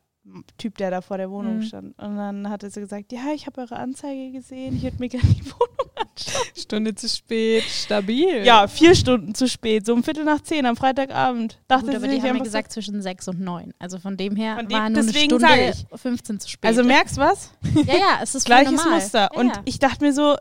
Typ, 0.58 0.76
der 0.78 0.90
da 0.90 1.00
vor 1.00 1.16
der 1.18 1.30
Wohnung 1.30 1.58
Mhm. 1.58 1.62
stand. 1.62 1.98
Und 1.98 2.16
dann 2.16 2.48
hat 2.50 2.62
er 2.62 2.70
so 2.70 2.80
gesagt, 2.80 3.12
ja, 3.12 3.32
ich 3.34 3.46
habe 3.46 3.60
eure 3.60 3.76
Anzeige 3.76 4.30
gesehen, 4.32 4.76
ich 4.76 4.82
würde 4.82 4.96
mir 4.98 5.08
gerne 5.10 5.26
die 5.28 5.44
Wohnung 5.46 5.90
anschauen. 5.96 6.44
Stunde 6.56 6.94
zu 6.94 7.08
spät, 7.08 7.62
stabil. 7.64 8.44
Ja, 8.44 8.66
vier 8.68 8.94
Stunden 8.94 9.34
zu 9.34 9.48
spät, 9.48 9.86
so 9.86 9.92
um 9.92 10.04
Viertel 10.04 10.24
nach 10.24 10.40
zehn 10.42 10.66
am 10.66 10.76
Freitagabend. 10.76 11.58
Dachte 11.68 11.86
Gut, 11.86 11.94
aber 11.96 12.04
sie 12.08 12.10
die 12.14 12.16
haben 12.18 12.26
ja 12.26 12.32
einfach 12.32 12.44
gesagt 12.44 12.72
zwischen 12.72 13.00
sechs 13.02 13.26
und 13.28 13.40
neun. 13.40 13.72
Also 13.78 13.98
von 13.98 14.16
dem 14.16 14.36
her 14.36 14.56
Von 14.56 14.68
dem- 14.68 14.78
war 14.78 14.88
nur 14.90 15.02
deswegen 15.02 15.42
eine 15.44 15.72
Stunde 15.74 15.98
15 15.98 16.40
zu 16.40 16.48
spät. 16.48 16.68
also 16.68 16.84
merkst 16.84 17.16
was? 17.16 17.52
ja, 17.86 17.94
ja, 17.96 18.18
es 18.22 18.34
ist 18.34 18.44
Gleiches 18.46 18.72
normal. 18.76 18.94
Muster. 19.00 19.28
Ja, 19.32 19.40
Und 19.40 19.48
ja. 19.48 19.62
ich 19.64 19.78
dachte 19.78 20.04
mir 20.04 20.12
so, 20.12 20.36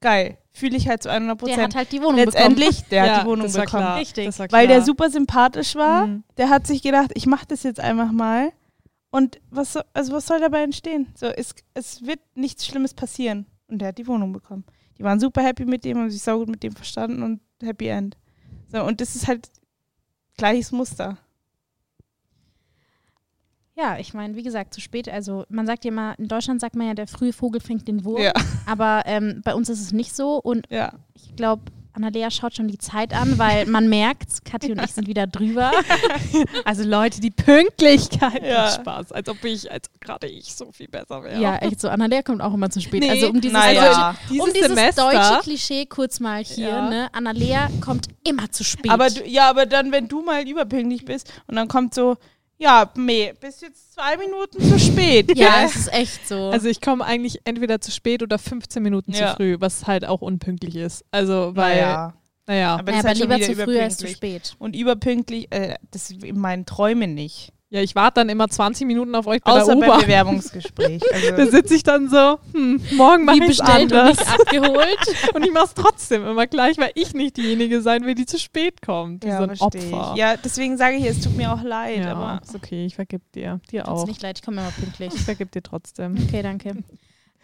geil, 0.00 0.36
fühle 0.52 0.76
ich 0.76 0.86
halt 0.88 1.02
zu 1.02 1.08
100% 1.10 1.16
der 1.24 1.28
hat 1.30 1.38
Prozent. 1.38 1.74
halt 1.74 1.92
die 1.92 2.00
Wohnung 2.02 2.16
Letztendlich, 2.16 2.82
der 2.90 3.06
ja, 3.06 3.14
hat 3.16 3.22
die 3.22 3.26
Wohnung 3.26 3.46
das 3.46 3.54
war 3.56 3.64
bekommen. 3.64 3.82
Klar. 3.84 3.96
Richtig. 3.98 4.26
Das 4.26 4.38
war 4.38 4.46
Weil 4.52 4.68
der 4.68 4.82
super 4.82 5.10
sympathisch 5.10 5.74
war. 5.74 6.06
Mhm. 6.06 6.24
Der 6.36 6.50
hat 6.50 6.66
sich 6.66 6.82
gedacht, 6.82 7.10
ich 7.14 7.26
mache 7.26 7.46
das 7.48 7.62
jetzt 7.62 7.80
einfach 7.80 8.12
mal. 8.12 8.52
Und 9.14 9.40
was, 9.50 9.74
so- 9.74 9.80
also 9.92 10.12
was 10.12 10.26
soll 10.26 10.40
dabei 10.40 10.62
entstehen? 10.64 11.06
So, 11.14 11.26
es, 11.26 11.54
es 11.74 12.04
wird 12.04 12.18
nichts 12.34 12.66
Schlimmes 12.66 12.94
passieren. 12.94 13.46
Und 13.68 13.78
der 13.78 13.88
hat 13.88 13.98
die 13.98 14.06
Wohnung 14.08 14.32
bekommen. 14.32 14.64
Die 14.98 15.04
waren 15.04 15.20
super 15.20 15.40
happy 15.42 15.64
mit 15.64 15.84
dem, 15.84 15.98
haben 15.98 16.10
sich 16.10 16.22
saugut 16.22 16.48
mit 16.48 16.62
dem 16.64 16.74
verstanden 16.74 17.22
und 17.22 17.40
Happy 17.62 17.86
End. 17.86 18.16
So, 18.72 18.82
und 18.82 19.00
das 19.00 19.14
ist 19.14 19.28
halt 19.28 19.50
gleiches 20.36 20.72
Muster. 20.72 21.18
Ja, 23.76 23.98
ich 23.98 24.14
meine, 24.14 24.36
wie 24.36 24.42
gesagt, 24.42 24.72
zu 24.74 24.80
spät. 24.80 25.08
Also 25.08 25.44
man 25.48 25.66
sagt 25.66 25.84
ja 25.84 25.90
immer, 25.90 26.16
in 26.18 26.28
Deutschland 26.28 26.60
sagt 26.60 26.76
man 26.76 26.86
ja, 26.88 26.94
der 26.94 27.08
frühe 27.08 27.32
Vogel 27.32 27.60
fängt 27.60 27.88
den 27.88 28.04
Wurm. 28.04 28.20
Ja. 28.22 28.32
Aber 28.66 29.02
ähm, 29.06 29.42
bei 29.44 29.54
uns 29.54 29.68
ist 29.68 29.80
es 29.80 29.92
nicht 29.92 30.14
so. 30.14 30.36
Und 30.40 30.66
Ja. 30.70 30.92
ich 31.14 31.34
glaube, 31.34 31.62
Annalea 31.94 32.30
schaut 32.30 32.54
schon 32.56 32.66
die 32.68 32.78
Zeit 32.78 33.12
an, 33.14 33.38
weil 33.38 33.66
man 33.66 33.88
merkt, 33.88 34.44
Kathi 34.44 34.72
und 34.72 34.82
ich 34.82 34.90
sind 34.92 35.06
wieder 35.06 35.26
drüber. 35.26 35.70
Also 36.64 36.82
Leute, 36.84 37.20
die 37.20 37.30
Pünktlichkeit. 37.30 38.42
Ja. 38.44 38.70
Spaß. 38.70 39.12
Als 39.12 39.28
ob 39.28 39.42
ich, 39.44 39.70
als 39.70 39.88
ob 39.94 40.00
gerade 40.00 40.26
ich 40.26 40.54
so 40.54 40.70
viel 40.72 40.88
besser 40.88 41.22
wäre. 41.22 41.40
Ja, 41.40 41.56
echt 41.56 41.80
so. 41.80 41.88
Annalea 41.88 42.22
kommt 42.22 42.40
auch 42.42 42.52
immer 42.54 42.70
zu 42.70 42.80
spät. 42.80 43.00
Nee, 43.00 43.10
also 43.10 43.28
um 43.28 43.40
dieses, 43.40 43.56
naja. 43.56 44.14
deutsche, 44.28 44.42
um 44.42 44.52
dieses 44.52 44.68
Semester. 44.68 45.10
deutsche 45.12 45.40
Klischee 45.42 45.86
kurz 45.86 46.20
mal 46.20 46.42
hier, 46.42 46.68
Ja. 46.68 46.88
ne? 46.88 47.08
Annalea 47.12 47.68
kommt 47.80 48.08
immer 48.24 48.50
zu 48.50 48.64
spät. 48.64 48.90
Aber 48.90 49.08
du, 49.10 49.24
ja, 49.26 49.48
aber 49.50 49.66
dann, 49.66 49.92
wenn 49.92 50.08
du 50.08 50.22
mal 50.22 50.46
überpünktlich 50.48 51.04
bist 51.04 51.32
und 51.46 51.56
dann 51.56 51.68
kommt 51.68 51.94
so, 51.94 52.16
ja, 52.58 52.90
nee, 52.96 53.32
bist 53.40 53.62
jetzt 53.62 53.94
zwei 53.94 54.16
Minuten 54.16 54.62
zu 54.62 54.78
spät. 54.78 55.36
ja, 55.36 55.56
gell? 55.60 55.64
es 55.66 55.76
ist 55.76 55.92
echt 55.92 56.28
so. 56.28 56.50
Also 56.50 56.68
ich 56.68 56.80
komme 56.80 57.04
eigentlich 57.04 57.40
entweder 57.44 57.80
zu 57.80 57.90
spät 57.90 58.22
oder 58.22 58.38
15 58.38 58.82
Minuten 58.82 59.12
Ja. 59.12 59.30
zu 59.30 59.36
früh, 59.36 59.56
was 59.58 59.86
halt 59.86 60.04
auch 60.04 60.20
unpünktlich 60.20 60.76
ist. 60.76 61.04
Also, 61.10 61.52
weil, 61.56 61.76
naja. 61.76 62.14
naja, 62.46 62.74
Aber 62.76 62.92
ja, 62.92 62.98
aber 62.98 63.08
halt 63.08 63.18
lieber 63.18 63.40
zu 63.40 63.54
früh 63.54 63.78
als 63.80 63.96
zu 63.96 64.06
spät. 64.08 64.54
Und 64.58 64.76
überpünktlich, 64.76 65.50
äh, 65.50 65.76
das 65.90 66.10
ist 66.10 66.22
in 66.22 66.38
meinen 66.38 66.66
Träumen 66.66 67.14
nicht. 67.14 67.52
Ja, 67.70 67.80
ich 67.80 67.94
warte 67.96 68.20
dann 68.20 68.28
immer 68.28 68.48
20 68.48 68.86
Minuten 68.86 69.14
auf 69.16 69.26
euch 69.26 69.42
bei 69.42 69.50
Außer 69.50 69.72
der 69.74 69.80
beim 69.80 69.88
U-Bahn. 69.90 70.00
Bewerbungsgespräch. 70.02 71.02
Da 71.10 71.36
Also, 71.36 71.50
sitze 71.50 71.74
ich 71.74 71.82
dann 71.82 72.08
so, 72.08 72.38
hm, 72.52 72.80
morgen 72.92 73.24
mache 73.24 73.44
ich 73.44 73.58
und 73.60 73.68
anders. 73.68 74.18
nicht 74.18 74.28
abgeholt. 74.28 74.98
Und 75.34 75.44
ich 75.44 75.52
mache 75.52 75.64
es 75.64 75.74
trotzdem 75.74 76.24
immer 76.26 76.46
gleich, 76.46 76.78
weil 76.78 76.92
ich 76.94 77.14
nicht 77.14 77.36
diejenige 77.36 77.80
sein 77.82 78.04
will, 78.04 78.14
die 78.14 78.26
zu 78.26 78.38
spät 78.38 78.80
kommt. 78.82 79.24
Wie 79.24 79.28
ja, 79.28 79.38
so 79.38 79.44
ein 79.44 79.58
Opfer. 79.60 80.10
ich. 80.12 80.18
Ja, 80.18 80.36
deswegen 80.36 80.76
sage 80.76 80.96
ich, 80.96 81.04
es 81.06 81.20
tut 81.20 81.36
mir 81.36 81.52
auch 81.52 81.62
leid. 81.62 82.04
Ja, 82.04 82.12
Aber 82.14 82.40
ist 82.42 82.54
okay, 82.54 82.84
ich 82.86 82.94
vergib 82.94 83.22
dir. 83.32 83.60
Dir 83.70 83.82
Tut's 83.84 84.02
auch. 84.02 84.06
nicht 84.06 84.22
leid, 84.22 84.38
ich 84.38 84.44
komme 84.44 84.60
immer 84.60 84.70
pünktlich. 84.70 85.12
Ich 85.14 85.22
vergib 85.22 85.50
dir 85.50 85.62
trotzdem. 85.62 86.16
Okay, 86.28 86.42
danke. 86.42 86.76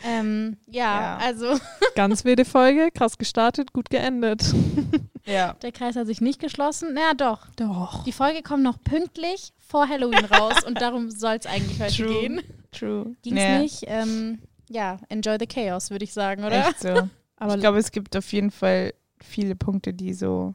Ähm, 0.05 0.57
ja, 0.67 1.01
Ja. 1.01 1.17
also 1.19 1.59
Ganz 1.95 2.25
wilde 2.25 2.45
Folge, 2.45 2.91
krass 2.95 3.19
gestartet, 3.19 3.73
gut 3.73 3.91
geendet. 3.91 4.43
ja. 5.27 5.55
der 5.63 5.73
Kreis 5.73 5.97
hat 5.97 6.07
sich 6.07 6.21
nicht 6.21 6.41
geschlossen. 6.41 6.91
Na 6.95 7.15
doch, 7.15 7.47
Doch. 7.57 8.05
die 8.05 8.13
Folge 8.13 8.43
kommt 8.43 8.63
noch 8.63 8.83
pünktlich 8.83 9.53
vor 9.59 9.89
Halloween 9.89 10.25
raus 10.25 10.65
und 10.67 10.81
darum 10.81 11.11
soll 11.11 11.37
es 11.39 11.47
eigentlich 11.47 11.81
heute 11.81 11.95
True. 12.03 12.21
gehen. 12.21 12.41
True. 12.73 13.17
Ging's 13.23 13.35
Nee, 13.37 13.59
nicht? 13.59 13.85
Ähm, 13.87 14.39
ja, 14.69 14.99
enjoy 15.09 15.37
the 15.39 15.47
chaos, 15.47 15.91
würde 15.91 16.05
ich 16.05 16.13
sagen, 16.13 16.45
oder? 16.45 16.69
Echt 16.69 16.81
so. 16.81 17.09
Aber 17.37 17.55
ich 17.55 17.61
glaube, 17.61 17.79
es 17.79 17.91
gibt 17.91 18.17
auf 18.17 18.33
jeden 18.33 18.51
Fall 18.51 18.93
viele 19.21 19.55
Punkte, 19.57 19.93
die 19.93 20.15
so 20.15 20.55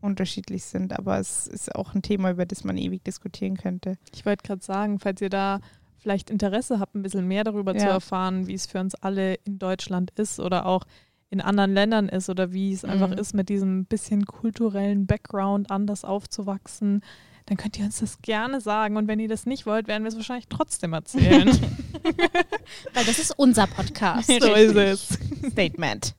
unterschiedlich 0.00 0.64
sind, 0.64 0.98
aber 0.98 1.18
es 1.18 1.46
ist 1.46 1.74
auch 1.76 1.94
ein 1.94 2.02
Thema, 2.02 2.30
über 2.32 2.44
das 2.44 2.64
man 2.64 2.76
ewig 2.76 3.04
diskutieren 3.04 3.56
könnte. 3.56 3.96
Ich 4.14 4.26
wollte 4.26 4.42
gerade 4.46 4.62
sagen, 4.62 4.98
falls 4.98 5.20
ihr 5.20 5.30
da 5.30 5.60
vielleicht 6.02 6.30
Interesse 6.30 6.78
habt, 6.80 6.94
ein 6.94 7.02
bisschen 7.02 7.26
mehr 7.28 7.44
darüber 7.44 7.74
zu 7.76 7.84
Ja. 7.86 7.92
erfahren, 7.92 8.46
wie 8.46 8.54
es 8.54 8.66
für 8.66 8.80
uns 8.80 8.94
alle 8.96 9.34
in 9.44 9.58
Deutschland 9.58 10.10
ist 10.18 10.40
oder 10.40 10.66
auch 10.66 10.82
in 11.30 11.40
anderen 11.40 11.72
Ländern 11.72 12.08
ist 12.08 12.28
oder 12.28 12.52
wie 12.52 12.72
es 12.72 12.84
einfach 12.84 13.08
Mhm. 13.08 13.14
ist, 13.18 13.34
mit 13.34 13.48
diesem 13.48 13.86
bisschen 13.86 14.26
kulturellen 14.26 15.06
Background 15.06 15.70
anders 15.70 16.04
aufzuwachsen, 16.04 17.02
dann 17.46 17.56
könnt 17.56 17.78
ihr 17.78 17.84
uns 17.84 18.00
das 18.00 18.20
gerne 18.20 18.60
sagen. 18.60 18.96
Und 18.96 19.08
wenn 19.08 19.18
ihr 19.18 19.28
das 19.28 19.46
nicht 19.46 19.64
wollt, 19.64 19.88
werden 19.88 20.02
wir 20.04 20.08
es 20.08 20.16
wahrscheinlich 20.16 20.48
trotzdem 20.48 20.92
erzählen. 20.92 21.48
Weil 22.94 23.04
das 23.06 23.18
ist 23.18 23.32
unser 23.38 23.66
Podcast. 23.66 24.26
so 24.28 24.52
ist 24.54 24.76
es. 24.76 25.18
Statement. 25.50 26.14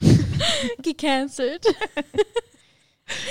Gecancelt. 0.82 1.64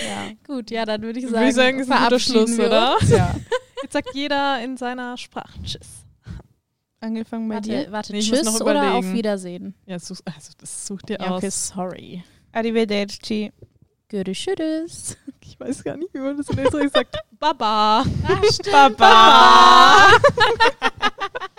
Ja. 0.05 0.31
Gut, 0.45 0.71
ja, 0.71 0.85
dann 0.85 1.01
würde 1.01 1.19
ich 1.19 1.25
sagen, 1.25 1.35
Würde 1.37 1.49
ich 1.49 1.55
sagen, 1.55 1.79
ist 1.79 1.91
ein 1.91 2.03
guter 2.03 2.19
Schluss, 2.19 2.59
oder? 2.59 2.97
ja. 3.09 3.35
Jetzt 3.83 3.93
sagt 3.93 4.09
jeder 4.13 4.61
in 4.63 4.77
seiner 4.77 5.17
Sprache 5.17 5.61
Tschüss. 5.63 6.03
Angefangen 6.99 7.47
bei 7.47 7.55
Warte, 7.55 7.69
dir. 7.69 7.91
warte 7.91 8.11
Nee, 8.11 8.19
ich 8.19 8.31
muss 8.31 8.41
tschüss 8.41 8.59
noch 8.59 8.65
oder 8.65 8.95
auf. 8.95 9.05
Wiedersehen? 9.13 9.75
Ja, 9.85 9.99
such, 9.99 10.17
also 10.25 10.51
das 10.57 10.87
such 10.87 11.01
dir 11.03 11.17
Ja, 11.19 11.29
aus. 11.29 11.37
okay, 11.37 11.49
sorry. 11.51 12.23
Arrivederci. 12.53 13.51
Görüşürüz. 14.09 15.15
Ich 15.41 15.59
weiß 15.59 15.83
gar 15.83 15.95
nicht, 15.97 16.13
wie 16.13 16.19
man 16.19 16.35
das 16.37 16.49
in 16.49 16.59
Österreich 16.59 16.91
sagt. 16.91 17.17
Baba. 17.39 18.03
Baba. 18.71 20.07